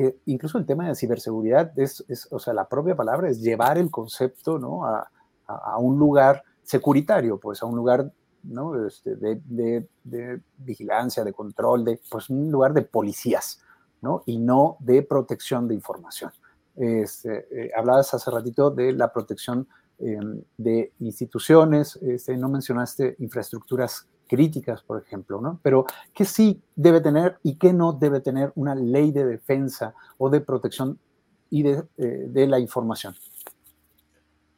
que 0.01 0.19
incluso 0.25 0.57
el 0.57 0.65
tema 0.65 0.89
de 0.89 0.95
ciberseguridad 0.95 1.79
es, 1.79 2.03
o 2.31 2.39
sea, 2.39 2.55
la 2.55 2.67
propia 2.67 2.97
palabra 2.97 3.29
es 3.29 3.43
llevar 3.43 3.77
el 3.77 3.91
concepto, 3.91 4.59
¿no? 4.59 4.87
A, 4.87 5.11
un 5.79 5.99
lugar 5.99 6.43
securitario, 6.63 7.39
pues 7.39 7.63
a 7.63 7.67
un 7.67 7.77
lugar, 7.77 8.11
¿no? 8.45 8.87
Este, 8.87 9.15
de, 9.17 10.41
vigilancia, 10.57 11.23
de 11.23 11.35
control, 11.35 11.85
de, 11.85 12.01
pues 12.09 12.31
un 12.31 12.51
lugar 12.51 12.73
de 12.73 12.81
policías, 12.81 13.61
¿no? 14.03 14.23
Y 14.27 14.39
no 14.39 14.77
de 14.81 15.03
protección 15.03 15.69
de 15.69 15.75
información. 15.75 16.31
Este, 16.77 17.47
eh, 17.51 17.71
hablabas 17.77 18.15
hace 18.15 18.31
ratito 18.31 18.71
de 18.71 18.93
la 18.93 19.13
protección 19.13 19.69
em, 19.99 20.43
de 20.57 20.93
instituciones, 21.01 21.97
este, 21.97 22.37
no 22.37 22.49
mencionaste 22.49 23.17
infraestructuras 23.19 24.09
críticas, 24.27 24.83
por 24.83 25.03
ejemplo, 25.03 25.41
¿no? 25.41 25.59
Pero 25.63 25.85
¿qué 26.15 26.25
sí 26.25 26.63
debe 26.77 27.01
tener 27.01 27.39
y 27.43 27.57
qué 27.57 27.73
no 27.73 27.93
debe 27.93 28.21
tener 28.21 28.53
una 28.55 28.75
ley 28.77 29.11
de 29.11 29.27
defensa 29.27 29.93
o 30.19 30.31
de 30.31 30.41
protección 30.41 30.99
y 31.51 31.65
de, 31.65 31.83
eh, 31.99 32.47
la 32.47 32.61
información? 32.61 33.15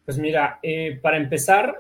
Pues 0.04 0.18
mira, 0.18 0.60
eh, 0.62 0.98
para 1.02 1.16
empezar, 1.16 1.74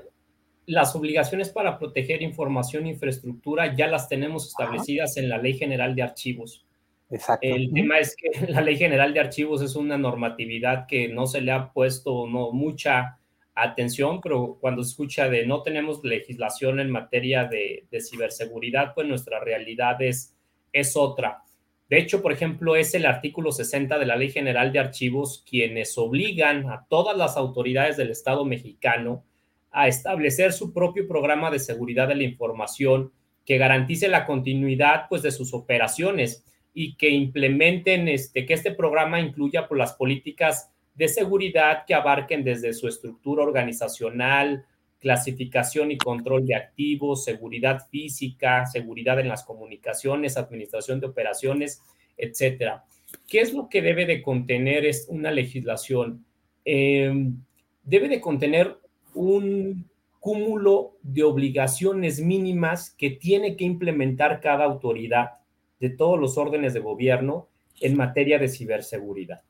las 0.64 0.96
obligaciones 0.96 1.50
para 1.50 1.78
proteger 1.78 2.22
información 2.22 2.86
e 2.86 2.90
infraestructura 2.90 3.76
ya 3.76 3.88
las 3.88 4.08
tenemos 4.08 4.48
establecidas 4.48 5.16
en 5.18 5.28
la 5.28 5.38
Ley 5.38 5.58
General 5.58 5.94
de 5.94 6.02
Archivos. 6.02 6.64
Exacto. 7.12 7.46
El 7.46 7.72
tema 7.72 7.98
es 7.98 8.16
que 8.16 8.30
la 8.52 8.62
Ley 8.62 8.76
General 8.76 9.12
de 9.12 9.20
Archivos 9.20 9.62
es 9.62 9.76
una 9.76 9.98
normatividad 9.98 10.86
que 10.86 11.08
no 11.08 11.26
se 11.26 11.42
le 11.42 11.52
ha 11.52 11.72
puesto 11.72 12.26
no, 12.26 12.52
mucha 12.52 13.18
atención, 13.54 14.20
pero 14.22 14.56
cuando 14.60 14.80
escucha 14.80 15.28
de 15.28 15.46
no 15.46 15.62
tenemos 15.62 16.02
legislación 16.02 16.80
en 16.80 16.90
materia 16.90 17.44
de, 17.44 17.86
ciberseguridad, 18.00 18.94
pues 18.94 19.06
nuestra 19.06 19.40
realidad 19.40 20.00
es, 20.00 20.34
es 20.72 20.96
otra. 20.96 21.42
De 21.90 21.98
hecho, 21.98 22.22
por 22.22 22.32
ejemplo, 22.32 22.76
es 22.76 22.94
el 22.94 23.04
artículo 23.04 23.52
60 23.52 23.98
de 23.98 24.06
la 24.06 24.16
Ley 24.16 24.30
General 24.30 24.72
de 24.72 24.78
Archivos 24.78 25.44
quienes 25.46 25.98
obligan 25.98 26.70
a 26.70 26.86
todas 26.88 27.14
las 27.14 27.36
autoridades 27.36 27.98
del 27.98 28.10
Estado 28.10 28.46
mexicano 28.46 29.22
a 29.70 29.86
establecer 29.86 30.54
su 30.54 30.72
propio 30.72 31.06
programa 31.06 31.50
de 31.50 31.58
seguridad 31.58 32.08
de 32.08 32.14
la 32.14 32.22
información 32.22 33.12
que 33.44 33.58
garantice 33.58 34.08
la 34.08 34.24
continuidad 34.24 35.06
pues, 35.10 35.20
de 35.20 35.30
sus 35.30 35.52
operaciones 35.52 36.44
y 36.74 36.96
que 36.96 37.10
implementen 37.10 38.08
este, 38.08 38.46
que 38.46 38.54
este 38.54 38.72
programa 38.72 39.20
incluya 39.20 39.62
por 39.62 39.68
pues, 39.70 39.78
las 39.78 39.92
políticas 39.94 40.70
de 40.94 41.08
seguridad 41.08 41.84
que 41.86 41.94
abarquen 41.94 42.44
desde 42.44 42.72
su 42.72 42.88
estructura 42.88 43.42
organizacional, 43.42 44.64
clasificación 45.00 45.90
y 45.90 45.98
control 45.98 46.46
de 46.46 46.54
activos, 46.54 47.24
seguridad 47.24 47.86
física, 47.90 48.66
seguridad 48.66 49.18
en 49.18 49.28
las 49.28 49.42
comunicaciones, 49.42 50.36
administración 50.36 51.00
de 51.00 51.06
operaciones, 51.06 51.82
etcétera. 52.16 52.84
¿Qué 53.26 53.40
es 53.40 53.52
lo 53.52 53.68
que 53.68 53.82
debe 53.82 54.06
de 54.06 54.22
contener 54.22 54.84
es 54.84 55.06
una 55.08 55.30
legislación? 55.30 56.24
Em, 56.64 57.42
debe 57.82 58.08
de 58.08 58.20
contener 58.20 58.78
un 59.14 59.90
cúmulo 60.20 60.96
de 61.02 61.24
obligaciones 61.24 62.20
mínimas 62.20 62.90
que 62.90 63.10
tiene 63.10 63.56
que 63.56 63.64
implementar 63.64 64.40
cada 64.40 64.64
autoridad 64.64 65.41
de 65.82 65.90
todos 65.90 66.18
los 66.18 66.38
órdenes 66.38 66.74
de 66.74 66.80
gobierno 66.80 67.48
en 67.80 67.96
materia 67.96 68.38
de 68.38 68.48
ciberseguridad. 68.48 69.42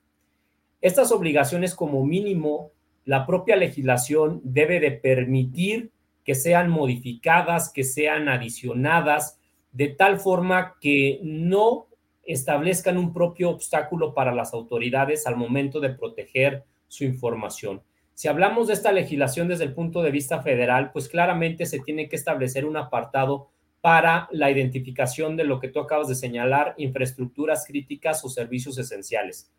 Estas 0.80 1.12
obligaciones 1.12 1.74
como 1.74 2.07
mínimo, 2.07 2.70
la 3.05 3.26
propia 3.26 3.55
legislación 3.55 4.41
debe 4.43 4.80
de 4.80 4.93
permitir 4.93 5.91
que 6.24 6.35
sean 6.35 6.70
modificadas, 6.70 7.70
que 7.70 7.85
sean 7.85 8.30
adicionadas, 8.30 9.39
de 9.72 9.89
tal 9.89 10.18
forma 10.18 10.76
que 10.80 11.20
no 11.22 11.87
establezcan 12.22 12.97
un 12.97 13.12
propio 13.12 13.51
obstáculo 13.51 14.14
para 14.14 14.35
las 14.35 14.55
autoridades 14.55 15.26
al 15.26 15.37
momento 15.37 15.80
de 15.80 15.91
proteger 15.91 16.64
su 16.89 17.05
información. 17.05 17.83
Si 18.14 18.28
hablamos 18.28 18.68
de 18.68 18.74
esta 18.74 18.91
legislación 18.91 19.49
desde 19.49 19.64
el 19.64 19.74
punto 19.74 20.01
de 20.01 20.11
vista 20.11 20.41
federal, 20.41 20.93
pues 20.93 21.11
claramente 21.11 21.66
se 21.66 21.80
tiene 21.80 22.09
que 22.09 22.16
establecer 22.16 22.64
un 22.64 22.78
apartado 22.78 23.51
para 23.83 24.28
la 24.30 24.51
identificación 24.51 25.37
de 25.37 25.45
lo 25.45 25.59
que 25.59 25.68
tú 25.68 25.80
acabas 25.80 26.07
de 26.07 26.14
señalar, 26.14 26.74
infraestructuras 26.78 27.66
críticas 27.66 28.24
o 28.24 28.28
servicios 28.28 28.78
esenciales. 28.78 29.51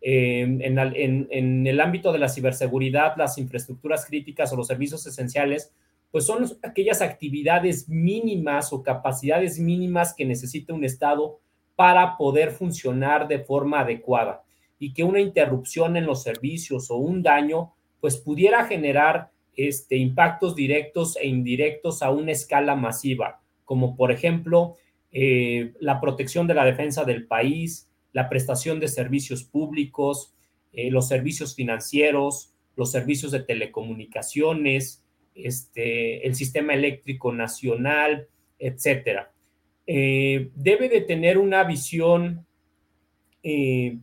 Em, 0.00 0.60
en, 0.62 1.66
el 1.66 1.80
ámbito 1.80 2.12
de 2.12 2.20
la 2.20 2.28
ciberseguridad, 2.28 3.16
las 3.16 3.38
infraestructuras 3.38 4.06
críticas 4.06 4.52
o 4.52 4.56
los 4.56 4.68
servicios 4.68 5.04
esenciales, 5.06 5.74
pues 6.12 6.24
son 6.26 6.46
aquellas 6.62 7.02
actividades 7.02 7.88
mínimas 7.88 8.72
o 8.72 8.84
capacidades 8.84 9.58
mínimas 9.58 10.14
que 10.14 10.26
necesita 10.26 10.72
un 10.72 10.84
Estado 10.84 11.40
para 11.74 12.16
poder 12.16 12.52
funcionar 12.52 13.26
de 13.26 13.40
forma 13.40 13.80
adecuada 13.80 14.44
y 14.78 14.92
que 14.92 15.02
una 15.02 15.20
interrupción 15.20 15.96
en 15.96 16.06
los 16.06 16.22
servicios 16.22 16.88
o 16.90 16.96
un 16.96 17.22
daño, 17.22 17.72
pues 18.00 18.16
pudiera 18.16 18.64
generar 18.64 19.30
este, 19.56 19.96
impactos 19.96 20.54
directos 20.54 21.16
e 21.16 21.26
indirectos 21.26 22.02
a 22.02 22.10
una 22.10 22.32
escala 22.32 22.76
masiva, 22.76 23.41
como 23.72 23.96
por 23.96 24.12
ejemplo 24.12 24.76
eh, 25.12 25.72
la 25.80 25.98
protección 25.98 26.46
de 26.46 26.52
la 26.52 26.66
defensa 26.66 27.04
del 27.04 27.26
país, 27.26 27.88
la 28.12 28.28
prestación 28.28 28.80
de 28.80 28.88
servicios 28.88 29.44
públicos, 29.44 30.34
eh, 30.74 30.90
los 30.90 31.08
servicios 31.08 31.54
financieros, 31.54 32.52
los 32.76 32.90
servicios 32.90 33.32
de 33.32 33.40
telecomunicaciones, 33.40 35.02
este, 35.34 36.26
el 36.26 36.34
sistema 36.34 36.74
eléctrico 36.74 37.32
nacional, 37.32 38.28
etcétera. 38.58 39.32
Eh, 39.86 40.50
debe 40.54 40.90
de 40.90 41.00
tener 41.00 41.38
una 41.38 41.64
visión 41.64 42.44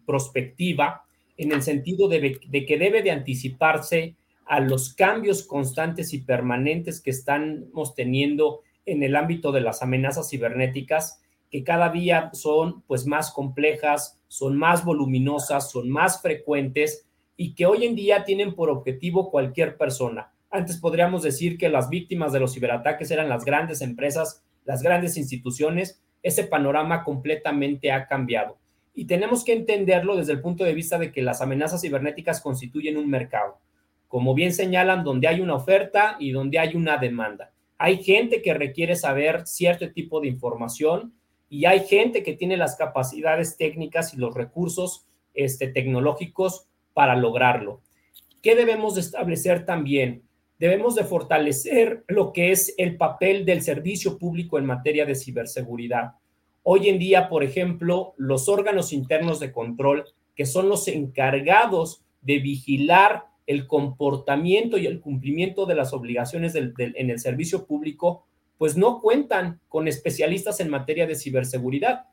prospectiva 0.07 1.03
en 1.38 1.51
el 1.51 1.61
sentido 1.61 2.07
de, 2.07 2.39
de, 2.43 2.65
que 2.65 2.78
debe 2.80 3.03
de 3.03 3.11
anticiparse 3.11 4.15
a 4.47 4.61
los 4.61 4.95
cambios 4.95 5.43
constantes 5.43 6.11
y 6.15 6.22
permanentes 6.22 7.01
que 7.01 7.11
estamos 7.11 7.93
teniendo 7.93 8.63
en 8.92 9.04
el 9.04 9.16
ámbito 9.16 9.52
de 9.52 9.62
las 9.62 9.82
amenazas 9.82 10.30
cibernéticas 10.30 11.22
que 11.50 11.64
cada 11.64 11.90
día 11.90 12.30
son 12.34 12.82
pues 12.84 13.06
más 13.06 13.32
complejas, 13.32 14.20
son 14.28 14.58
más 14.58 14.86
voluminosas, 14.86 15.72
son 15.72 15.90
más 15.90 16.22
frecuentes 16.22 17.08
y 17.36 17.56
que 17.56 17.66
hoy 17.66 17.86
en 17.86 17.96
día 17.96 18.24
tienen 18.24 18.54
por 18.54 18.70
objetivo 18.70 19.32
cualquier 19.32 19.78
persona. 19.78 20.32
Antes 20.52 20.78
podríamos 20.78 21.24
decir 21.24 21.58
que 21.58 21.70
las 21.70 21.90
víctimas 21.90 22.34
de 22.34 22.40
los 22.40 22.54
ciberataques 22.54 23.10
eran 23.12 23.30
las 23.30 23.46
grandes 23.46 23.82
empresas, 23.82 24.44
las 24.66 24.82
grandes 24.82 25.18
instituciones. 25.18 26.02
Ese 26.22 26.44
panorama 26.44 27.04
completamente 27.04 27.92
ha 27.92 28.08
cambiado. 28.08 28.58
Y 28.94 29.06
tenemos 29.06 29.46
que 29.46 29.54
entenderlo 29.54 30.18
desde 30.18 30.34
el 30.34 30.42
punto 30.42 30.64
de 30.64 30.74
vista 30.74 30.98
de 30.98 31.12
que 31.12 31.22
las 31.22 31.42
amenazas 31.42 31.82
cibernéticas 31.82 32.42
constituyen 32.42 32.98
un 32.98 33.10
mercado. 33.10 33.60
Como 34.08 34.34
bien 34.34 34.54
señalan, 34.54 35.04
donde 35.04 35.28
hay 35.28 35.40
una 35.40 35.56
oferta 35.56 36.18
y 36.20 36.32
donde 36.32 36.60
hay 36.60 36.76
una 36.76 36.98
demanda. 36.98 37.52
Hay 37.82 38.04
gente 38.04 38.42
que 38.42 38.54
requiere 38.54 38.98
saber 38.98 39.48
cierto 39.48 39.90
tipo 39.94 40.20
de 40.20 40.28
información 40.28 41.14
y 41.50 41.64
hay 41.64 41.80
gente 41.88 42.24
que 42.24 42.34
tiene 42.34 42.58
las 42.58 42.76
capacidades 42.76 43.56
técnicas 43.56 44.14
y 44.14 44.18
los 44.18 44.36
recursos 44.36 45.08
este, 45.34 45.70
tecnológicos 45.70 46.68
para 46.94 47.16
lograrlo. 47.16 47.82
¿Qué 48.42 48.54
debemos 48.56 48.96
de 48.96 49.02
establecer 49.02 49.66
también? 49.66 50.24
Debemos 50.60 50.96
de 50.96 51.06
fortalecer 51.06 52.04
lo 52.10 52.34
que 52.34 52.52
es 52.52 52.76
el 52.78 52.98
papel 52.98 53.46
del 53.46 53.62
servicio 53.62 54.18
público 54.18 54.60
en 54.60 54.66
materia 54.66 55.06
de 55.06 55.16
ciberseguridad. 55.16 56.16
Hoy 56.64 56.90
en 56.90 57.00
día, 57.00 57.30
por 57.30 57.46
ejemplo, 57.46 58.14
los 58.18 58.50
órganos 58.50 58.92
internos 58.92 59.40
de 59.40 59.54
control, 59.54 60.04
que 60.36 60.46
son 60.46 60.68
los 60.68 60.90
encargados 60.90 62.04
de 62.22 62.40
vigilar 62.40 63.29
el 63.50 63.66
comportamiento 63.66 64.78
y 64.78 64.86
el 64.86 65.02
cumplimiento 65.02 65.66
de 65.66 65.74
las 65.74 65.91
obligaciones 65.91 66.54
en 66.54 67.10
el 67.10 67.20
servicio 67.20 67.66
público, 67.66 68.28
pues 68.60 68.78
no 68.78 69.02
cuentan 69.02 69.60
con 69.70 69.88
especialistas 69.88 70.60
en 70.60 70.70
materia 70.70 71.08
de 71.08 71.16
ciberseguridad. 71.16 72.06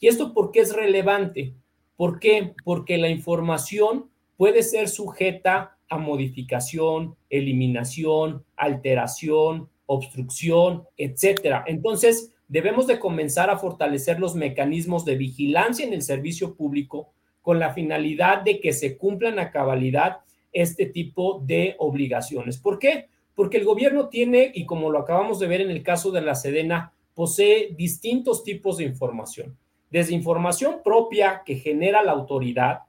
¿Y 0.00 0.08
esto 0.08 0.34
por 0.34 0.50
qué 0.50 0.60
es 0.60 0.74
relevante? 0.74 1.54
¿Por 1.94 2.18
qué? 2.18 2.54
Porque 2.64 2.98
la 2.98 3.08
información 3.08 4.10
puede 4.36 4.64
ser 4.64 4.88
sujeta 4.88 5.78
a 5.88 5.96
modificación, 5.96 7.14
eliminación, 7.28 8.44
alteración, 8.56 9.68
obstrucción, 9.86 10.88
etcétera. 10.96 11.62
Entonces, 11.68 12.32
debemos 12.48 12.88
de 12.88 12.98
comenzar 12.98 13.48
a 13.48 13.58
fortalecer 13.58 14.18
los 14.18 14.34
mecanismos 14.34 15.04
de 15.04 15.14
vigilancia 15.14 15.86
en 15.86 15.92
el 15.92 16.02
servicio 16.02 16.56
público 16.56 17.12
con 17.42 17.60
la 17.60 17.74
finalidad 17.74 18.42
de 18.42 18.58
que 18.58 18.72
se 18.72 18.98
cumplan 18.98 19.38
a 19.38 19.52
cabalidad 19.52 20.22
este 20.52 20.86
tipo 20.86 21.42
de 21.44 21.76
obligaciones. 21.78 22.58
¿Por 22.58 22.78
qué? 22.78 23.08
Porque 23.34 23.56
el 23.56 23.64
gobierno 23.64 24.08
tiene, 24.08 24.50
y 24.54 24.66
como 24.66 24.90
lo 24.90 24.98
acabamos 24.98 25.38
de 25.38 25.46
ver 25.46 25.60
en 25.60 25.70
el 25.70 25.82
caso 25.82 26.10
de 26.10 26.20
la 26.20 26.34
Sedena, 26.34 26.92
posee 27.14 27.74
distintos 27.76 28.44
tipos 28.44 28.78
de 28.78 28.84
información, 28.84 29.56
desde 29.90 30.14
información 30.14 30.80
propia 30.84 31.42
que 31.44 31.56
genera 31.56 32.02
la 32.02 32.12
autoridad, 32.12 32.80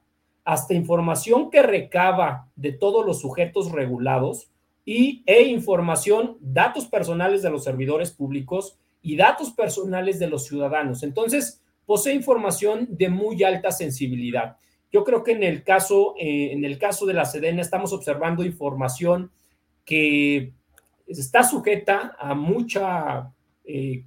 hasta 0.44 0.74
información 0.74 1.50
que 1.50 1.62
recaba 1.62 2.48
de 2.56 2.72
todos 2.72 3.06
los 3.06 3.20
sujetos 3.20 3.70
regulados 3.72 4.50
y, 4.84 5.22
e 5.26 5.42
información, 5.42 6.36
datos 6.40 6.86
personales 6.86 7.42
de 7.42 7.50
los 7.50 7.64
servidores 7.64 8.10
públicos 8.10 8.76
y 9.00 9.16
datos 9.16 9.50
personales 9.52 10.18
de 10.18 10.28
los 10.28 10.46
ciudadanos. 10.46 11.02
Entonces, 11.02 11.60
posee 11.86 12.14
información 12.14 12.86
de 12.90 13.08
muy 13.08 13.42
alta 13.42 13.70
sensibilidad. 13.70 14.56
Yo 14.92 15.04
creo 15.04 15.24
que 15.24 15.32
en 15.32 15.42
el 15.42 15.64
caso, 15.64 16.14
eh, 16.18 16.52
en 16.52 16.64
el 16.64 16.78
caso 16.78 17.06
de 17.06 17.14
la 17.14 17.24
Sedena 17.24 17.62
estamos 17.62 17.92
observando 17.92 18.44
información 18.44 19.30
que 19.84 20.52
está 21.06 21.42
sujeta 21.42 22.14
a 22.18 22.34
mucha 22.34 23.32
eh, 23.64 24.04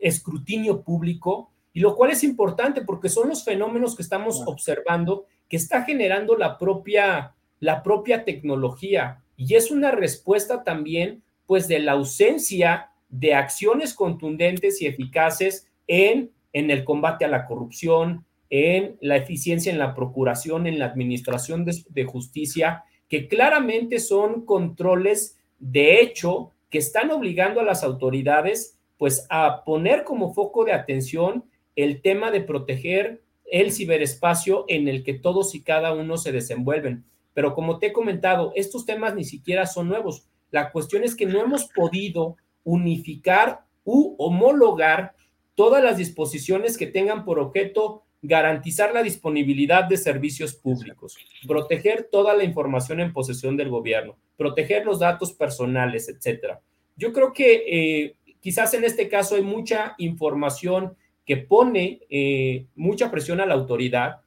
escrutinio 0.00 0.82
público 0.82 1.50
y 1.72 1.80
lo 1.80 1.96
cual 1.96 2.10
es 2.10 2.22
importante 2.24 2.82
porque 2.82 3.08
son 3.08 3.28
los 3.28 3.44
fenómenos 3.44 3.96
que 3.96 4.02
estamos 4.02 4.42
observando 4.46 5.26
que 5.48 5.56
está 5.56 5.84
generando 5.84 6.36
la 6.36 6.58
propia, 6.58 7.34
la 7.60 7.82
propia 7.82 8.24
tecnología. 8.24 9.22
Y 9.36 9.54
es 9.54 9.70
una 9.70 9.90
respuesta 9.90 10.62
también 10.62 11.22
pues 11.46 11.68
de 11.68 11.78
la 11.78 11.92
ausencia 11.92 12.90
de 13.08 13.34
acciones 13.34 13.94
contundentes 13.94 14.82
y 14.82 14.86
eficaces 14.86 15.66
en, 15.86 16.30
en 16.52 16.70
el 16.70 16.84
combate 16.84 17.24
a 17.24 17.28
la 17.28 17.46
corrupción, 17.46 18.26
en 18.50 18.96
la 19.00 19.16
eficiencia 19.16 19.70
en 19.70 19.78
la 19.78 19.94
procuración, 19.94 20.66
en 20.66 20.78
la 20.78 20.86
administración 20.86 21.64
de, 21.64 22.04
justicia, 22.04 22.84
que 23.08 23.28
claramente 23.28 23.98
son 23.98 24.44
controles 24.44 25.38
de 25.58 26.00
hecho 26.00 26.52
que 26.70 26.78
están 26.78 27.10
obligando 27.10 27.60
a 27.60 27.64
las 27.64 27.82
autoridades 27.82 28.78
pues 28.96 29.26
a 29.30 29.64
poner 29.64 30.04
como 30.04 30.34
foco 30.34 30.64
de 30.64 30.72
atención 30.72 31.44
el 31.76 32.02
tema 32.02 32.30
de 32.30 32.40
proteger 32.40 33.22
el 33.50 33.72
ciberespacio 33.72 34.64
en 34.68 34.88
el 34.88 35.04
que 35.04 35.14
todos 35.14 35.54
y 35.54 35.62
cada 35.62 35.94
uno 35.94 36.18
se 36.18 36.32
desenvuelven. 36.32 37.04
Pero 37.32 37.54
como 37.54 37.78
te 37.78 37.86
he 37.86 37.92
comentado, 37.92 38.52
estos 38.56 38.84
temas 38.84 39.14
ni 39.14 39.24
siquiera 39.24 39.66
son 39.66 39.88
nuevos. 39.88 40.26
La 40.50 40.72
cuestión 40.72 41.04
es 41.04 41.14
que 41.14 41.26
no 41.26 41.40
hemos 41.40 41.66
podido 41.66 42.36
unificar 42.64 43.60
u 43.84 44.16
homologar 44.18 45.14
todas 45.54 45.82
las 45.82 45.96
disposiciones 45.96 46.76
que 46.76 46.86
tengan 46.86 47.24
por 47.24 47.38
objeto 47.38 48.04
garantizar 48.22 48.92
la 48.92 49.02
disponibilidad 49.02 49.84
de 49.84 49.96
servicios 49.96 50.54
públicos, 50.54 51.16
proteger 51.46 52.08
toda 52.10 52.34
la 52.34 52.44
información 52.44 53.00
en 53.00 53.12
posesión 53.12 53.56
del 53.56 53.70
gobierno, 53.70 54.16
proteger 54.36 54.84
los 54.84 54.98
datos 54.98 55.32
personales, 55.32 56.08
etcétera. 56.08 56.60
Yo 56.96 57.12
creo 57.12 57.32
que 57.32 57.64
eh, 57.66 58.16
quizás 58.40 58.74
en 58.74 58.84
este 58.84 59.08
caso 59.08 59.36
hay 59.36 59.42
mucha 59.42 59.94
información 59.98 60.96
que 61.24 61.36
pone 61.36 62.00
eh, 62.10 62.66
mucha 62.74 63.10
presión 63.10 63.40
a 63.40 63.46
la 63.46 63.54
autoridad, 63.54 64.22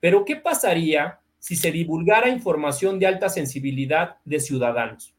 pero 0.00 0.24
¿qué 0.24 0.36
pasaría 0.36 1.20
si 1.38 1.56
se 1.56 1.70
divulgara 1.70 2.28
información 2.28 2.98
de 2.98 3.06
alta 3.06 3.28
sensibilidad 3.28 4.16
de 4.24 4.40
ciudadanos? 4.40 5.14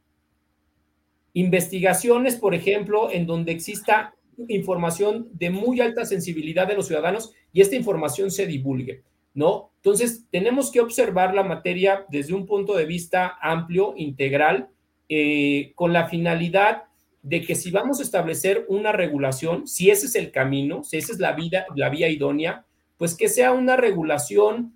Investigaciones, 1.34 2.36
por 2.36 2.54
ejemplo, 2.54 3.10
en 3.10 3.26
donde 3.26 3.54
exista 3.54 4.14
información 4.48 5.30
de 5.34 5.50
muy 5.50 5.82
alta 5.82 6.06
sensibilidad 6.06 6.68
de 6.68 6.76
los 6.76 6.88
ciudadanos 6.88 7.34
y 7.54 7.62
esta 7.62 7.76
información 7.76 8.32
se 8.32 8.46
divulgue, 8.46 9.04
¿no? 9.34 9.72
Entonces, 9.78 10.26
tenemos 10.32 10.72
que 10.72 10.82
observar 10.82 11.34
la 11.34 11.44
materia 11.44 12.06
desde 12.10 12.34
un 12.34 12.46
punto 12.46 12.76
de 12.76 12.86
vista 12.86 13.38
amplio, 13.42 13.94
integral, 13.98 14.70
eh, 15.10 15.74
con 15.76 15.92
la 15.94 16.08
finalidad 16.08 16.84
de 17.22 17.42
que 17.42 17.56
si 17.56 17.72
vamos 17.72 18.00
a 18.00 18.04
establecer 18.04 18.66
una 18.68 18.92
regulación, 18.92 19.68
si 19.68 19.89
ese 19.89 20.08
es 20.08 20.16
el 20.16 20.32
camino, 20.32 20.84
si 20.84 20.98
esa 20.98 21.12
es 21.14 21.20
la, 21.20 21.34
vida, 21.34 21.66
la 21.76 21.89
vía 21.89 22.10
idónea, 22.10 22.66
pues 22.98 23.16
que 23.16 23.30
sea 23.30 23.52
una 23.52 23.76
regulación 23.76 24.74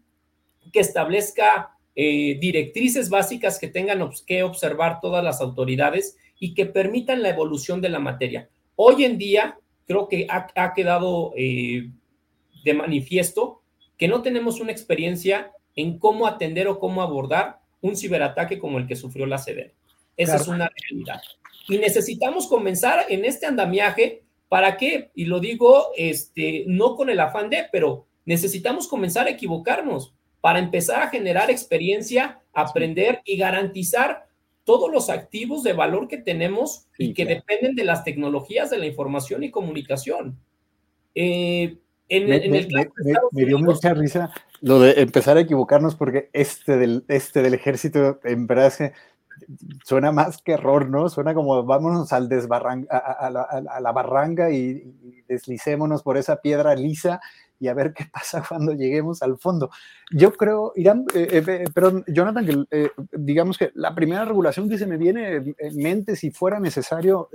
que 0.72 0.80
establezca 0.80 1.78
eh, 1.95 2.38
directrices 2.39 3.09
básicas 3.09 3.57
que 3.59 3.68
tengan 3.68 4.09
que 4.28 4.43
observar 4.43 4.99
todas 4.99 5.24
las 5.24 5.41
autoridades 5.41 6.18
y 6.39 6.53
que 6.53 6.66
permitan 6.66 7.22
la 7.22 7.30
evolución 7.30 7.82
de 7.82 7.89
la 7.89 7.99
materia. 7.99 8.49
Hoy 8.76 9.05
en 9.05 9.17
día, 9.17 9.57
creo 9.88 10.07
que 10.07 10.28
ha, 10.30 10.73
quedado 10.73 11.34
eh, 11.38 11.89
de 12.63 12.73
manifiesto 12.73 13.61
que 13.97 14.07
no 14.07 14.21
tenemos 14.21 14.59
una 14.59 14.71
experiencia 14.71 15.51
en 15.76 15.99
cómo 15.99 16.28
atender 16.28 16.67
o 16.67 16.80
cómo 16.80 17.01
abordar 17.01 17.59
un 17.82 17.95
ciberataque 17.95 18.59
como 18.59 18.78
el 18.78 18.88
que 18.88 18.95
sufrió 18.95 19.26
la 19.26 19.38
CDR. 19.38 19.73
Esa 20.17 20.38
es 20.38 20.47
una 20.47 20.69
realidad. 20.89 21.21
Y 21.67 21.78
necesitamos 21.78 22.47
comenzar 22.47 23.05
en 23.09 23.26
este 23.26 23.45
andamiaje. 23.45 24.23
¿Para 24.47 24.78
qué? 24.78 25.11
Y 25.15 25.26
lo 25.26 25.39
digo 25.39 25.88
este, 25.97 26.63
no 26.67 26.95
con 26.95 27.09
el 27.09 27.19
afán 27.19 27.49
de, 27.49 27.65
pero 27.71 28.05
necesitamos 28.26 28.88
comenzar 28.88 29.28
a 29.28 29.32
equivocarnos 29.32 30.13
para 30.41 30.59
empezar 30.59 31.01
a 31.01 31.09
generar 31.09 31.49
experiencia, 31.49 32.39
aprender 32.53 33.21
y 33.26 33.38
garantizar 33.38 34.28
todos 34.66 34.91
los 34.91 35.09
activos 35.09 35.63
de 35.63 35.74
valor 35.74 36.07
que 36.07 36.18
tenemos 36.18 36.88
y 36.97 37.13
que 37.13 37.26
dependen 37.26 37.76
de 37.76 37.86
las 37.86 38.03
tecnologías 38.03 38.70
de 38.70 38.80
la 38.80 38.88
información 38.88 39.43
y 39.43 39.51
comunicación. 39.51 40.38
Eh, 41.13 41.78
en, 42.09 42.30
me, 42.30 42.36
el 42.36 42.91
me, 43.32 43.45
dio 43.45 43.57
mucha 43.57 43.93
risa 43.93 44.32
lo 44.61 44.80
de 44.80 45.01
empezar 45.01 45.38
a 45.38 45.41
equivocarnos 45.41 45.95
porque 45.95 46.30
este 46.34 46.78
del, 46.78 47.03
este 47.07 47.41
del 47.41 47.55
ejército 47.55 48.20
en 48.24 48.45
verdad 48.45 48.72
suena 49.84 50.11
más 50.11 50.41
que 50.41 50.53
error, 50.53 50.89
¿no? 50.89 51.09
Suena 51.09 51.34
como 51.34 51.63
vámonos 51.63 52.13
al 52.13 52.30
desbarran 52.30 52.88
a, 52.89 53.30
la, 53.30 53.41
a, 53.41 53.80
la, 53.80 53.91
barranca 53.91 54.51
y, 54.51 54.95
y, 55.03 55.24
deslicémonos 55.28 56.03
por 56.03 56.18
esa 56.18 56.41
piedra 56.41 56.76
lisa 56.76 57.22
y 57.60 57.68
a 57.68 57.74
ver 57.74 57.93
qué 57.93 58.06
pasa 58.12 58.43
cuando 58.47 58.74
lleguemos 58.74 59.22
al 59.22 59.38
fondo. 59.38 59.70
Yo 60.12 60.34
creo, 60.34 60.74
Irán, 60.76 61.06
eh, 61.14 61.43
eh, 61.47 61.66
eh, 61.66 62.03
Jonathan, 62.08 62.45
que, 62.45 62.91
digamos 63.14 63.58
que 63.58 63.72
la 63.76 63.95
primera 63.95 64.26
regulación 64.26 64.70
que 64.70 64.78
se 64.78 64.88
me 64.88 64.97
viene 64.97 65.56
en 65.58 65.78
mente, 65.78 66.16
si 66.16 66.32
fuera 66.32 66.60
necesario 66.60 67.30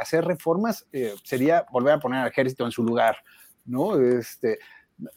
hacer 0.00 0.24
reformas, 0.24 0.86
sería 1.22 1.66
volver 1.70 1.94
a 1.94 2.00
poner 2.00 2.20
al 2.20 2.28
ejército 2.28 2.64
en 2.64 2.72
su 2.72 2.82
lugar, 2.82 3.16
¿no? 3.64 3.98
Este, 3.98 4.58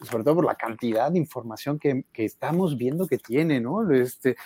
sobre 0.02 0.24
todo 0.24 0.36
por 0.36 0.44
la 0.44 0.56
cantidad 0.56 1.10
de 1.10 1.18
información 1.18 1.78
que, 1.78 2.04
que 2.12 2.24
estamos 2.24 2.76
viendo 2.76 3.06
que 3.06 3.18
tiene, 3.18 3.60
¿no? 3.60 3.90
Este, 3.90 4.36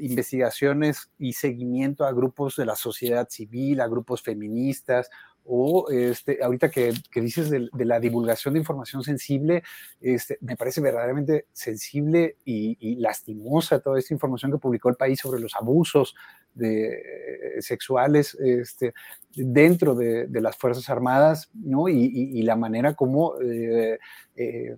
investigaciones 0.00 1.10
y 1.18 1.32
seguimiento 1.32 2.04
a 2.04 2.12
grupos 2.12 2.56
de 2.56 2.66
la 2.66 2.76
sociedad 2.76 3.28
civil, 3.28 3.80
a 3.80 3.88
grupos 3.88 4.22
feministas, 4.22 5.10
o 5.44 5.90
este, 5.90 6.42
ahorita 6.42 6.70
que, 6.70 6.92
que 7.10 7.20
dices 7.20 7.50
de, 7.50 7.68
la 7.72 8.00
divulgación 8.00 8.54
de 8.54 8.60
información 8.60 9.02
sensible, 9.02 9.62
este, 10.00 10.38
me 10.40 10.56
parece 10.56 10.80
verdaderamente 10.80 11.46
sensible 11.52 12.36
y, 12.44 12.96
lastimosa 12.96 13.80
toda 13.80 13.98
esta 13.98 14.14
información 14.14 14.52
que 14.52 14.58
publicó 14.58 14.88
el 14.88 14.96
país 14.96 15.20
sobre 15.20 15.40
los 15.40 15.54
abusos 15.56 16.14
eh, 16.58 17.60
sexuales 17.60 18.34
este, 18.34 18.92
dentro 19.34 19.94
de, 19.94 20.26
las 20.40 20.56
Fuerzas 20.56 20.88
Armadas, 20.90 21.48
¿no? 21.54 21.88
Y, 21.88 22.42
la 22.42 22.56
manera 22.56 22.94
como 22.94 23.40
eh, 23.40 23.98
eh, 24.34 24.76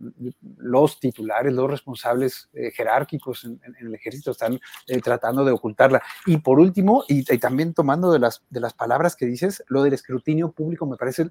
los 0.59 1.01
titulares, 1.01 1.53
los 1.53 1.71
responsables 1.71 2.51
jerárquicos 2.75 3.45
en, 3.45 3.61
el 3.81 3.95
ejército 3.95 4.33
están 4.33 4.61
tratando 5.03 5.45
de 5.45 5.53
ocultarla. 5.53 6.03
Y 6.27 6.39
por 6.39 6.61
último, 6.61 7.05
y, 7.09 7.25
también 7.39 7.73
tomando 7.73 8.13
de 8.13 8.19
las, 8.19 8.43
palabras 8.77 9.17
que 9.17 9.27
dices, 9.27 9.65
lo 9.69 9.83
del 9.83 9.95
escrutinio 9.95 10.53
público 10.53 10.87
me 10.87 10.97
parece 10.97 11.31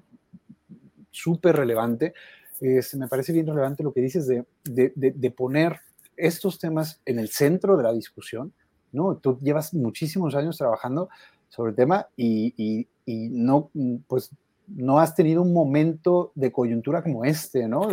súper 1.10 1.56
relevante. 1.56 2.14
me 2.60 3.08
parece 3.08 3.32
bien 3.32 3.46
relevante 3.46 3.82
lo 3.82 3.92
que 3.92 4.00
dices 4.00 4.26
de, 4.26 4.44
de 4.64 5.30
poner 5.30 5.80
estos 6.16 6.58
temas 6.58 7.00
en 7.04 7.18
el 7.18 7.28
centro 7.28 7.76
de 7.76 7.82
la 7.84 7.92
discusión, 7.92 8.52
¿no? 8.92 9.16
Tú 9.16 9.38
llevas 9.40 9.74
muchísimos 9.74 10.34
años 10.34 10.58
trabajando 10.58 11.08
sobre 11.48 11.70
el 11.70 11.76
tema 11.76 12.08
y, 12.16 12.86
no, 13.06 13.70
pues, 14.06 14.30
no 14.68 15.00
has 15.00 15.14
tenido 15.14 15.42
un 15.42 15.52
momento 15.52 16.32
de 16.34 16.52
coyuntura 16.52 17.02
como 17.02 17.24
este, 17.24 17.66
¿no? 17.68 17.88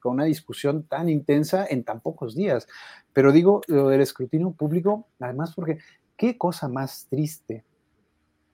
con 0.00 0.12
una 0.12 0.24
discusión 0.24 0.82
tan 0.82 1.08
intensa 1.08 1.66
en 1.66 1.82
tan 1.82 2.00
pocos 2.00 2.34
días. 2.34 2.68
Pero 3.14 3.32
digo 3.32 3.62
lo 3.68 3.88
del 3.88 4.02
escrutinio 4.02 4.50
público, 4.50 5.06
además 5.18 5.54
porque 5.54 5.78
qué 6.16 6.36
cosa 6.36 6.68
más 6.68 7.06
triste 7.08 7.64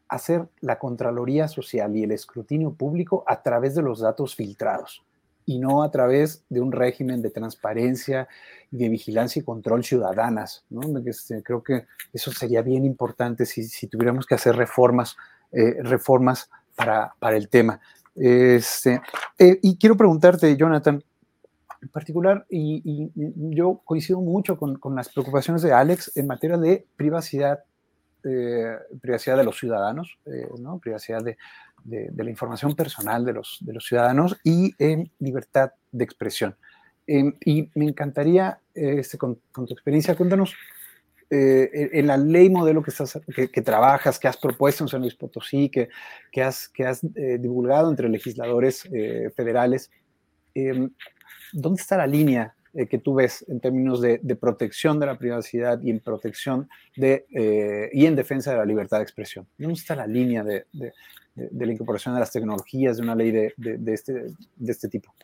hacer 0.09 0.49
la 0.61 0.79
Contraloría 0.79 1.49
Social 1.49 1.97
y 1.97 2.05
el 2.05 2.13
escrutinio 2.13 2.73
público 2.73 3.25
a 3.27 3.43
través 3.43 3.75
de 3.75 3.83
los 3.83 4.01
datos 4.01 4.35
filtrados 4.37 5.05
y 5.51 5.59
no 5.59 5.83
a 5.83 5.91
través 5.91 6.45
de 6.49 6.61
un 6.61 6.71
régimen 6.71 7.23
de 7.23 7.31
transparencia 7.31 8.29
y 8.71 8.77
de 8.77 8.89
vigilancia 8.89 9.41
y 9.41 9.45
control 9.45 9.83
ciudadanas. 9.83 10.65
¿no? 10.71 10.81
Este, 11.05 11.43
creo 11.43 11.61
que 11.61 11.87
eso 12.13 12.31
sería 12.31 12.63
bien 12.63 12.85
importante 12.85 13.45
si, 13.45 13.65
si 13.65 13.89
tuviéramos 13.89 14.27
que 14.27 14.37
hacer 14.37 14.55
reformas, 14.55 15.17
eh, 15.51 15.83
reformas 15.83 16.49
para, 16.77 17.13
para, 17.19 17.37
el 17.37 17.49
tema. 17.49 17.81
Este, 18.15 19.01
eh, 19.37 19.59
y 19.61 19.77
quiero 19.77 19.97
preguntarte, 19.97 20.57
Jonathan, 20.57 21.03
En 21.83 21.89
particular, 21.89 22.47
y, 22.49 23.11
yo 23.57 23.81
coincido 23.85 24.21
mucho 24.21 24.57
con, 24.57 24.77
con, 24.79 24.95
las 24.95 25.09
preocupaciones 25.09 25.63
de 25.63 25.73
Alex 25.73 26.17
en 26.17 26.29
materia 26.29 26.59
de 26.59 26.87
privacidad, 26.95 27.65
eh, 28.25 28.77
privacidad 29.01 29.37
de 29.37 29.45
los 29.45 29.59
ciudadanos, 29.59 30.19
eh, 30.27 30.47
¿no? 30.59 30.79
privacidad 30.79 31.23
de, 31.23 31.37
la 31.85 32.31
información 32.31 32.75
personal 32.75 33.25
de 33.25 33.33
los, 33.33 33.65
ciudadanos 33.81 34.39
y 34.45 34.75
en 34.79 35.11
libertad 35.19 35.73
de 35.91 36.05
expresión. 36.05 36.57
Em, 37.07 37.35
y 37.45 37.71
me 37.75 37.87
encantaría, 37.87 38.61
este, 38.75 39.17
con, 39.17 39.41
tu 39.53 39.73
experiencia, 39.73 40.15
cuéntanos 40.15 40.55
eh, 41.31 41.91
en 41.93 42.07
la 42.07 42.17
ley 42.17 42.51
modelo 42.51 42.83
que, 42.83 43.63
trabajas, 43.63 44.19
que 44.19 44.29
has 44.29 44.37
propuesto 44.37 44.85
en 44.85 44.89
San 44.89 45.01
Luis 45.01 45.15
Potosí, 45.15 45.71
que, 45.71 45.89
que 46.31 46.43
has, 46.43 46.69
que 46.69 46.85
has 46.85 47.01
divulgado 47.03 47.89
entre 47.91 48.09
legisladores 48.09 48.83
federales, 49.35 49.91
em, 50.55 50.91
¿dónde 51.53 51.81
está 51.81 51.97
la 51.97 52.07
línea 52.07 52.55
eh, 52.75 52.87
que 52.87 52.99
tú 52.99 53.15
ves 53.15 53.45
en 53.49 53.61
términos 53.61 54.01
de, 54.01 54.19
protección 54.41 54.99
de 55.01 55.07
la 55.07 55.19
privacidad 55.19 55.81
y 55.83 55.91
en 55.91 56.01
protección 56.01 56.69
de, 56.97 57.27
eh, 57.35 57.91
y 57.93 58.07
en 58.07 58.17
defensa 58.17 58.53
de 58.53 58.59
la 58.59 58.65
libertad 58.65 58.99
de 58.99 59.05
expresión? 59.05 59.47
¿Dónde 59.59 59.75
está 59.75 59.97
la 59.97 60.07
línea 60.07 60.43
de, 60.45 60.65
la 61.35 61.73
incorporación 61.73 62.15
de 62.15 62.21
las 62.21 62.33
tecnologías 62.33 62.97
de 62.97 63.03
una 63.03 63.15
ley 63.15 63.31
de, 63.31 63.55
este, 63.87 64.27
este 64.67 64.89
tipo? 64.89 65.15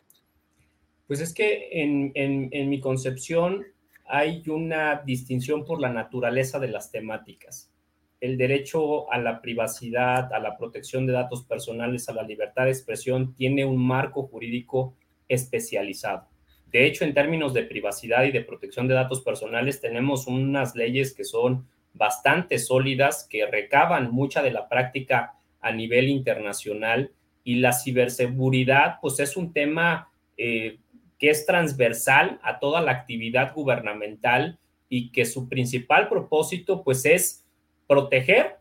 Pues 1.07 1.21
es 1.21 1.33
que 1.33 1.69
en 1.71 2.69
mi 2.69 2.79
concepción 2.79 3.65
hay 4.05 4.43
una 4.47 5.01
distinción 5.05 5.65
por 5.65 5.79
la 5.79 5.89
naturaleza 5.89 6.59
de 6.59 6.69
las 6.69 6.91
temáticas 6.91 7.71
el 8.19 8.37
derecho 8.37 9.11
a 9.11 9.19
la 9.19 9.41
privacidad, 9.41 10.33
a 10.33 10.39
la 10.39 10.57
protección 10.57 11.05
de 11.05 11.13
datos 11.13 11.43
personales, 11.43 12.09
a 12.09 12.13
la 12.13 12.23
libertad 12.23 12.65
de 12.65 12.71
expresión, 12.71 13.33
tiene 13.35 13.63
un 13.65 13.77
marco 13.77 14.23
jurídico 14.23 14.95
especializado. 15.27 16.27
De 16.71 16.85
hecho, 16.85 17.05
en 17.05 17.13
términos 17.13 17.53
de 17.53 17.63
privacidad 17.63 18.23
y 18.23 18.31
de 18.31 18.41
protección 18.41 18.87
de 18.87 18.93
datos 18.93 19.21
personales, 19.21 19.79
tenemos 19.79 20.27
unas 20.27 20.75
leyes 20.75 21.13
que 21.13 21.23
son 21.23 21.67
bastante 21.93 22.59
sólidas, 22.59 23.27
que 23.29 23.45
recaban 23.45 24.11
mucha 24.11 24.41
de 24.41 24.51
la 24.51 24.67
práctica 24.67 25.33
a 25.61 25.71
nivel 25.71 26.09
internacional 26.09 27.11
y 27.43 27.55
la 27.55 27.73
ciberseguridad, 27.73 28.97
pues 29.01 29.19
es 29.19 29.37
un 29.37 29.53
tema 29.53 30.09
eh, 30.37 30.79
que 31.17 31.29
es 31.29 31.45
transversal 31.45 32.39
a 32.43 32.59
toda 32.59 32.81
la 32.81 32.91
actividad 32.91 33.53
gubernamental 33.53 34.59
y 34.89 35.11
que 35.11 35.25
su 35.25 35.49
principal 35.49 36.09
propósito, 36.09 36.83
pues 36.83 37.05
es 37.05 37.45
proteger 37.87 38.57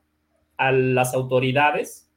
a 0.57 0.73
las 0.73 1.15
autoridades 1.15 2.11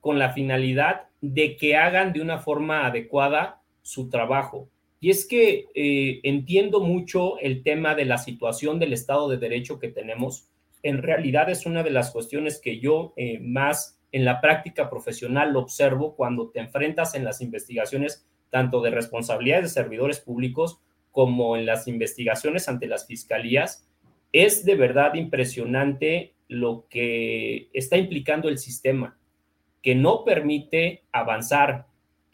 con 0.00 0.18
la 0.18 0.32
finalidad 0.32 1.08
de 1.20 1.56
que 1.56 1.76
hagan 1.76 2.12
de 2.12 2.20
una 2.20 2.38
forma 2.38 2.86
adecuada 2.86 3.60
su 3.82 4.08
trabajo. 4.08 4.68
Y 5.00 5.10
es 5.10 5.26
que 5.26 5.66
eh, 5.74 6.20
entiendo 6.22 6.80
mucho 6.80 7.38
el 7.38 7.62
tema 7.62 7.94
de 7.94 8.06
la 8.06 8.18
situación 8.18 8.78
del 8.78 8.92
Estado 8.92 9.28
de 9.28 9.36
Derecho 9.36 9.78
que 9.78 9.88
tenemos. 9.88 10.48
En 10.82 11.02
realidad 11.02 11.50
es 11.50 11.66
una 11.66 11.82
de 11.82 11.90
las 11.90 12.10
cuestiones 12.10 12.60
que 12.60 12.80
yo 12.80 13.12
eh, 13.16 13.38
más 13.40 14.00
en 14.12 14.24
la 14.24 14.40
práctica 14.40 14.88
profesional 14.88 15.52
lo 15.52 15.60
observo 15.60 16.14
cuando 16.14 16.48
te 16.48 16.60
enfrentas 16.60 17.14
en 17.14 17.24
las 17.24 17.40
investigaciones 17.40 18.26
tanto 18.50 18.80
de 18.80 18.90
responsabilidades 18.90 19.64
de 19.64 19.82
servidores 19.82 20.20
públicos 20.20 20.80
como 21.12 21.56
en 21.56 21.66
las 21.66 21.88
investigaciones 21.88 22.68
ante 22.68 22.86
las 22.86 23.06
fiscalías. 23.06 23.86
Es 24.32 24.64
de 24.64 24.74
verdad 24.74 25.14
impresionante 25.14 26.34
lo 26.48 26.86
que 26.88 27.68
está 27.72 27.96
implicando 27.96 28.48
el 28.48 28.58
sistema, 28.58 29.18
que 29.82 29.94
no 29.94 30.24
permite 30.24 31.02
avanzar, 31.12 31.86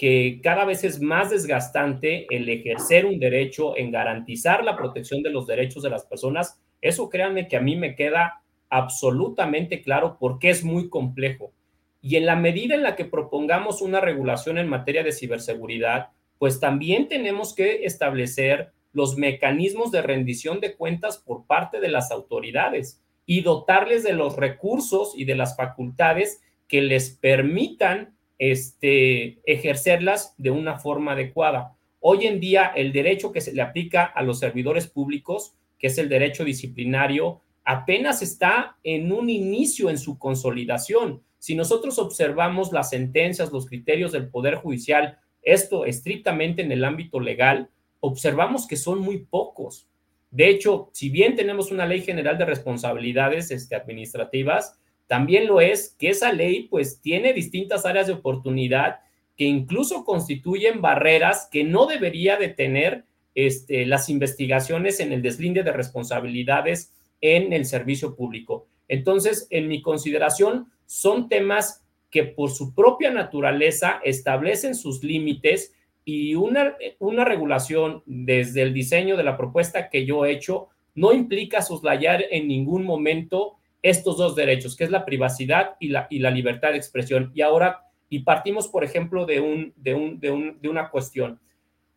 que 0.02 0.40
cada 0.42 0.64
vez 0.64 0.82
es 0.82 1.00
más 1.00 1.30
desgastante 1.30 2.26
el 2.28 2.48
ejercer 2.48 3.06
un 3.06 3.20
derecho 3.20 3.78
en 3.78 3.92
garantizar 3.92 4.64
la 4.64 4.76
protección 4.76 5.22
de 5.22 5.30
los 5.30 5.46
derechos 5.46 5.84
de 5.84 5.90
las 5.90 6.04
personas. 6.04 6.60
Eso 6.80 7.08
créanme 7.08 7.46
que 7.46 7.56
a 7.56 7.60
mí 7.60 7.76
me 7.76 7.94
queda 7.94 8.42
absolutamente 8.68 9.80
claro 9.80 10.16
porque 10.18 10.50
es 10.50 10.64
muy 10.64 10.88
complejo. 10.88 11.52
Y 12.00 12.16
en 12.16 12.26
la 12.26 12.34
medida 12.34 12.74
en 12.74 12.82
la 12.82 12.96
que 12.96 13.04
propongamos 13.04 13.80
una 13.80 14.00
regulación 14.00 14.58
en 14.58 14.66
materia 14.66 15.04
de 15.04 15.12
ciberseguridad, 15.12 16.08
pues 16.36 16.58
también 16.58 17.06
tenemos 17.06 17.54
que 17.54 17.84
establecer 17.84 18.72
los 18.92 19.16
mecanismos 19.16 19.92
de 19.92 20.02
rendición 20.02 20.58
de 20.58 20.74
cuentas 20.74 21.18
por 21.18 21.46
parte 21.46 21.78
de 21.78 21.90
las 21.90 22.10
autoridades 22.10 23.00
y 23.24 23.42
dotarles 23.42 24.02
de 24.02 24.14
los 24.14 24.34
recursos 24.34 25.12
y 25.16 25.26
de 25.26 25.36
las 25.36 25.56
facultades 25.56 26.42
que 26.66 26.82
les 26.82 27.10
permitan 27.10 28.16
este, 28.38 29.40
ejercerlas 29.44 30.34
de 30.38 30.50
una 30.50 30.78
forma 30.78 31.12
adecuada. 31.12 31.76
Hoy 32.00 32.26
en 32.26 32.40
día, 32.40 32.72
el 32.74 32.92
derecho 32.92 33.32
que 33.32 33.40
se 33.40 33.52
le 33.52 33.62
aplica 33.62 34.04
a 34.04 34.22
los 34.22 34.40
servidores 34.40 34.88
públicos, 34.88 35.54
que 35.78 35.86
es 35.86 35.98
el 35.98 36.08
derecho 36.08 36.44
disciplinario, 36.44 37.42
apenas 37.64 38.22
está 38.22 38.76
en 38.82 39.12
un 39.12 39.30
inicio 39.30 39.90
en 39.90 39.98
su 39.98 40.18
consolidación. 40.18 41.22
Si 41.38 41.54
nosotros 41.54 41.98
observamos 41.98 42.72
las 42.72 42.90
sentencias, 42.90 43.52
los 43.52 43.66
criterios 43.66 44.12
del 44.12 44.28
Poder 44.28 44.56
Judicial, 44.56 45.18
esto 45.42 45.84
estrictamente 45.84 46.62
en 46.62 46.72
el 46.72 46.84
ámbito 46.84 47.20
legal, 47.20 47.68
observamos 48.00 48.66
que 48.66 48.76
son 48.76 49.00
muy 49.00 49.18
pocos. 49.18 49.88
De 50.30 50.48
hecho, 50.48 50.90
si 50.92 51.10
bien 51.10 51.36
tenemos 51.36 51.70
una 51.70 51.86
ley 51.86 52.00
general 52.00 52.38
de 52.38 52.46
responsabilidades 52.46 53.50
este, 53.50 53.76
administrativas, 53.76 54.80
también 55.12 55.46
lo 55.46 55.60
es 55.60 55.94
que 55.98 56.08
esa 56.08 56.32
ley 56.32 56.68
pues 56.70 57.02
tiene 57.02 57.34
distintas 57.34 57.84
áreas 57.84 58.06
de 58.06 58.14
oportunidad 58.14 59.00
que 59.36 59.44
incluso 59.44 60.06
constituyen 60.06 60.80
barreras 60.80 61.50
que 61.52 61.64
no 61.64 61.84
debería 61.84 62.38
de 62.38 62.48
tener 62.48 63.04
este, 63.34 63.84
las 63.84 64.08
investigaciones 64.08 65.00
en 65.00 65.12
el 65.12 65.20
deslinde 65.20 65.64
de 65.64 65.72
responsabilidades 65.72 66.94
en 67.20 67.52
el 67.52 67.66
servicio 67.66 68.16
público. 68.16 68.68
Entonces, 68.88 69.48
en 69.50 69.68
mi 69.68 69.82
consideración, 69.82 70.72
son 70.86 71.28
temas 71.28 71.84
que 72.10 72.24
por 72.24 72.50
su 72.50 72.74
propia 72.74 73.10
naturaleza 73.10 74.00
establecen 74.02 74.74
sus 74.74 75.04
límites 75.04 75.74
y 76.06 76.36
una, 76.36 76.74
una 77.00 77.26
regulación 77.26 78.02
desde 78.06 78.62
el 78.62 78.72
diseño 78.72 79.18
de 79.18 79.24
la 79.24 79.36
propuesta 79.36 79.90
que 79.90 80.06
yo 80.06 80.24
he 80.24 80.32
hecho 80.32 80.68
no 80.94 81.12
implica 81.12 81.60
soslayar 81.60 82.24
en 82.30 82.48
ningún 82.48 82.84
momento 82.84 83.58
estos 83.82 84.16
dos 84.16 84.36
derechos, 84.36 84.76
que 84.76 84.84
es 84.84 84.90
la 84.90 85.04
privacidad 85.04 85.76
y 85.80 85.88
la, 85.88 86.06
y 86.08 86.20
la 86.20 86.30
libertad 86.30 86.70
de 86.70 86.76
expresión. 86.76 87.32
Y 87.34 87.42
ahora, 87.42 87.86
y 88.08 88.20
partimos, 88.20 88.68
por 88.68 88.84
ejemplo, 88.84 89.26
de, 89.26 89.40
un, 89.40 89.74
de, 89.76 89.94
un, 89.94 90.20
de, 90.20 90.30
un, 90.30 90.60
de 90.60 90.68
una 90.68 90.88
cuestión. 90.88 91.40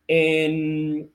En, 0.08 1.10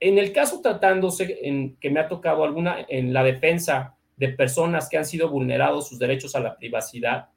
en, 0.00 0.18
el 0.18 0.32
caso 0.32 0.60
tratándose, 0.60 1.38
en, 1.42 1.76
que 1.76 1.90
me 1.90 2.00
ha 2.00 2.08
tocado 2.08 2.44
alguna, 2.44 2.84
en 2.88 3.12
la 3.12 3.22
defensa 3.22 3.96
de 4.16 4.30
personas 4.30 4.88
que 4.88 4.98
han 4.98 5.04
sido 5.04 5.28
vulnerados 5.28 5.88
sus 5.88 5.98
derechos 5.98 6.34
a 6.34 6.40
la 6.40 6.56
privacidad, 6.56 7.28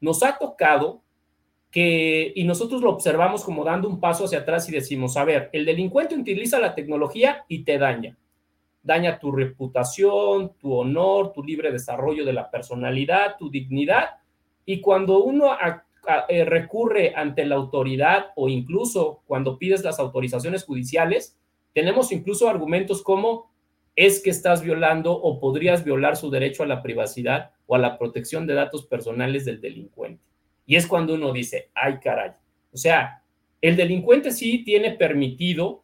nos 0.00 0.22
ha 0.22 0.38
tocado 0.38 1.02
que, 1.70 2.32
y 2.34 2.44
nosotros 2.44 2.80
lo 2.82 2.90
observamos 2.90 3.44
como 3.44 3.64
dando 3.64 3.88
un 3.88 4.00
paso 4.00 4.24
hacia 4.24 4.40
atrás 4.40 4.68
y 4.68 4.72
decimos, 4.72 5.16
a 5.16 5.24
ver, 5.24 5.50
el 5.52 5.64
delincuente 5.64 6.16
utiliza 6.16 6.58
la 6.58 6.74
tecnología 6.74 7.44
y 7.48 7.64
te 7.64 7.78
daña 7.78 8.16
daña 8.82 9.18
tu 9.18 9.32
reputación, 9.32 10.52
tu 10.58 10.74
honor, 10.74 11.32
tu 11.32 11.42
libre 11.42 11.70
desarrollo 11.70 12.24
de 12.24 12.32
la 12.32 12.50
personalidad, 12.50 13.36
tu 13.38 13.50
dignidad. 13.50 14.16
Y 14.64 14.80
cuando 14.80 15.22
uno 15.22 15.56
eh, 16.28 16.44
recurre 16.44 17.12
ante 17.14 17.44
la 17.44 17.56
autoridad 17.56 18.26
o 18.34 18.48
incluso 18.48 19.22
cuando 19.26 19.58
pides 19.58 19.84
las 19.84 19.98
autorizaciones 19.98 20.64
judiciales, 20.64 21.38
tenemos 21.72 22.12
incluso 22.12 22.48
argumentos 22.48 23.02
como 23.02 23.50
es 23.94 24.22
que 24.22 24.30
estás 24.30 24.62
violando 24.62 25.12
o 25.12 25.38
podrías 25.38 25.84
violar 25.84 26.16
su 26.16 26.30
derecho 26.30 26.62
a 26.62 26.66
la 26.66 26.82
privacidad 26.82 27.50
o 27.66 27.74
a 27.74 27.78
la 27.78 27.98
protección 27.98 28.46
de 28.46 28.54
datos 28.54 28.86
personales 28.86 29.44
del 29.44 29.60
delincuente. 29.60 30.22
Y 30.66 30.76
es 30.76 30.86
cuando 30.86 31.14
uno 31.14 31.32
dice, 31.32 31.70
ay 31.74 31.98
caray. 31.98 32.32
O 32.72 32.76
sea, 32.76 33.22
el 33.60 33.76
delincuente 33.76 34.32
sí 34.32 34.64
tiene 34.64 34.92
permitido 34.92 35.81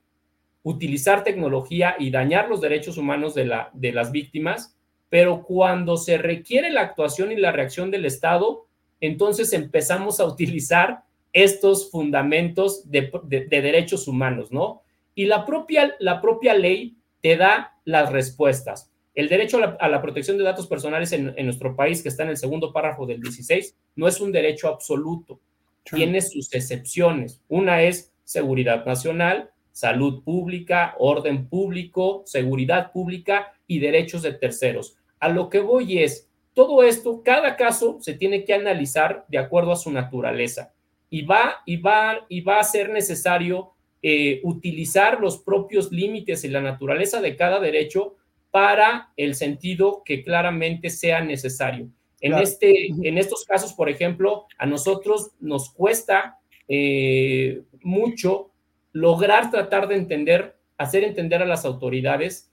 utilizar 0.63 1.25
tecnología 1.25 1.97
y 1.99 2.11
dañar 2.11 2.49
los 2.49 2.61
derechos 2.61 2.99
humanos 2.99 3.35
de, 3.35 3.47
la, 3.47 3.71
de 3.73 3.93
las 3.93 4.13
víctimas, 4.13 4.77
pero 5.09 5.43
cuando 5.43 5.97
se 5.97 6.19
requiere 6.19 6.71
la 6.71 6.83
actuación 6.83 7.33
y 7.33 7.37
la 7.37 7.53
reacción 7.53 7.91
del 7.91 8.05
Estado, 8.05 8.67
entonces 9.01 9.53
empezamos 9.53 10.21
a 10.21 10.27
utilizar 10.27 11.03
estos 11.33 11.91
fundamentos 11.91 12.91
de, 12.91 13.11
derechos 13.29 14.09
humanos, 14.09 14.51
¿no? 14.51 14.83
Y 15.15 15.27
la 15.27 15.45
propia, 15.45 15.95
la 15.99 16.21
propia 16.21 16.55
ley 16.55 16.97
te 17.21 17.37
da 17.37 17.77
las 17.85 18.13
respuestas. 18.13 18.91
El 19.15 19.29
derecho 19.29 19.59
a 19.81 19.89
la, 19.89 20.03
protección 20.03 20.39
de 20.39 20.45
datos 20.45 20.67
personales 20.67 21.13
en, 21.13 21.35
en, 21.37 21.45
nuestro 21.47 21.75
país, 21.75 22.03
que 22.03 22.09
está 22.09 22.23
en 22.23 22.31
el 22.31 22.37
segundo 22.37 22.73
párrafo 22.73 23.05
del 23.05 23.21
16, 23.21 23.77
no 23.97 24.07
es 24.07 24.21
un 24.21 24.31
derecho 24.31 24.69
absoluto, 24.69 25.41
tiene 25.85 26.21
sus 26.21 26.53
excepciones. 26.55 27.41
Una 27.49 27.83
es 27.83 28.13
seguridad 28.25 28.85
nacional, 28.85 29.51
salud 29.79 30.25
pública, 30.25 30.97
orden 30.99 31.47
público, 31.49 32.25
seguridad 32.27 32.91
pública 32.91 33.53
y 33.69 33.79
derechos 33.79 34.23
de 34.23 34.33
terceros. 34.33 34.97
A 35.21 35.29
lo 35.29 35.49
que 35.49 35.61
voy 35.61 36.01
es, 36.01 36.29
todo 36.53 36.83
esto, 36.83 37.23
cada 37.23 37.55
caso 37.55 37.99
se 38.01 38.15
tiene 38.15 38.45
que 38.45 38.55
analizar 38.55 39.25
de 39.29 39.39
acuerdo 39.39 39.71
a 39.71 39.77
su 39.77 39.93
naturaleza 39.93 40.75
y 41.09 41.23
va 41.23 41.63
y 41.65 41.77
va 41.77 42.27
y 42.29 42.41
va 42.41 42.59
a 42.59 42.65
ser 42.65 42.91
necesario 42.91 43.71
eh, 44.03 44.41
utilizar 44.43 45.21
los 45.21 45.39
propios 45.39 45.93
límites 45.93 46.43
y 46.43 46.49
la 46.49 46.61
naturaleza 46.61 47.21
de 47.21 47.37
cada 47.37 47.61
derecho 47.61 48.17
para 48.51 49.13
el 49.17 49.37
sentido 49.37 50.03
que 50.05 50.25
claramente 50.25 50.91
sea 50.91 51.21
necesario. 51.21 51.89
En, 52.21 52.35
este, 52.35 52.89
en 52.89 53.17
estos 53.17 53.45
casos, 53.45 53.75
por 53.75 53.89
ejemplo, 53.89 54.47
a 54.59 54.67
nosotros 54.67 55.31
nos 55.39 55.71
cuesta 55.71 56.41
eh, 56.67 57.63
mucho 57.85 58.51
lograr 58.99 59.53
tratar 59.53 59.87
de 59.87 59.95
entender, 59.95 60.57
hacer 60.77 61.05
entender 61.05 61.41
a 61.41 61.47
las 61.47 61.65
autoridades 61.65 62.51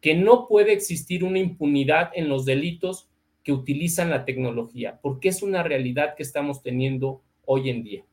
que 0.00 0.14
no 0.14 0.48
puede 0.48 0.72
existir 0.72 1.22
una 1.22 1.38
impunidad 1.38 2.10
en 2.14 2.28
los 2.28 2.44
delitos 2.44 3.08
que 3.44 3.52
utilizan 3.52 4.10
la 4.10 4.24
tecnología, 4.24 4.98
porque 5.00 5.28
es 5.28 5.42
una 5.42 5.62
realidad 5.62 6.14
que 6.16 6.24
estamos 6.24 6.62
teniendo 6.62 7.22
hoy 7.46 7.70
en 7.70 7.84
día. 7.84 8.04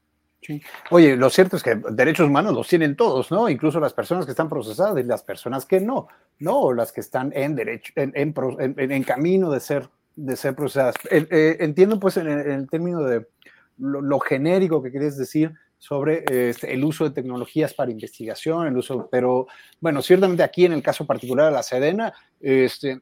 Oye, 0.89 1.15
lo 1.15 1.29
cierto 1.29 1.57
es 1.57 1.63
que 1.63 1.75
derechos 1.91 2.27
humanos 2.27 2.53
los 2.53 2.67
tienen 2.67 2.95
todos, 2.95 3.31
¿no? 3.31 3.49
Incluso 3.49 3.79
las 3.79 3.93
personas 3.93 4.25
que 4.25 4.31
están 4.31 4.49
procesadas 4.49 4.99
y 4.99 5.03
las 5.03 5.23
personas 5.23 5.65
que 5.65 5.79
no, 5.79 6.07
¿no? 6.39 6.73
Las 6.73 6.91
que 6.91 7.01
están 7.01 7.31
en 7.35 7.55
derecho, 7.55 7.93
en, 7.95 8.13
en, 8.15 9.03
camino 9.03 9.51
de 9.51 9.59
ser, 9.59 9.87
de 10.15 10.35
ser 10.35 10.55
procesadas. 10.55 10.95
Eh, 11.09 11.57
entiendo, 11.59 11.99
pues, 11.99 12.17
en, 12.17 12.27
el 12.27 12.69
término 12.69 13.03
de 13.03 13.27
lo, 13.77 14.19
genérico 14.19 14.81
que 14.81 14.91
quieres 14.91 15.17
decir 15.17 15.53
sobre 15.81 16.23
este, 16.27 16.71
el 16.71 16.83
uso 16.83 17.05
de 17.05 17.09
tecnologías 17.09 17.73
para 17.73 17.89
investigación, 17.89 18.67
el 18.67 18.77
uso, 18.77 19.09
pero 19.11 19.47
bueno, 19.79 20.03
ciertamente 20.03 20.43
aquí 20.43 20.63
en 20.63 20.73
el 20.73 20.83
caso 20.83 21.07
particular 21.07 21.47
de 21.47 21.53
la 21.53 21.63
Sedena, 21.63 22.13
este, 22.39 23.01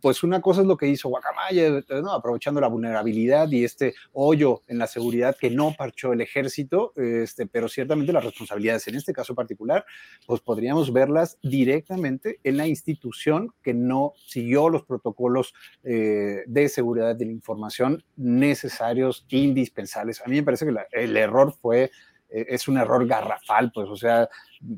pues 0.00 0.22
una 0.22 0.40
cosa 0.40 0.60
es 0.60 0.66
lo 0.66 0.76
que 0.76 0.88
hizo 0.88 1.08
Guacamaya, 1.08 1.82
aprovechando 2.12 2.60
la 2.60 2.68
vulnerabilidad 2.68 3.50
y 3.50 3.64
este 3.64 3.94
hoyo 4.12 4.62
en 4.68 4.78
la 4.78 4.86
seguridad 4.86 5.36
que 5.36 5.50
no 5.50 5.74
parchó 5.76 6.12
el 6.12 6.20
ejército, 6.20 6.92
este, 6.96 7.46
pero 7.46 7.68
ciertamente 7.68 8.12
las 8.12 8.24
responsabilidades 8.24 8.88
en 8.88 8.96
este 8.96 9.12
caso 9.12 9.34
particular, 9.34 9.84
pues 10.26 10.40
podríamos 10.40 10.92
verlas 10.92 11.38
directamente 11.42 12.40
en 12.44 12.56
la 12.56 12.66
institución 12.66 13.52
que 13.62 13.74
no 13.74 14.12
siguió 14.16 14.68
los 14.68 14.84
protocolos 14.84 15.54
eh, 15.82 16.42
de 16.46 16.68
seguridad 16.68 17.16
de 17.16 17.26
la 17.26 17.32
información 17.32 18.04
necesarios, 18.16 19.26
indispensables. 19.28 20.20
A 20.20 20.28
mí 20.28 20.36
me 20.36 20.42
parece 20.42 20.66
que 20.66 20.74
el 20.92 21.16
error 21.16 21.52
fue 21.52 21.90
eh, 22.32 22.46
es 22.48 22.66
un 22.66 22.78
error 22.78 23.06
garrafal, 23.06 23.70
pues, 23.72 23.88
o 23.88 23.96
sea, 23.96 24.28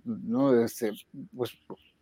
no, 0.04 0.60
este, 0.62 0.92
pues, 1.34 1.56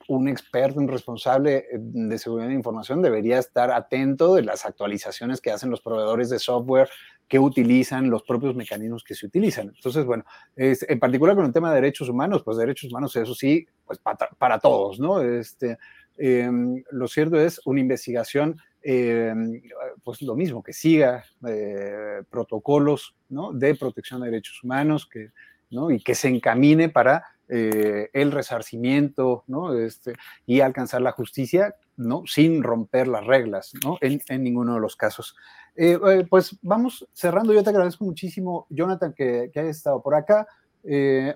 un 0.09 0.29
experto, 0.29 0.81
un 0.81 0.89
responsable 0.89 1.57
eh, 1.57 1.79
de 1.79 2.19
seguridad 2.19 2.49
de 2.49 2.55
información 2.55 3.03
debería 3.03 3.39
estar 3.39 3.71
atento 3.71 4.35
de 4.35 4.43
las 4.43 4.65
actualizaciones 4.67 5.41
que 5.41 5.51
hacen 5.51 5.71
los 5.71 5.81
proveedores 5.81 6.31
de 6.31 6.39
software 6.39 6.89
que 7.33 7.39
utilizan 7.39 8.11
los 8.11 8.23
propios 8.25 8.55
mecanismos 8.55 9.03
que 9.03 9.15
se 9.15 9.25
utilizan. 9.25 9.73
Entonces, 9.75 10.05
bueno, 10.05 10.23
en 10.55 11.01
particular 11.01 11.35
con 11.35 11.47
el 11.47 11.53
tema 11.53 11.71
de 11.71 11.77
derechos 11.77 12.11
humanos, 12.11 12.43
pues 12.45 12.59
derechos 12.59 12.91
humanos, 12.91 13.17
eso 13.17 13.35
sí, 13.35 13.67
pues 13.87 13.99
para, 14.39 14.59
todos, 14.59 15.01
¿no? 15.01 15.23
Este, 15.23 15.79
em, 16.19 16.83
lo 16.91 17.09
cierto 17.09 17.41
es 17.41 17.59
una 17.65 17.81
investigación, 17.81 18.61
em, 18.83 19.63
pues 20.05 20.21
lo 20.21 20.35
mismo, 20.35 20.63
que 20.63 20.75
siga 20.75 21.25
eh, 21.47 22.23
protocolos 22.29 23.15
¿no? 23.31 23.53
de 23.55 23.77
protección 23.77 24.21
de 24.21 24.27
derechos 24.27 24.63
humanos 24.63 25.07
que, 25.07 25.31
¿no? 25.71 25.91
y 25.91 26.01
que 26.01 26.15
se 26.15 26.29
encamine 26.29 26.91
para 26.91 27.25
eh, 27.55 28.09
el 28.15 28.33
resarcimiento 28.33 29.45
¿no? 29.47 29.75
este, 29.75 30.15
y 30.47 30.61
alcanzar 30.61 31.03
la 31.03 31.13
justicia 31.13 31.75
¿no? 31.99 32.23
sin 32.25 32.63
romper 32.63 33.09
las 33.09 33.27
reglas 33.27 33.75
¿no? 33.85 33.99
en, 34.01 34.43
ninguno 34.43 34.73
de 34.73 34.81
los 34.81 34.97
casos. 34.97 35.37
Eh, 35.77 35.99
eh, 36.03 36.27
pues 36.31 36.59
vamos 36.63 37.07
cerrando. 37.13 37.53
Yo 37.53 37.63
te 37.63 37.69
agradezco 37.69 38.07
muchísimo, 38.07 38.67
Jonathan, 38.71 39.13
que, 39.13 39.51
que 39.53 39.61
hayas 39.61 39.77
estado 39.77 40.01
por 40.01 40.15
acá. 40.15 40.47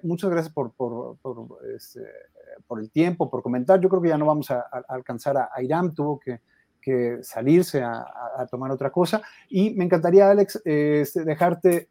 muchas 0.04 0.30
gracias 0.30 0.54
por, 0.54 0.72
por, 0.72 1.18
este, 1.76 2.00
por, 2.66 2.80
el 2.80 2.90
tiempo, 2.90 3.28
por 3.28 3.42
comentar. 3.42 3.78
Yo 3.78 3.90
creo 3.90 4.00
que 4.00 4.08
ya 4.08 4.16
no 4.16 4.24
vamos 4.24 4.50
a, 4.50 4.60
alcanzar 4.88 5.36
a, 5.36 5.62
Irán, 5.62 5.94
tuvo 5.94 6.18
que, 6.18 6.40
salirse 7.20 7.82
a, 7.82 8.06
a, 8.38 8.46
tomar 8.46 8.70
otra 8.70 8.90
cosa. 8.90 9.20
Y 9.50 9.74
me 9.74 9.84
encantaría, 9.84 10.30
Alex, 10.30 10.62
este, 10.64 11.24
dejarte 11.24 11.90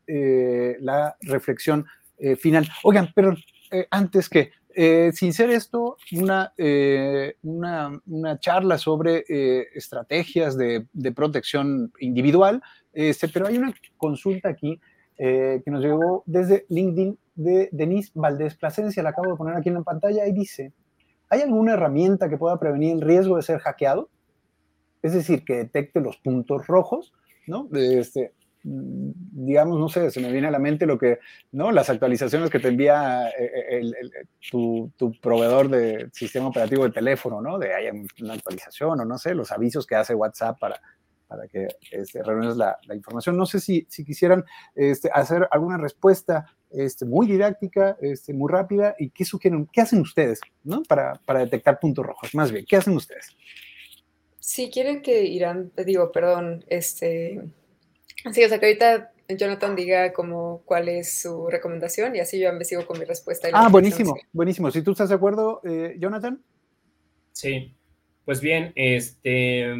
la 0.80 1.16
reflexión 1.22 1.86
final. 2.40 2.68
Oigan, 2.84 3.10
pero 3.14 3.36
eh, 3.76 3.88
antes 3.92 4.30
que, 4.30 4.52
eh, 4.74 5.12
sin 5.14 5.34
ser 5.34 5.50
esto 5.50 5.98
una, 6.14 6.54
eh, 6.58 7.36
una, 7.44 8.02
una, 8.08 8.40
charla 8.40 8.78
sobre 8.78 9.26
estrategias 9.76 10.58
de, 10.58 10.86
de, 10.94 11.12
protección 11.12 11.92
individual, 12.00 12.62
este, 12.94 13.28
pero 13.28 13.48
hay 13.48 13.58
una 13.58 13.74
consulta 13.98 14.50
aquí 14.50 14.80
que 15.18 15.64
nos 15.68 15.82
llegó 15.82 16.24
desde 16.26 16.66
LinkedIn 16.68 17.18
de 17.36 17.70
Denise 17.72 18.12
Valdés 18.16 18.56
Plasencia, 18.56 19.02
la 19.02 19.10
acabo 19.10 19.32
de 19.32 19.38
poner 19.38 19.56
aquí 19.56 19.70
en 19.70 19.76
la 19.76 19.82
pantalla 19.82 20.28
y 20.28 20.34
dice, 20.34 20.74
¿hay 21.30 21.42
alguna 21.42 21.74
herramienta 21.74 22.28
que 22.28 22.38
pueda 22.38 22.60
prevenir 22.60 22.96
el 22.96 23.02
riesgo 23.02 23.38
de 23.38 23.44
ser 23.44 23.60
hackeado? 23.60 24.10
Es 25.02 25.14
decir, 25.14 25.46
que 25.46 25.56
detecte 25.56 26.02
los 26.02 26.18
puntos 26.18 26.68
rojos, 26.68 27.14
¿no? 27.48 27.70
Este, 27.74 28.34
digamos, 28.68 29.80
no 29.80 29.90
sé, 29.90 30.10
se 30.10 30.20
me 30.20 30.32
viene 30.32 30.48
a 30.48 30.52
la 30.52 30.58
mente 30.58 30.88
lo 30.88 30.98
que, 30.98 31.20
¿no? 31.52 31.72
Las 31.72 31.92
actualizaciones 31.92 32.50
que 32.50 32.60
te 32.60 32.70
envía 32.70 33.30
eh, 33.30 33.52
eh, 33.70 34.26
tu, 34.50 34.92
proveedor 35.22 35.70
de 35.70 36.10
sistema 36.12 36.48
operativo 36.48 36.84
de 36.84 36.90
teléfono, 36.90 37.42
¿no? 37.42 37.60
De 37.60 37.76
hay 37.76 37.90
una 38.22 38.34
actualización 38.34 39.00
o 39.00 39.06
no 39.06 39.18
sé, 39.20 39.36
los 39.36 39.52
avisos 39.52 39.86
que 39.86 39.96
hace 39.96 40.16
WhatsApp 40.16 40.58
para, 40.60 40.82
para 41.28 41.48
que 41.48 41.68
este, 41.92 42.24
reúnes 42.24 42.58
la, 42.58 42.80
información. 42.92 43.38
No 43.38 43.46
sé 43.46 43.60
si, 43.60 43.86
si 43.88 44.04
quisieran 44.04 44.44
este, 44.74 45.12
hacer 45.14 45.48
alguna 45.52 45.78
respuesta 45.78 46.48
este, 46.72 47.06
muy 47.06 47.28
didáctica, 47.28 47.98
este, 48.02 48.34
muy 48.34 48.52
rápida, 48.52 48.96
y 48.98 49.12
qué 49.12 49.26
sugieren, 49.26 49.70
qué 49.72 49.82
hacen 49.82 50.02
ustedes, 50.02 50.42
¿no? 50.64 50.82
Para, 50.82 51.22
para 51.24 51.42
detectar 51.42 51.80
puntos 51.80 52.04
rojos, 52.04 52.34
más 52.34 52.52
bien, 52.52 52.66
¿qué 52.68 52.78
hacen 52.78 52.96
ustedes? 52.96 53.38
Si 54.40 54.72
quieren 54.72 55.04
que 55.04 55.24
Irán, 55.24 55.72
digo, 55.86 56.12
perdón, 56.12 56.66
este, 56.68 57.42
Así 58.26 58.44
o 58.44 58.50
sea, 58.50 58.60
que 58.60 58.66
ahorita 58.66 59.12
Jonathan 59.30 59.76
diga 59.76 60.14
como 60.14 60.62
cuál 60.66 60.90
es 60.90 61.22
su 61.22 61.48
recomendación 61.48 62.16
y 62.16 62.20
así 62.20 62.40
yo 62.40 62.50
sigo 62.62 62.86
con 62.86 63.00
mi 63.00 63.06
respuesta. 63.06 63.48
Ah, 63.54 63.70
buenísimo, 63.70 64.16
buenísimo. 64.34 64.70
Si 64.72 64.82
tú 64.82 64.92
estás 64.92 65.10
de 65.10 65.16
acuerdo, 65.16 65.62
eh, 65.64 65.96
Jonathan. 66.00 66.42
Sí, 67.32 67.76
pues 68.24 68.42
bien, 68.42 68.72
este, 68.76 69.74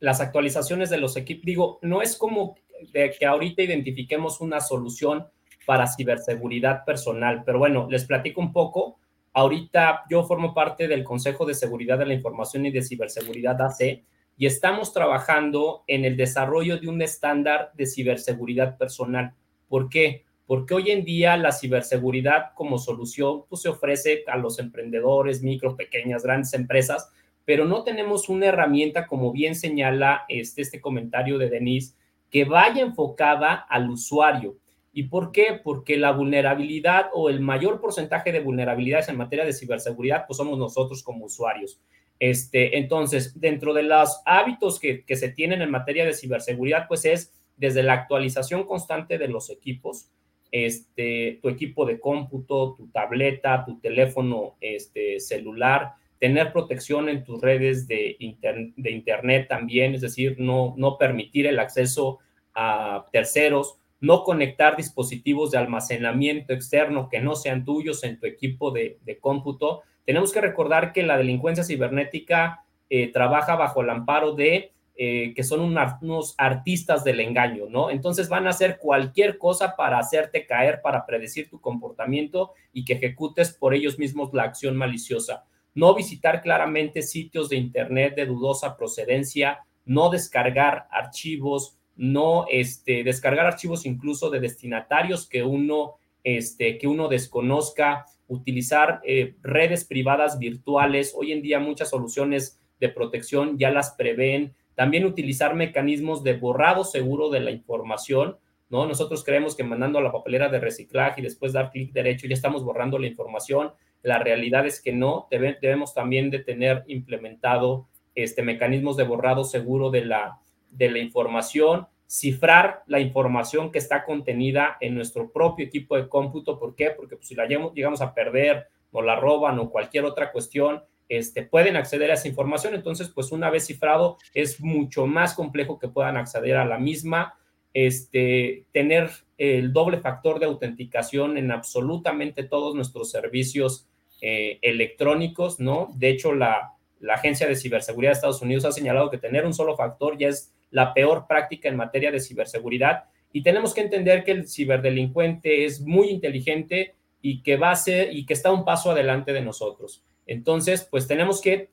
las 0.00 0.20
actualizaciones 0.20 0.90
de 0.90 0.98
los 0.98 1.16
equipos, 1.16 1.44
digo, 1.44 1.78
no 1.82 2.02
es 2.02 2.16
como 2.16 2.56
de 2.92 3.10
que 3.10 3.24
ahorita 3.24 3.62
identifiquemos 3.62 4.40
una 4.40 4.60
solución 4.60 5.26
para 5.64 5.86
ciberseguridad 5.86 6.84
personal, 6.84 7.42
pero 7.44 7.58
bueno, 7.58 7.88
les 7.90 8.04
platico 8.04 8.40
un 8.40 8.52
poco. 8.52 8.98
Ahorita 9.32 10.04
yo 10.08 10.24
formo 10.24 10.54
parte 10.54 10.88
del 10.88 11.04
Consejo 11.04 11.44
de 11.44 11.54
Seguridad 11.54 11.98
de 11.98 12.06
la 12.06 12.14
Información 12.14 12.66
y 12.66 12.70
de 12.70 12.82
Ciberseguridad 12.82 13.60
AC 13.60 14.02
y 14.36 14.46
estamos 14.46 14.92
trabajando 14.92 15.82
en 15.86 16.04
el 16.04 16.16
desarrollo 16.16 16.78
de 16.78 16.88
un 16.88 17.00
estándar 17.00 17.70
de 17.74 17.86
ciberseguridad 17.86 18.76
personal. 18.76 19.34
¿Por 19.68 19.88
qué? 19.88 20.24
Porque 20.46 20.74
hoy 20.74 20.90
en 20.90 21.04
día 21.04 21.36
la 21.36 21.52
ciberseguridad 21.52 22.52
como 22.54 22.78
solución 22.78 23.44
pues, 23.48 23.62
se 23.62 23.68
ofrece 23.68 24.24
a 24.26 24.36
los 24.36 24.58
emprendedores, 24.58 25.42
micro, 25.42 25.76
pequeñas, 25.76 26.22
grandes 26.22 26.52
empresas, 26.54 27.10
pero 27.44 27.64
no 27.64 27.82
tenemos 27.82 28.28
una 28.28 28.46
herramienta, 28.46 29.06
como 29.06 29.32
bien 29.32 29.54
señala 29.54 30.24
este, 30.28 30.62
este 30.62 30.80
comentario 30.80 31.38
de 31.38 31.48
Denise, 31.48 31.94
que 32.30 32.44
vaya 32.44 32.82
enfocada 32.82 33.54
al 33.54 33.88
usuario. 33.88 34.56
¿Y 34.92 35.04
por 35.04 35.30
qué? 35.30 35.60
Porque 35.62 35.96
la 35.96 36.12
vulnerabilidad 36.12 37.06
o 37.12 37.28
el 37.28 37.40
mayor 37.40 37.80
porcentaje 37.80 38.32
de 38.32 38.40
vulnerabilidades 38.40 39.08
en 39.08 39.16
materia 39.16 39.44
de 39.44 39.52
ciberseguridad, 39.52 40.24
pues 40.26 40.38
somos 40.38 40.58
nosotros 40.58 41.02
como 41.02 41.26
usuarios. 41.26 41.80
Este, 42.18 42.78
entonces, 42.78 43.38
dentro 43.38 43.74
de 43.74 43.82
los 43.82 44.20
hábitos 44.24 44.80
que, 44.80 45.04
se 45.06 45.28
tienen 45.30 45.62
en 45.62 45.70
materia 45.70 46.04
de 46.04 46.14
ciberseguridad, 46.14 46.88
pues 46.88 47.04
es 47.04 47.32
desde 47.56 47.82
la 47.82 47.94
actualización 47.94 48.64
constante 48.64 49.18
de 49.18 49.28
los 49.28 49.50
equipos, 49.50 50.10
este, 50.50 51.38
tu 51.42 51.48
equipo 51.48 51.84
de 51.84 52.00
cómputo, 52.00 52.74
tu 52.74 52.88
tableta, 52.88 53.64
tu 53.64 53.78
teléfono 53.80 54.56
este, 54.60 55.20
celular, 55.20 55.94
tener 56.18 56.52
protección 56.52 57.08
en 57.08 57.24
tus 57.24 57.40
redes 57.40 57.86
de, 57.86 58.16
Internet 58.18 59.48
también, 59.48 59.94
es 59.94 60.00
decir, 60.00 60.36
no, 60.38 60.96
permitir 60.98 61.46
el 61.46 61.58
acceso 61.58 62.20
a 62.54 63.04
terceros, 63.12 63.78
no 64.00 64.24
conectar 64.24 64.76
dispositivos 64.76 65.50
de 65.50 65.58
almacenamiento 65.58 66.54
externo 66.54 67.08
que 67.10 67.20
no 67.20 67.34
sean 67.34 67.64
tuyos 67.64 68.04
en 68.04 68.18
tu 68.18 68.26
equipo 68.26 68.70
de 68.70 69.18
cómputo, 69.20 69.82
tenemos 70.06 70.32
que 70.32 70.40
recordar 70.40 70.92
que 70.92 71.02
la 71.02 71.18
delincuencia 71.18 71.64
cibernética 71.64 72.64
eh, 72.88 73.12
trabaja 73.12 73.56
bajo 73.56 73.82
el 73.82 73.90
amparo 73.90 74.32
de 74.32 74.72
eh, 74.98 75.34
que 75.34 75.44
son 75.44 75.60
unos 75.60 76.34
artistas 76.38 77.04
del 77.04 77.20
engaño, 77.20 77.64
¿no? 77.68 77.90
Entonces 77.90 78.30
van 78.30 78.46
a 78.46 78.50
hacer 78.50 78.78
cualquier 78.78 79.36
cosa 79.36 79.76
para 79.76 79.98
hacerte 79.98 80.46
caer, 80.46 80.80
para 80.80 81.04
predecir 81.04 81.50
tu 81.50 81.60
comportamiento 81.60 82.52
y 82.72 82.86
que 82.86 82.94
ejecutes 82.94 83.52
por 83.52 83.74
ellos 83.74 83.98
mismos 83.98 84.32
la 84.32 84.44
acción 84.44 84.74
maliciosa. 84.74 85.44
No 85.74 85.94
visitar 85.94 86.40
claramente 86.40 87.02
sitios 87.02 87.50
de 87.50 87.56
Internet 87.56 88.14
de 88.14 88.24
dudosa 88.24 88.78
procedencia, 88.78 89.66
no 89.84 90.08
descargar 90.08 90.88
archivos, 90.90 91.76
no 91.94 92.46
este, 92.50 93.04
descargar 93.04 93.44
archivos 93.44 93.84
incluso 93.84 94.30
de 94.30 94.40
destinatarios 94.40 95.28
que 95.28 95.42
uno, 95.42 95.96
este, 96.24 96.78
que 96.78 96.86
uno 96.86 97.08
desconozca, 97.08 98.06
utilizar 98.28 99.00
eh, 99.04 99.34
redes 99.42 99.84
privadas 99.84 100.38
virtuales. 100.38 101.14
Hoy 101.16 101.32
en 101.32 101.42
día 101.42 101.58
muchas 101.58 101.90
soluciones 101.90 102.60
de 102.80 102.88
protección 102.88 103.58
ya 103.58 103.70
las 103.70 103.92
prevén. 103.92 104.54
También 104.74 105.04
utilizar 105.04 105.54
mecanismos 105.54 106.22
de 106.22 106.34
borrado 106.34 106.84
seguro 106.84 107.30
de 107.30 107.40
la 107.40 107.50
información. 107.50 108.36
¿no? 108.68 108.86
Nosotros 108.86 109.24
creemos 109.24 109.56
que 109.56 109.64
mandando 109.64 109.98
a 109.98 110.02
la 110.02 110.12
papelera 110.12 110.48
de 110.48 110.60
reciclaje 110.60 111.20
y 111.20 111.24
después 111.24 111.52
dar 111.52 111.70
clic 111.70 111.92
derecho 111.92 112.26
ya 112.26 112.34
estamos 112.34 112.64
borrando 112.64 112.98
la 112.98 113.06
información. 113.06 113.72
La 114.02 114.18
realidad 114.18 114.66
es 114.66 114.80
que 114.80 114.92
no. 114.92 115.28
debemos 115.30 115.94
también 115.94 116.30
tener 116.44 116.84
implementado 116.86 117.88
este, 118.14 118.42
mecanismos 118.42 118.96
de 118.96 119.04
borrado 119.04 119.44
seguro 119.44 119.90
de 119.90 120.04
la, 120.04 120.40
de 120.70 120.90
la 120.90 120.98
información 120.98 121.86
cifrar 122.06 122.82
la 122.86 123.00
información 123.00 123.72
que 123.72 123.78
está 123.78 124.04
contenida 124.04 124.76
en 124.80 124.94
nuestro 124.94 125.30
propio 125.32 125.66
equipo 125.66 125.96
de 125.96 126.08
cómputo. 126.08 126.58
¿Por 126.58 126.74
qué? 126.74 126.90
Porque 126.90 127.16
pues, 127.16 127.28
si 127.28 127.34
la 127.34 127.46
llegamos 127.46 128.00
a 128.00 128.14
perder 128.14 128.68
o 128.92 129.02
la 129.02 129.16
roban 129.16 129.58
o 129.58 129.70
cualquier 129.70 130.04
otra 130.04 130.32
cuestión, 130.32 130.82
este, 131.08 131.42
pueden 131.42 131.76
acceder 131.76 132.10
a 132.10 132.14
esa 132.14 132.28
información. 132.28 132.74
Entonces, 132.74 133.08
pues 133.08 133.32
una 133.32 133.50
vez 133.50 133.66
cifrado, 133.66 134.18
es 134.34 134.60
mucho 134.60 135.06
más 135.06 135.34
complejo 135.34 135.78
que 135.78 135.88
puedan 135.88 136.16
acceder 136.16 136.56
a 136.56 136.64
la 136.64 136.78
misma. 136.78 137.34
Este, 137.74 138.64
tener 138.72 139.10
el 139.36 139.72
doble 139.72 139.98
factor 139.98 140.38
de 140.38 140.46
autenticación 140.46 141.36
en 141.36 141.50
absolutamente 141.50 142.42
todos 142.42 142.74
nuestros 142.74 143.10
servicios 143.10 143.86
eh, 144.22 144.58
electrónicos, 144.62 145.60
¿no? 145.60 145.90
De 145.94 146.08
hecho, 146.08 146.34
la, 146.34 146.72
la 147.00 147.14
Agencia 147.14 147.46
de 147.46 147.56
Ciberseguridad 147.56 148.12
de 148.12 148.14
Estados 148.14 148.40
Unidos 148.40 148.64
ha 148.64 148.72
señalado 148.72 149.10
que 149.10 149.18
tener 149.18 149.44
un 149.44 149.52
solo 149.52 149.76
factor 149.76 150.16
ya 150.16 150.28
es 150.28 150.54
la 150.70 150.94
peor 150.94 151.26
práctica 151.26 151.68
en 151.68 151.76
materia 151.76 152.10
de 152.10 152.20
ciberseguridad 152.20 153.04
y 153.32 153.42
tenemos 153.42 153.74
que 153.74 153.82
entender 153.82 154.24
que 154.24 154.32
el 154.32 154.48
ciberdelincuente 154.48 155.64
es 155.64 155.80
muy 155.80 156.08
inteligente 156.08 156.94
y 157.20 157.42
que 157.42 157.56
va 157.56 157.70
a 157.70 157.76
ser 157.76 158.14
y 158.14 158.24
que 158.24 158.32
está 158.32 158.52
un 158.52 158.64
paso 158.64 158.90
adelante 158.90 159.32
de 159.32 159.42
nosotros. 159.42 160.02
Entonces, 160.26 160.88
pues 160.90 161.06
tenemos 161.06 161.40
que, 161.40 161.70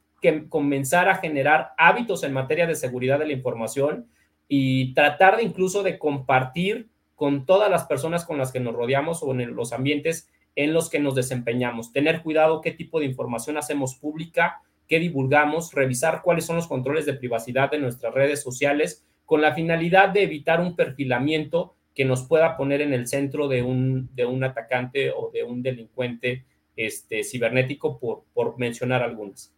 comenzar 0.47 1.09
a 1.09 1.15
generar 1.15 1.73
hábitos 1.77 2.23
en 2.23 2.31
materia 2.31 2.65
de 2.65 2.75
seguridad 2.75 3.19
de 3.19 3.27
la 3.27 3.33
información 3.33 4.07
y 4.47 4.93
tratar 4.93 5.35
de 5.35 5.43
incluso 5.43 5.83
de 5.83 5.99
compartir 5.99 6.87
con 7.15 7.45
todas 7.45 7.69
las 7.69 7.83
personas 7.85 8.23
con 8.23 8.37
las 8.37 8.53
que 8.53 8.61
nos 8.61 8.73
rodeamos 8.73 9.21
o 9.21 9.31
en 9.31 9.53
los 9.53 9.73
ambientes 9.73 10.29
en 10.55 10.73
los 10.73 10.89
que 10.89 10.99
nos 10.99 11.15
desempeñamos. 11.15 11.91
Tener 11.91 12.23
cuidado 12.23 12.61
qué 12.61 12.71
tipo 12.71 12.99
de 12.99 13.05
información 13.05 13.57
hacemos 13.57 13.95
pública, 13.95 14.61
qué 14.93 14.99
divulgamos, 14.99 15.73
revisar 15.73 16.21
cuáles 16.21 16.45
son 16.45 16.55
los 16.55 16.67
controles 16.67 17.07
de 17.07 17.15
privacidad 17.15 17.71
de 17.71 17.79
nuestras 17.79 18.13
redes 18.13 18.43
sociales 18.43 19.03
con 19.25 19.41
la 19.41 19.55
finalidad 19.55 20.09
de 20.09 20.21
evitar 20.21 20.61
un 20.61 20.75
perfilamiento 20.75 21.73
que 21.95 22.05
nos 22.05 22.27
pueda 22.27 22.55
poner 22.55 22.79
en 22.79 22.93
el 22.93 23.07
centro 23.07 23.47
de 23.47 23.63
un, 23.63 24.13
de 24.13 24.27
un 24.27 24.43
atacante 24.43 25.09
o 25.09 25.31
de 25.31 25.43
un 25.43 25.63
delincuente 25.63 26.45
este, 26.75 27.23
cibernético, 27.23 27.97
por, 27.97 28.25
por 28.35 28.59
mencionar 28.59 29.01
algunas. 29.01 29.51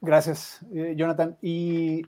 Gracias, 0.00 0.64
eh, 0.74 0.94
Jonathan. 0.96 1.36
Y, 1.42 2.02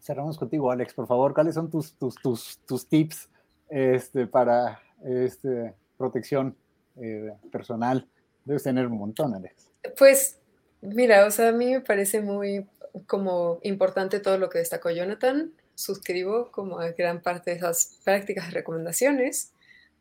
cerramos 0.00 0.38
contigo, 0.38 0.70
Alex, 0.70 0.94
por 0.94 1.06
favor. 1.06 1.34
¿Cuáles 1.34 1.56
son 1.56 1.70
tus, 1.70 1.92
tus, 1.98 2.14
tus, 2.14 2.58
tus 2.66 2.88
tips 2.88 3.28
este, 3.68 4.26
para 4.26 4.80
este, 5.04 5.74
protección 5.98 6.56
eh, 6.96 7.34
personal? 7.52 8.08
Debes 8.46 8.62
tener 8.62 8.86
un 8.86 8.96
montón, 8.96 9.34
Alex. 9.34 9.70
Pues 9.98 10.40
Mira, 10.84 11.24
o 11.24 11.30
sea, 11.30 11.48
a 11.48 11.52
mí 11.52 11.72
me 11.72 11.80
parece 11.80 12.20
muy 12.20 12.66
como 13.06 13.58
importante 13.62 14.20
todo 14.20 14.36
lo 14.36 14.50
que 14.50 14.58
destacó 14.58 14.90
Jonathan. 14.90 15.50
Suscribo 15.74 16.50
como 16.52 16.78
a 16.78 16.90
gran 16.90 17.22
parte 17.22 17.50
de 17.52 17.56
esas 17.56 17.98
prácticas 18.04 18.48
y 18.48 18.52
recomendaciones. 18.52 19.52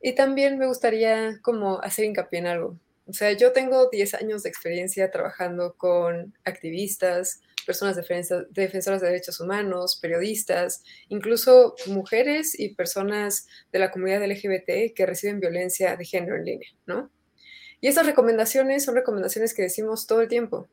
Y 0.01 0.13
también 0.13 0.57
me 0.57 0.67
gustaría 0.67 1.39
como 1.41 1.79
hacer 1.81 2.03
hincapié 2.03 2.39
en 2.39 2.47
algo. 2.47 2.77
O 3.07 3.13
sea, 3.13 3.31
yo 3.31 3.53
tengo 3.53 3.89
10 3.89 4.13
años 4.15 4.43
de 4.43 4.49
experiencia 4.49 5.09
trabajando 5.09 5.73
con 5.77 6.33
activistas, 6.43 7.41
personas 7.65 7.95
defensoras 7.95 9.01
de 9.01 9.07
derechos 9.07 9.39
humanos, 9.39 9.97
periodistas, 10.01 10.83
incluso 11.07 11.75
mujeres 11.87 12.59
y 12.59 12.75
personas 12.75 13.47
de 13.71 13.79
la 13.79 13.89
comunidad 13.89 14.25
LGBT 14.25 14.93
que 14.93 15.05
reciben 15.05 15.39
violencia 15.39 15.95
de 15.95 16.03
género 16.03 16.35
en 16.35 16.45
línea, 16.45 16.69
¿no? 16.85 17.09
Y 17.83 17.89
estas 17.89 18.05
recomendaciones 18.05 18.85
son 18.85 18.95
recomendaciones 18.95 19.53
que 19.53 19.61
decimos 19.61 20.07
todo 20.07 20.21
el 20.21 20.29
tiempo. 20.29 20.69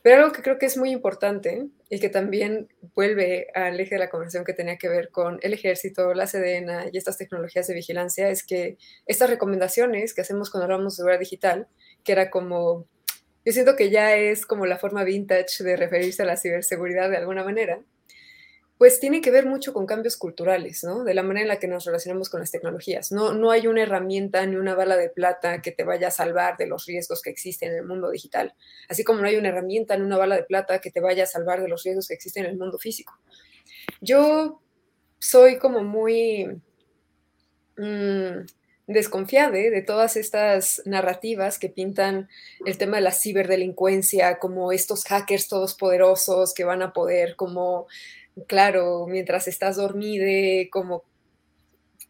Pero 0.00 0.22
algo 0.22 0.32
que 0.32 0.40
creo 0.40 0.58
que 0.58 0.64
es 0.64 0.78
muy 0.78 0.90
importante 0.90 1.66
y 1.90 2.00
que 2.00 2.08
también 2.08 2.72
vuelve 2.94 3.48
al 3.54 3.78
eje 3.78 3.96
de 3.96 3.98
la 3.98 4.08
conversación 4.08 4.46
que 4.46 4.54
tenía 4.54 4.78
que 4.78 4.88
ver 4.88 5.10
con 5.10 5.38
el 5.42 5.52
ejército, 5.52 6.14
la 6.14 6.26
Sedena 6.26 6.86
y 6.90 6.96
estas 6.96 7.18
tecnologías 7.18 7.66
de 7.66 7.74
vigilancia 7.74 8.30
es 8.30 8.42
que 8.42 8.78
estas 9.04 9.28
recomendaciones 9.28 10.14
que 10.14 10.22
hacemos 10.22 10.48
cuando 10.48 10.64
hablamos 10.64 10.94
de 10.94 10.96
seguridad 10.96 11.20
digital, 11.20 11.68
que 12.04 12.12
era 12.12 12.30
como, 12.30 12.86
yo 13.44 13.52
siento 13.52 13.76
que 13.76 13.90
ya 13.90 14.16
es 14.16 14.46
como 14.46 14.64
la 14.64 14.78
forma 14.78 15.04
vintage 15.04 15.62
de 15.62 15.76
referirse 15.76 16.22
a 16.22 16.26
la 16.26 16.38
ciberseguridad 16.38 17.10
de 17.10 17.18
alguna 17.18 17.44
manera, 17.44 17.80
pues 18.76 18.98
tiene 18.98 19.20
que 19.20 19.30
ver 19.30 19.46
mucho 19.46 19.72
con 19.72 19.86
cambios 19.86 20.16
culturales, 20.16 20.82
¿no? 20.82 21.04
De 21.04 21.14
la 21.14 21.22
manera 21.22 21.42
en 21.42 21.48
la 21.48 21.58
que 21.58 21.68
nos 21.68 21.84
relacionamos 21.84 22.28
con 22.28 22.40
las 22.40 22.50
tecnologías. 22.50 23.12
No, 23.12 23.32
no 23.32 23.50
hay 23.50 23.68
una 23.68 23.82
herramienta 23.82 24.44
ni 24.46 24.56
una 24.56 24.74
bala 24.74 24.96
de 24.96 25.10
plata 25.10 25.62
que 25.62 25.70
te 25.70 25.84
vaya 25.84 26.08
a 26.08 26.10
salvar 26.10 26.56
de 26.56 26.66
los 26.66 26.84
riesgos 26.86 27.22
que 27.22 27.30
existen 27.30 27.70
en 27.70 27.78
el 27.78 27.86
mundo 27.86 28.10
digital, 28.10 28.54
así 28.88 29.04
como 29.04 29.20
no 29.20 29.28
hay 29.28 29.36
una 29.36 29.50
herramienta 29.50 29.96
ni 29.96 30.02
una 30.02 30.18
bala 30.18 30.36
de 30.36 30.42
plata 30.42 30.80
que 30.80 30.90
te 30.90 31.00
vaya 31.00 31.24
a 31.24 31.26
salvar 31.26 31.62
de 31.62 31.68
los 31.68 31.84
riesgos 31.84 32.08
que 32.08 32.14
existen 32.14 32.44
en 32.44 32.50
el 32.50 32.58
mundo 32.58 32.78
físico. 32.78 33.14
Yo 34.00 34.60
soy 35.20 35.58
como 35.58 35.84
muy 35.84 36.60
mmm, 37.76 38.44
desconfiada 38.86 39.52
de 39.52 39.82
todas 39.82 40.16
estas 40.16 40.82
narrativas 40.84 41.58
que 41.58 41.68
pintan 41.68 42.28
el 42.66 42.76
tema 42.76 42.96
de 42.96 43.02
la 43.04 43.12
ciberdelincuencia 43.12 44.38
como 44.38 44.72
estos 44.72 45.04
hackers 45.04 45.48
todos 45.48 45.74
poderosos 45.74 46.52
que 46.52 46.64
van 46.64 46.82
a 46.82 46.92
poder 46.92 47.36
como 47.36 47.86
claro, 48.46 49.06
mientras 49.06 49.48
estás 49.48 49.76
dormida, 49.76 50.68
como 50.70 51.04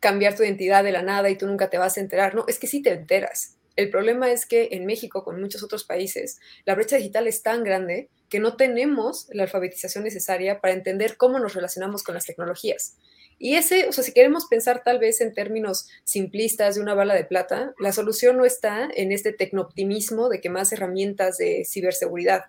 cambiar 0.01 0.37
tu 0.37 0.43
identidad 0.43 0.85
de 0.85 0.93
la 0.93 1.03
nada 1.03 1.31
y 1.31 1.37
tú 1.37 1.47
nunca 1.47 1.71
te 1.71 1.79
vas 1.79 1.97
a 1.97 2.01
enterar. 2.01 2.35
No, 2.35 2.45
es 2.47 2.59
que 2.59 2.67
sí 2.67 2.83
te 2.83 2.91
enteras. 2.91 3.57
El 3.77 3.91
problema 3.91 4.31
es 4.31 4.47
que 4.47 4.69
en 4.73 4.87
México, 4.87 5.25
con 5.25 5.41
muchos 5.41 5.63
otros 5.63 5.85
países, 5.85 6.39
la 6.65 6.75
brecha 6.75 6.97
digital 6.97 7.27
es 7.27 7.43
tan 7.43 7.65
grande 7.65 8.11
que 8.29 8.39
no 8.39 8.57
tenemos 8.57 9.29
la 9.33 9.45
alfabetización 9.45 10.05
necesaria 10.05 10.61
para 10.61 10.75
entender 10.75 11.17
cómo 11.17 11.39
nos 11.39 11.55
relacionamos 11.55 12.03
con 12.03 12.15
las 12.15 12.27
tecnologías. 12.27 12.97
Y 13.39 13.57
ese, 13.57 13.89
o 13.89 13.93
sea, 13.93 14.05
si 14.05 14.13
queremos 14.13 14.47
pensar 14.47 14.83
tal 14.85 14.99
vez 14.99 15.21
en 15.21 15.35
términos 15.35 15.89
simplistas 16.05 16.77
de 16.77 16.83
una 16.83 16.95
bala 16.95 17.15
de 17.15 17.25
plata, 17.25 17.75
la 17.79 17.93
solución 17.93 18.37
no 18.37 18.45
está 18.45 18.89
en 18.95 19.11
este 19.11 19.33
tecnooptimismo 19.33 20.29
de 20.29 20.41
que 20.41 20.51
más 20.51 20.73
herramientas 20.73 21.37
de 21.39 21.65
ciberseguridad. 21.65 22.45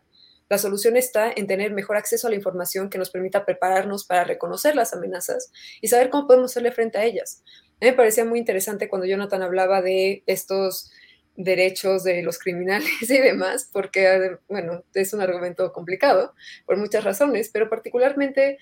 La 0.50 0.58
solución 0.58 0.96
está 0.96 1.32
en 1.36 1.48
tener 1.48 1.72
mejor 1.72 1.98
acceso 1.98 2.28
a 2.28 2.30
la 2.30 2.36
información 2.36 2.89
que 2.89 2.98
nos 2.98 3.10
permita 3.10 3.46
prepararnos 3.46 4.06
para 4.06 4.24
reconocer 4.24 4.76
las 4.76 4.93
amenazas 4.93 5.52
y 5.82 5.88
saber 5.88 6.10
cómo 6.10 6.28
podemos 6.28 6.52
hacerle 6.52 6.72
frente 6.72 6.98
a 6.98 7.04
ellas. 7.04 7.43
A 7.82 7.86
mí 7.86 7.91
me 7.91 7.93
parecía 7.93 8.26
muy 8.26 8.39
interesante 8.39 8.88
cuando 8.88 9.08
Jonathan 9.08 9.41
hablaba 9.41 9.82
de 9.82 10.24
estos 10.28 10.91
derechos 11.36 12.04
de 12.04 12.22
los 12.22 12.39
criminales 12.39 12.89
y 13.10 13.18
demás, 13.18 13.70
porque, 13.72 14.38
bueno, 14.48 14.84
es 14.93 15.14
un 15.14 15.22
argumento 15.22 15.74
complicado 15.74 16.34
por 16.66 16.78
muchas 16.78 17.04
razones, 17.04 17.50
pero 17.52 17.70
particularmente 17.70 18.58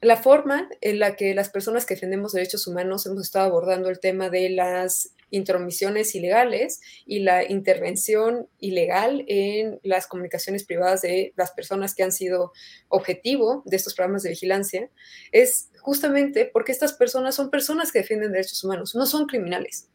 la 0.00 0.16
forma 0.16 0.68
en 0.80 0.98
la 0.98 1.16
que 1.16 1.34
las 1.34 1.48
personas 1.48 1.86
que 1.86 1.94
defendemos 1.94 2.32
derechos 2.32 2.66
humanos 2.66 3.06
hemos 3.06 3.22
estado 3.22 3.46
abordando 3.46 3.88
el 3.88 3.98
tema 3.98 4.28
de 4.28 4.50
las 4.50 5.15
intromisiones 5.30 6.14
ilegales 6.14 6.80
y 7.04 7.20
la 7.20 7.44
intervención 7.50 8.48
ilegal 8.58 9.24
en 9.28 9.80
las 9.82 10.06
comunicaciones 10.06 10.64
privadas 10.64 11.02
de 11.02 11.32
las 11.36 11.52
personas 11.52 11.94
que 11.94 12.02
han 12.02 12.12
sido 12.12 12.52
objetivo 12.88 13.62
de 13.66 13.76
estos 13.76 13.94
programas 13.94 14.22
de 14.22 14.30
vigilancia, 14.30 14.90
es 15.32 15.70
justamente 15.80 16.46
porque 16.52 16.72
estas 16.72 16.92
personas 16.92 17.34
son 17.34 17.50
personas 17.50 17.92
que 17.92 18.00
defienden 18.00 18.32
derechos 18.32 18.62
humanos, 18.64 18.94
no 18.94 19.06
son 19.06 19.26
criminales. 19.26 19.88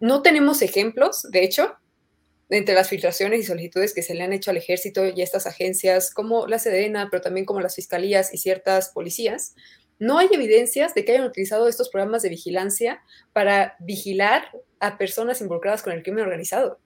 No 0.00 0.22
tenemos 0.22 0.62
ejemplos, 0.62 1.22
de 1.30 1.44
hecho, 1.44 1.74
entre 2.50 2.74
las 2.74 2.88
filtraciones 2.88 3.40
y 3.40 3.42
solicitudes 3.42 3.92
que 3.92 4.02
se 4.02 4.14
le 4.14 4.22
han 4.22 4.32
hecho 4.32 4.50
al 4.50 4.56
ejército 4.56 5.06
y 5.06 5.20
a 5.20 5.24
estas 5.24 5.46
agencias 5.46 6.12
como 6.12 6.46
la 6.46 6.58
Sedena, 6.58 7.08
pero 7.10 7.20
también 7.20 7.44
como 7.44 7.60
las 7.60 7.74
fiscalías 7.74 8.32
y 8.32 8.38
ciertas 8.38 8.88
policías, 8.88 9.54
no 9.98 10.18
hay 10.18 10.28
evidencias 10.32 10.94
de 10.94 11.04
que 11.04 11.12
hayan 11.12 11.26
utilizado 11.26 11.68
estos 11.68 11.88
programas 11.88 12.22
de 12.22 12.28
vigilancia 12.28 13.02
para 13.32 13.76
vigilar 13.80 14.50
a 14.80 14.96
personas 14.96 15.40
involucradas 15.40 15.82
con 15.82 15.92
el 15.92 16.02
crimen 16.02 16.24
organizado. 16.24 16.78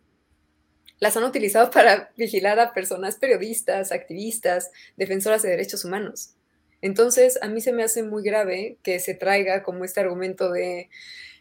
Las 0.98 1.16
han 1.16 1.24
utilizado 1.24 1.70
para 1.70 2.12
vigilar 2.16 2.58
a 2.60 2.72
personas 2.72 3.16
periodistas, 3.16 3.92
activistas, 3.92 4.70
defensoras 4.96 5.42
de 5.42 5.50
derechos 5.50 5.84
humanos. 5.84 6.34
Entonces, 6.80 7.38
a 7.42 7.48
mí 7.48 7.60
se 7.60 7.72
me 7.72 7.82
hace 7.84 8.02
muy 8.02 8.22
grave 8.22 8.78
que 8.82 8.98
se 8.98 9.14
traiga 9.14 9.62
como 9.62 9.84
este 9.84 10.00
argumento 10.00 10.50
de 10.50 10.88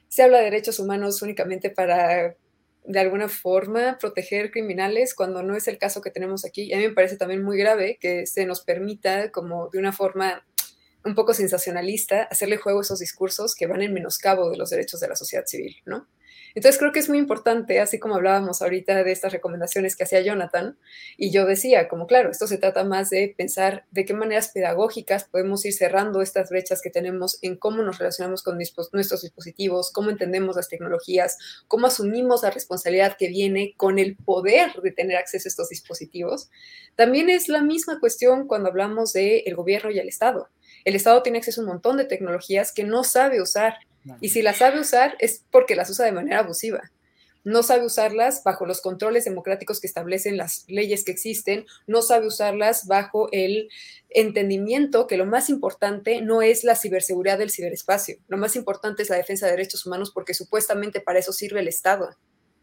se 0.07 0.23
habla 0.23 0.39
de 0.39 0.45
derechos 0.45 0.77
humanos 0.77 1.21
únicamente 1.21 1.69
para 1.69 2.35
de 2.83 2.99
alguna 2.99 3.29
forma 3.29 3.97
proteger 3.99 4.51
criminales 4.51 5.13
cuando 5.13 5.43
no 5.43 5.55
es 5.55 5.67
el 5.67 5.77
caso 5.77 6.01
que 6.01 6.11
tenemos 6.11 6.43
aquí. 6.45 6.63
Y 6.63 6.73
a 6.73 6.77
mí 6.77 6.87
me 6.87 6.93
parece 6.93 7.17
también 7.17 7.43
muy 7.43 7.57
grave 7.57 7.97
que 8.01 8.25
se 8.25 8.45
nos 8.45 8.61
permita 8.61 9.31
como 9.31 9.69
de 9.69 9.79
una 9.79 9.93
forma 9.93 10.45
un 11.03 11.15
poco 11.15 11.33
sensacionalista 11.33 12.23
hacerle 12.23 12.57
juego 12.57 12.79
a 12.79 12.83
esos 12.83 12.99
discursos 12.99 13.55
que 13.55 13.67
van 13.67 13.81
en 13.81 13.93
menoscabo 13.93 14.49
de 14.49 14.57
los 14.57 14.69
derechos 14.69 14.99
de 14.99 15.07
la 15.07 15.15
sociedad 15.15 15.45
civil, 15.45 15.77
¿no? 15.85 16.07
Entonces 16.53 16.77
creo 16.77 16.91
que 16.91 16.99
es 16.99 17.07
muy 17.07 17.17
importante, 17.17 17.79
así 17.79 17.97
como 17.97 18.15
hablábamos 18.15 18.61
ahorita 18.61 19.03
de 19.03 19.11
estas 19.11 19.31
recomendaciones 19.31 19.95
que 19.95 20.03
hacía 20.03 20.21
Jonathan, 20.21 20.77
y 21.15 21.31
yo 21.31 21.45
decía, 21.45 21.87
como 21.87 22.07
claro, 22.07 22.29
esto 22.29 22.45
se 22.45 22.57
trata 22.57 22.83
más 22.83 23.09
de 23.09 23.33
pensar 23.37 23.85
de 23.91 24.03
qué 24.03 24.13
maneras 24.13 24.49
pedagógicas 24.53 25.23
podemos 25.25 25.63
ir 25.65 25.73
cerrando 25.73 26.21
estas 26.21 26.49
brechas 26.49 26.81
que 26.81 26.89
tenemos 26.89 27.39
en 27.41 27.55
cómo 27.55 27.83
nos 27.83 27.99
relacionamos 27.99 28.43
con 28.43 28.57
nuestros 28.57 29.21
dispositivos, 29.21 29.91
cómo 29.91 30.09
entendemos 30.09 30.57
las 30.57 30.67
tecnologías, 30.67 31.37
cómo 31.67 31.87
asumimos 31.87 32.43
la 32.43 32.51
responsabilidad 32.51 33.15
que 33.17 33.29
viene 33.29 33.73
con 33.77 33.97
el 33.97 34.17
poder 34.17 34.73
de 34.81 34.91
tener 34.91 35.17
acceso 35.17 35.47
a 35.47 35.49
estos 35.49 35.69
dispositivos. 35.69 36.49
También 36.95 37.29
es 37.29 37.47
la 37.47 37.61
misma 37.61 37.99
cuestión 37.99 38.47
cuando 38.47 38.67
hablamos 38.67 39.13
del 39.13 39.43
el 39.45 39.55
gobierno 39.55 39.89
y 39.91 39.99
el 39.99 40.09
Estado. 40.09 40.49
El 40.85 40.95
Estado 40.95 41.21
tiene 41.23 41.39
acceso 41.39 41.61
a 41.61 41.63
un 41.63 41.69
montón 41.69 41.97
de 41.97 42.05
tecnologías 42.05 42.71
que 42.71 42.83
no 42.83 43.03
sabe 43.03 43.41
usar 43.41 43.75
y 44.19 44.29
si 44.29 44.41
las 44.41 44.57
sabe 44.57 44.79
usar 44.79 45.15
es 45.19 45.43
porque 45.51 45.75
las 45.75 45.89
usa 45.89 46.05
de 46.05 46.11
manera 46.11 46.39
abusiva. 46.39 46.91
No 47.43 47.63
sabe 47.63 47.85
usarlas 47.85 48.43
bajo 48.43 48.67
los 48.67 48.81
controles 48.81 49.25
democráticos 49.25 49.81
que 49.81 49.87
establecen 49.87 50.37
las 50.37 50.63
leyes 50.67 51.03
que 51.03 51.11
existen, 51.11 51.65
no 51.87 52.03
sabe 52.03 52.27
usarlas 52.27 52.85
bajo 52.85 53.29
el 53.31 53.69
entendimiento 54.09 55.07
que 55.07 55.17
lo 55.17 55.25
más 55.25 55.49
importante 55.49 56.21
no 56.21 56.43
es 56.43 56.63
la 56.63 56.75
ciberseguridad 56.75 57.39
del 57.39 57.49
ciberespacio, 57.49 58.17
lo 58.27 58.37
más 58.37 58.55
importante 58.55 59.01
es 59.01 59.09
la 59.09 59.15
defensa 59.15 59.47
de 59.47 59.53
derechos 59.53 59.85
humanos 59.87 60.11
porque 60.11 60.35
supuestamente 60.35 61.01
para 61.01 61.19
eso 61.19 61.33
sirve 61.33 61.61
el 61.61 61.67
Estado. 61.67 62.15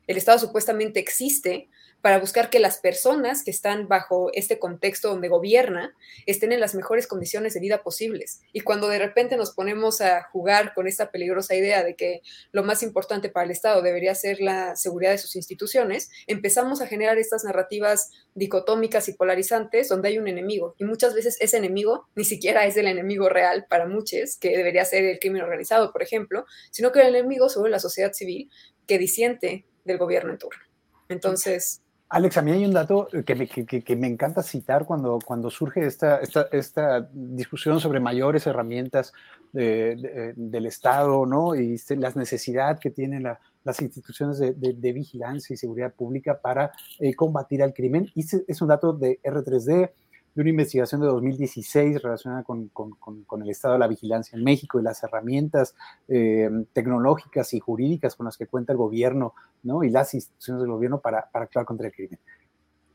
El 0.06 0.16
Estado 0.16 0.38
supuestamente 0.38 1.00
existe 1.00 1.68
para 2.00 2.18
buscar 2.18 2.48
que 2.48 2.60
las 2.60 2.78
personas 2.78 3.42
que 3.42 3.50
están 3.50 3.88
bajo 3.88 4.30
este 4.32 4.58
contexto 4.58 5.08
donde 5.08 5.28
gobierna 5.28 5.96
estén 6.26 6.52
en 6.52 6.60
las 6.60 6.74
mejores 6.74 7.06
condiciones 7.06 7.54
de 7.54 7.60
vida 7.60 7.82
posibles. 7.82 8.40
Y 8.52 8.60
cuando 8.60 8.88
de 8.88 8.98
repente 8.98 9.36
nos 9.36 9.52
ponemos 9.52 10.00
a 10.00 10.22
jugar 10.30 10.74
con 10.74 10.86
esta 10.86 11.10
peligrosa 11.10 11.54
idea 11.54 11.82
de 11.82 11.96
que 11.96 12.22
lo 12.52 12.62
más 12.62 12.82
importante 12.82 13.28
para 13.28 13.44
el 13.44 13.50
Estado 13.50 13.82
debería 13.82 14.14
ser 14.14 14.40
la 14.40 14.76
seguridad 14.76 15.10
de 15.10 15.18
sus 15.18 15.34
instituciones, 15.34 16.10
empezamos 16.26 16.80
a 16.80 16.86
generar 16.86 17.18
estas 17.18 17.44
narrativas 17.44 18.10
dicotómicas 18.34 19.08
y 19.08 19.14
polarizantes 19.14 19.88
donde 19.88 20.08
hay 20.08 20.18
un 20.18 20.28
enemigo. 20.28 20.74
Y 20.78 20.84
muchas 20.84 21.14
veces 21.14 21.36
ese 21.40 21.56
enemigo 21.56 22.08
ni 22.14 22.24
siquiera 22.24 22.64
es 22.66 22.76
el 22.76 22.86
enemigo 22.86 23.28
real 23.28 23.66
para 23.68 23.86
muchos, 23.86 24.36
que 24.36 24.56
debería 24.56 24.84
ser 24.84 25.04
el 25.04 25.18
crimen 25.18 25.42
organizado, 25.42 25.92
por 25.92 26.02
ejemplo, 26.02 26.46
sino 26.70 26.92
que 26.92 27.00
el 27.00 27.08
enemigo 27.08 27.48
sobre 27.48 27.70
la 27.70 27.80
sociedad 27.80 28.12
civil 28.12 28.50
que 28.86 28.98
disiente 28.98 29.66
del 29.84 29.98
gobierno 29.98 30.32
en 30.32 30.38
turno. 30.38 30.62
Entonces, 31.08 31.82
Alex, 32.10 32.38
a 32.38 32.42
mí 32.42 32.52
hay 32.52 32.64
un 32.64 32.72
dato 32.72 33.06
que 33.26 33.34
me, 33.34 33.46
que, 33.46 33.96
me 33.96 34.06
encanta 34.06 34.42
citar 34.42 34.86
cuando, 34.86 35.18
cuando 35.22 35.50
surge 35.50 35.84
esta, 35.86 36.20
esta, 36.20 36.48
esta, 36.52 37.08
discusión 37.12 37.80
sobre 37.80 38.00
mayores 38.00 38.46
herramientas 38.46 39.12
del 39.52 40.66
Estado, 40.66 41.26
¿no? 41.26 41.54
Y 41.54 41.78
las 41.96 42.16
necesidades 42.16 42.80
que 42.80 42.90
tienen 42.90 43.24
las 43.62 43.82
instituciones 43.82 44.38
de, 44.38 44.92
vigilancia 44.92 45.52
y 45.52 45.58
seguridad 45.58 45.92
pública 45.92 46.40
para 46.40 46.72
eh, 46.98 47.14
combatir 47.14 47.62
al 47.62 47.74
crimen. 47.74 48.10
Y 48.14 48.24
es 48.46 48.62
un 48.62 48.68
dato 48.68 48.94
de 48.94 49.20
R3D, 49.22 49.90
de 50.38 50.42
una 50.42 50.50
investigación 50.50 51.00
de 51.00 51.08
2016 51.08 52.00
relacionada 52.00 52.44
con, 52.44 52.68
con, 52.68 52.92
con, 52.92 53.42
el 53.42 53.50
estado 53.50 53.74
de 53.74 53.80
la 53.80 53.88
vigilancia 53.88 54.36
en 54.36 54.44
México 54.44 54.78
y 54.78 54.84
las 54.84 55.02
herramientas 55.02 55.74
eh, 56.06 56.48
tecnológicas 56.72 57.52
y 57.54 57.58
jurídicas 57.58 58.14
con 58.14 58.26
las 58.26 58.36
que 58.36 58.46
cuenta 58.46 58.72
el 58.72 58.78
gobierno 58.78 59.34
¿no? 59.64 59.82
y 59.82 59.90
las 59.90 60.14
instituciones 60.14 60.62
del 60.62 60.70
gobierno 60.70 61.00
para, 61.00 61.28
para 61.28 61.46
actuar 61.46 61.64
contra 61.64 61.88
el 61.88 61.92
crimen. 61.92 62.20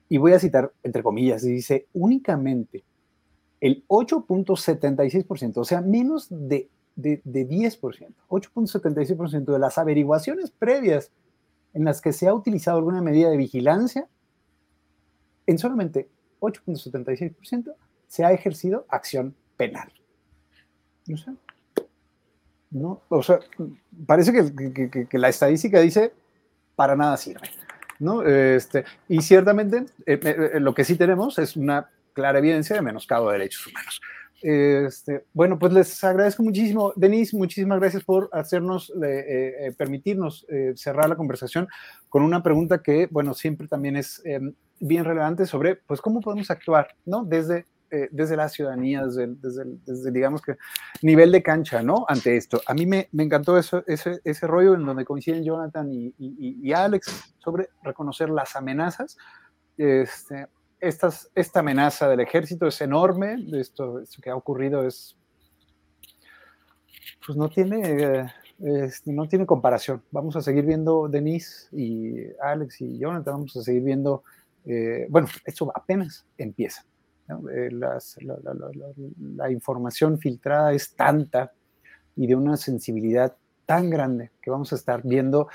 Y 0.07 0.19
voy 0.19 0.31
a 0.31 0.39
citar, 0.39 0.71
entre 0.83 1.03
comillas, 1.03 1.41
dice, 1.41 1.87
únicamente 1.91 2.85
el 3.59 3.83
8.76%, 3.89 5.57
o 5.57 5.65
sea, 5.65 5.81
menos 5.81 6.27
de, 6.29 6.69
de, 6.95 7.19
de 7.25 7.45
10%, 7.45 8.07
8.76% 8.29 9.43
de 9.51 9.59
las 9.59 9.77
averiguaciones 9.77 10.49
previas 10.49 11.11
en 11.73 11.83
las 11.83 11.99
que 11.99 12.13
se 12.13 12.25
ha 12.25 12.33
utilizado 12.33 12.77
alguna 12.77 13.01
medida 13.01 13.29
de 13.29 13.35
vigilancia, 13.35 14.07
en 15.45 15.57
solamente 15.57 16.07
8.76%, 16.43 17.73
se 18.07 18.25
ha 18.25 18.31
ejercido 18.31 18.85
acción 18.89 19.35
penal. 19.57 19.91
No 21.07 21.17
sé. 21.17 21.31
No, 22.69 23.01
o 23.07 23.23
sea, 23.23 23.39
parece 24.05 24.33
que, 24.33 25.17
la 25.17 25.29
estadística 25.29 25.79
dice 25.79 26.11
para 26.75 26.95
nada 26.95 27.17
sirve. 27.17 27.49
¿no? 27.99 28.23
Este, 28.23 28.83
y 29.07 29.21
ciertamente 29.21 29.85
eh, 30.05 30.19
eh, 30.21 30.51
eh, 30.55 30.59
lo 30.59 30.73
que 30.73 30.83
sí 30.83 30.95
tenemos 30.95 31.37
es 31.37 31.55
una 31.55 31.89
clara 32.13 32.39
evidencia 32.39 32.75
de 32.75 32.81
menoscabo 32.81 33.27
de 33.27 33.37
derechos 33.37 33.67
humanos. 33.67 34.01
Este, 34.41 35.23
bueno, 35.33 35.57
pues 35.57 35.71
les 35.71 36.03
agradezco 36.03 36.43
muchísimo. 36.43 36.91
Denise, 36.95 37.37
muchísimas 37.37 37.79
gracias 37.79 38.03
por 38.03 38.29
hacernos, 38.33 38.91
permitirnos 39.77 40.45
cerrar 40.75 41.07
la 41.07 41.15
conversación 41.15 41.67
con 42.09 42.23
una 42.23 42.43
pregunta 42.43 42.81
que, 42.81 43.07
bueno, 43.09 43.33
siempre 43.33 43.67
también 43.67 43.95
es 43.95 44.21
em, 44.25 44.53
bien 44.79 45.05
relevante 45.05 45.45
sobre, 45.45 45.75
pues, 45.75 46.01
cómo 46.01 46.21
podemos 46.21 46.49
actuar, 46.51 46.89
¿no? 47.05 47.23
Desde, 47.23 47.65
eh, 47.91 48.09
desde 48.11 48.35
la 48.35 48.49
ciudadanía, 48.49 49.05
desde, 49.05 49.27
desde, 49.37 50.11
digamos 50.11 50.41
que, 50.41 50.57
nivel 51.03 51.31
de 51.31 51.43
cancha, 51.43 51.83
¿no? 51.83 52.05
Ante 52.07 52.35
esto. 52.35 52.59
A 52.65 52.73
mí 52.73 52.87
me, 52.87 53.07
me 53.11 53.21
encantó 53.21 53.55
eso, 53.55 53.83
ese, 53.85 54.19
ese 54.23 54.47
rollo 54.47 54.73
en 54.73 54.83
donde 54.83 55.05
coinciden 55.05 55.43
Jonathan 55.43 55.91
y, 55.91 56.11
y, 56.17 56.73
Alex 56.73 57.35
sobre 57.37 57.69
reconocer 57.83 58.31
las 58.31 58.55
amenazas. 58.55 59.15
Este, 59.77 60.47
estas, 60.79 61.29
esta 61.35 61.59
amenaza 61.59 62.09
del 62.09 62.21
ejército 62.21 62.65
es 62.65 62.81
enorme, 62.81 63.37
esto, 63.53 63.99
esto 63.99 64.21
que 64.23 64.31
ha 64.31 64.35
ocurrido 64.35 64.87
es, 64.87 65.15
pues 67.25 67.37
no 67.37 67.47
tiene... 67.49 68.25
No 69.05 69.27
tiene 69.27 69.45
comparación. 69.45 70.01
Vamos 70.11 70.37
a 70.37 70.41
seguir 70.41 70.63
viendo 70.65 71.09
Denise 71.09 71.67
y 71.75 72.27
Alex 72.41 72.79
y 72.79 72.97
Jonathan, 72.97 73.33
vamos 73.33 73.57
a 73.57 73.61
seguir 73.61 73.83
viendo 73.83 74.23
eh, 74.65 75.07
bueno, 75.09 75.27
esto 75.45 75.71
apenas 75.75 76.25
empieza. 76.37 76.85
Eh, 77.53 77.69
la, 77.71 79.51
información 79.51 80.19
filtrada 80.19 80.73
es 80.73 80.93
tanta 80.95 81.53
y 82.15 82.27
de 82.27 82.35
una 82.35 82.57
sensibilidad 82.57 83.35
tan 83.65 83.89
grande 83.89 84.31
que 84.41 84.51
vamos 84.51 84.71
a 84.73 84.75
estar 84.75 85.01
viendo 85.03 85.47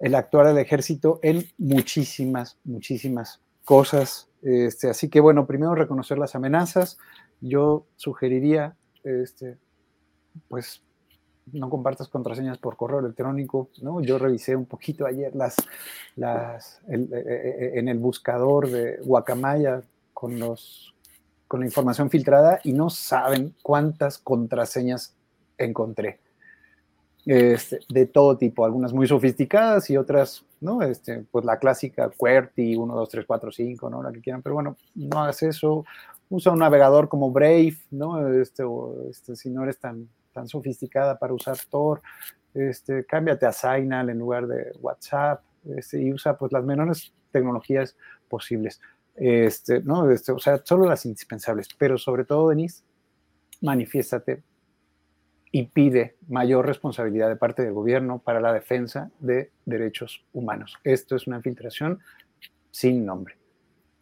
el 0.00 0.14
actuar 0.14 0.46
del 0.48 0.58
ejército 0.58 1.20
en 1.22 1.44
muchísimas, 1.56 2.58
muchísimas 2.64 3.40
cosas. 3.64 4.28
Este, 4.42 4.90
así 4.90 5.08
que 5.08 5.20
bueno, 5.20 5.46
primero 5.46 5.74
reconocer 5.74 6.18
las 6.18 6.34
amenazas. 6.34 6.98
Yo 7.40 7.86
sugeriría, 7.96 8.76
este, 9.04 9.58
pues 10.48 10.82
no 11.52 11.70
compartas 11.70 12.08
contraseñas 12.08 12.58
por 12.58 12.76
correo 12.76 13.00
electrónico, 13.00 13.70
¿no? 13.82 14.00
Yo 14.00 14.18
revisé 14.18 14.56
un 14.56 14.66
poquito 14.66 15.06
ayer 15.06 15.34
las, 15.34 15.56
las 16.16 16.80
eh, 16.88 17.08
eh, 17.12 17.24
eh, 17.26 17.70
en 17.74 17.88
el 17.88 17.98
buscador 17.98 18.68
de 18.68 18.98
Guacamaya 19.02 19.82
con, 20.12 20.38
los, 20.38 20.94
con 21.46 21.60
la 21.60 21.66
información 21.66 22.10
filtrada 22.10 22.60
y 22.64 22.72
no 22.72 22.90
saben 22.90 23.54
cuántas 23.62 24.18
contraseñas 24.18 25.14
encontré. 25.56 26.20
Este, 27.26 27.80
de 27.90 28.06
todo 28.06 28.38
tipo, 28.38 28.64
algunas 28.64 28.94
muy 28.94 29.06
sofisticadas 29.06 29.90
y 29.90 29.98
otras, 29.98 30.46
¿no? 30.60 30.80
Este, 30.80 31.24
pues 31.30 31.44
la 31.44 31.58
clásica 31.58 32.08
QWERTY 32.08 32.76
1, 32.76 32.94
2, 32.94 33.08
3, 33.08 33.24
4, 33.26 33.52
5, 33.52 33.90
¿no? 33.90 34.02
La 34.02 34.12
que 34.12 34.22
quieran, 34.22 34.40
pero 34.40 34.54
bueno, 34.54 34.76
no 34.94 35.20
hagas 35.20 35.42
eso. 35.42 35.84
Usa 36.30 36.52
un 36.52 36.60
navegador 36.60 37.08
como 37.08 37.30
Brave, 37.30 37.76
¿no? 37.90 38.26
Este, 38.40 38.62
o, 38.62 39.04
este, 39.10 39.36
si 39.36 39.50
no 39.50 39.62
eres 39.62 39.78
tan 39.78 40.08
tan 40.38 40.46
sofisticada 40.46 41.18
para 41.18 41.34
usar 41.34 41.56
Tor, 41.68 42.00
este, 42.54 43.04
cámbiate 43.04 43.44
a 43.44 43.52
Signal 43.52 44.08
en 44.08 44.18
lugar 44.18 44.46
de 44.46 44.72
WhatsApp 44.80 45.42
este, 45.76 46.00
y 46.00 46.12
usa 46.12 46.38
pues 46.38 46.52
las 46.52 46.64
menores 46.64 47.12
tecnologías 47.32 47.96
posibles. 48.28 48.80
Este, 49.16 49.82
¿no? 49.82 50.08
Este, 50.08 50.30
o 50.30 50.38
sea, 50.38 50.62
solo 50.64 50.86
las 50.86 51.04
indispensables, 51.04 51.68
pero 51.76 51.98
sobre 51.98 52.24
todo, 52.24 52.50
Denise, 52.50 52.84
manifiéstate 53.60 54.44
y 55.50 55.64
pide 55.64 56.16
mayor 56.28 56.66
responsabilidad 56.66 57.28
de 57.28 57.34
parte 57.34 57.64
del 57.64 57.72
gobierno 57.72 58.20
para 58.20 58.40
la 58.40 58.52
defensa 58.52 59.10
de 59.18 59.50
derechos 59.64 60.24
humanos. 60.32 60.78
Esto 60.84 61.16
es 61.16 61.26
una 61.26 61.42
filtración 61.42 61.98
sin 62.70 63.04
nombre. 63.04 63.36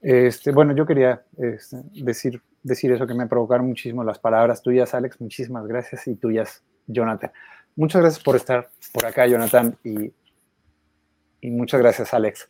Este, 0.03 0.53
bueno, 0.53 0.75
yo 0.77 0.85
quería 0.85 1.25
este, 1.39 1.79
decir 1.95 2.43
decir 2.67 2.93
eso 2.93 3.07
que 3.07 3.15
me 3.15 3.27
provocaron 3.27 3.67
muchísimo 3.67 4.05
las 4.05 4.19
palabras 4.19 4.63
tuyas, 4.63 4.95
Alex. 4.95 5.21
Muchísimas 5.21 5.67
gracias 5.67 6.07
y 6.09 6.17
tuyas, 6.17 6.63
Jonathan. 6.87 7.31
Muchas 7.77 8.03
gracias 8.03 8.23
por 8.23 8.37
estar 8.37 8.71
por 8.93 9.07
acá, 9.07 9.27
Jonathan, 9.27 9.77
y, 9.85 10.13
y 11.41 11.51
muchas 11.51 11.81
gracias, 11.81 12.13
Alex. 12.15 12.49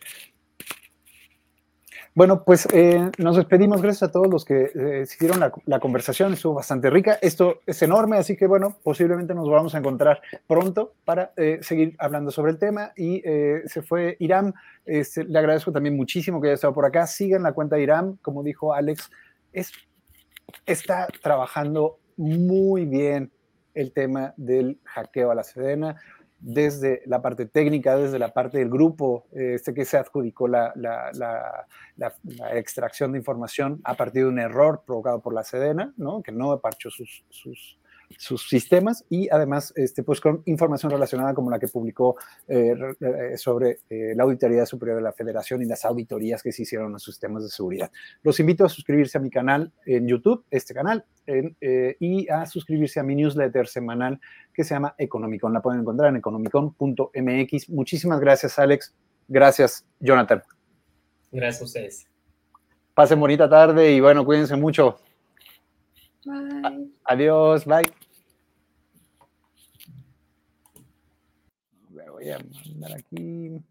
Bueno, 2.16 2.44
pues 2.44 2.66
eh, 2.72 3.10
nos 3.18 3.36
despedimos. 3.36 3.82
Gracias 3.82 4.08
a 4.08 4.10
todos 4.10 4.28
los 4.28 4.46
que 4.46 4.70
eh, 4.74 5.04
siguieron 5.04 5.38
la, 5.66 5.80
conversación. 5.80 6.32
Estuvo 6.32 6.54
bastante 6.54 6.88
rica. 6.88 7.18
Esto 7.20 7.60
es 7.66 7.82
enorme, 7.82 8.16
así 8.16 8.38
que 8.38 8.46
bueno, 8.46 8.78
posiblemente 8.82 9.34
nos 9.34 9.46
vamos 9.50 9.74
a 9.74 9.78
encontrar 9.78 10.22
pronto 10.46 10.94
para 11.04 11.32
eh, 11.36 11.58
seguir 11.60 11.94
hablando 11.98 12.30
sobre 12.30 12.52
el 12.52 12.58
tema. 12.58 12.92
Y 12.96 13.20
se 13.66 13.82
fue 13.82 14.16
Irán. 14.18 14.54
Este, 14.86 15.24
le 15.24 15.38
agradezco 15.38 15.72
también 15.72 15.94
muchísimo 15.94 16.40
que 16.40 16.48
haya 16.48 16.54
estado 16.54 16.72
por 16.72 16.86
acá. 16.86 17.06
Sigan 17.06 17.42
la 17.42 17.52
cuenta 17.52 17.76
de 17.76 17.82
Irán. 17.82 18.18
Como 18.22 18.42
dijo 18.42 18.72
Alex, 18.72 19.10
es 19.52 19.72
está 20.64 21.08
trabajando 21.22 21.98
muy 22.16 22.84
bien 22.84 23.30
el 23.74 23.92
tema 23.92 24.34
del 24.36 24.80
hackeo 24.84 25.30
a 25.30 25.34
la 25.34 25.44
Sedena. 25.44 26.00
desde 26.38 27.02
la 27.06 27.22
parte 27.22 27.46
técnica, 27.46 27.96
desde 27.96 28.18
la 28.18 28.34
parte 28.34 28.58
del 28.58 28.68
grupo, 28.68 29.26
este 29.32 29.72
que 29.72 29.86
se 29.86 29.96
adjudicó 29.96 30.46
la, 30.46 30.72
extracción 32.52 33.12
de 33.12 33.18
información 33.18 33.80
a 33.84 33.94
partir 33.94 34.24
de 34.24 34.28
un 34.28 34.38
error 34.38 34.82
provocado 34.86 35.20
por 35.20 35.32
la 35.32 35.44
Sedena, 35.44 35.94
¿no? 35.96 36.22
que 36.22 36.32
no 36.32 36.60
parchó 36.60 36.90
sus, 36.90 37.78
sus 38.18 38.48
sistemas 38.48 39.04
y 39.10 39.28
además 39.30 39.72
este, 39.76 40.02
pues 40.02 40.20
con 40.20 40.42
información 40.46 40.90
relacionada 40.90 41.34
como 41.34 41.50
la 41.50 41.58
que 41.58 41.68
publicó 41.68 42.16
eh, 42.46 42.74
eh, 43.00 43.36
sobre 43.36 43.80
eh, 43.90 44.14
la 44.14 44.24
Auditoría 44.24 44.64
Superior 44.66 44.96
de 44.98 45.02
la 45.02 45.12
Federación 45.12 45.62
y 45.62 45.66
las 45.66 45.84
auditorías 45.84 46.42
que 46.42 46.52
se 46.52 46.62
hicieron 46.62 46.92
en 46.92 46.98
sus 46.98 47.14
sistemas 47.14 47.42
de 47.42 47.50
seguridad. 47.50 47.90
Los 48.22 48.40
invito 48.40 48.64
a 48.64 48.68
suscribirse 48.68 49.18
a 49.18 49.20
mi 49.20 49.30
canal 49.30 49.72
en 49.84 50.06
YouTube, 50.06 50.44
este 50.50 50.74
canal, 50.74 51.04
y 51.98 52.28
a 52.28 52.46
suscribirse 52.46 53.00
a 53.00 53.02
mi 53.02 53.16
newsletter 53.16 53.66
semanal 53.66 54.20
que 54.54 54.62
se 54.62 54.74
llama 54.74 54.94
Economicon. 54.96 55.52
La 55.52 55.60
pueden 55.60 55.80
encontrar 55.80 56.10
en 56.10 56.16
economicon.mx. 56.16 57.68
Muchísimas 57.70 58.20
gracias, 58.20 58.58
Alex. 58.60 58.94
Gracias, 59.26 59.84
Jonathan. 59.98 60.42
Gracias 61.32 61.62
a 61.62 61.64
ustedes. 61.64 62.08
Pasen 62.94 63.18
bonita 63.18 63.48
tarde 63.48 63.92
y 63.92 64.00
bueno, 64.00 64.24
cuídense 64.24 64.56
mucho. 64.56 64.98
Bye. 66.24 66.95
Adiós, 67.08 67.64
bye. 67.64 67.86
voy 72.16 72.30
a 72.30 72.38
mandar 72.38 72.92
aquí. 72.94 73.62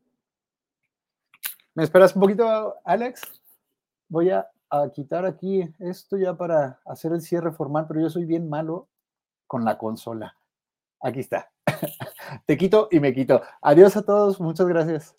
¿Me 1.74 1.84
esperas 1.84 2.16
un 2.16 2.22
poquito, 2.22 2.76
Alex? 2.86 3.22
Voy 4.08 4.30
a, 4.30 4.48
a, 4.70 4.90
quitar 4.92 5.26
aquí 5.26 5.68
esto 5.80 6.16
ya 6.18 6.36
para 6.36 6.80
hacer 6.86 7.12
el 7.12 7.22
cierre 7.22 7.52
formal, 7.52 7.86
pero 7.88 8.02
yo 8.02 8.10
soy 8.10 8.26
bien 8.26 8.48
malo 8.48 8.88
con 9.48 9.66
la 9.66 9.78
consola. 9.78 10.38
Aquí 11.02 11.20
está. 11.20 11.52
Te 12.46 12.58
quito 12.58 12.88
y 12.92 13.00
me 13.00 13.14
quito. 13.14 13.42
Adiós 13.62 13.98
a 13.98 14.04
todos, 14.04 14.40
muchas 14.40 14.68
gracias. 14.68 15.16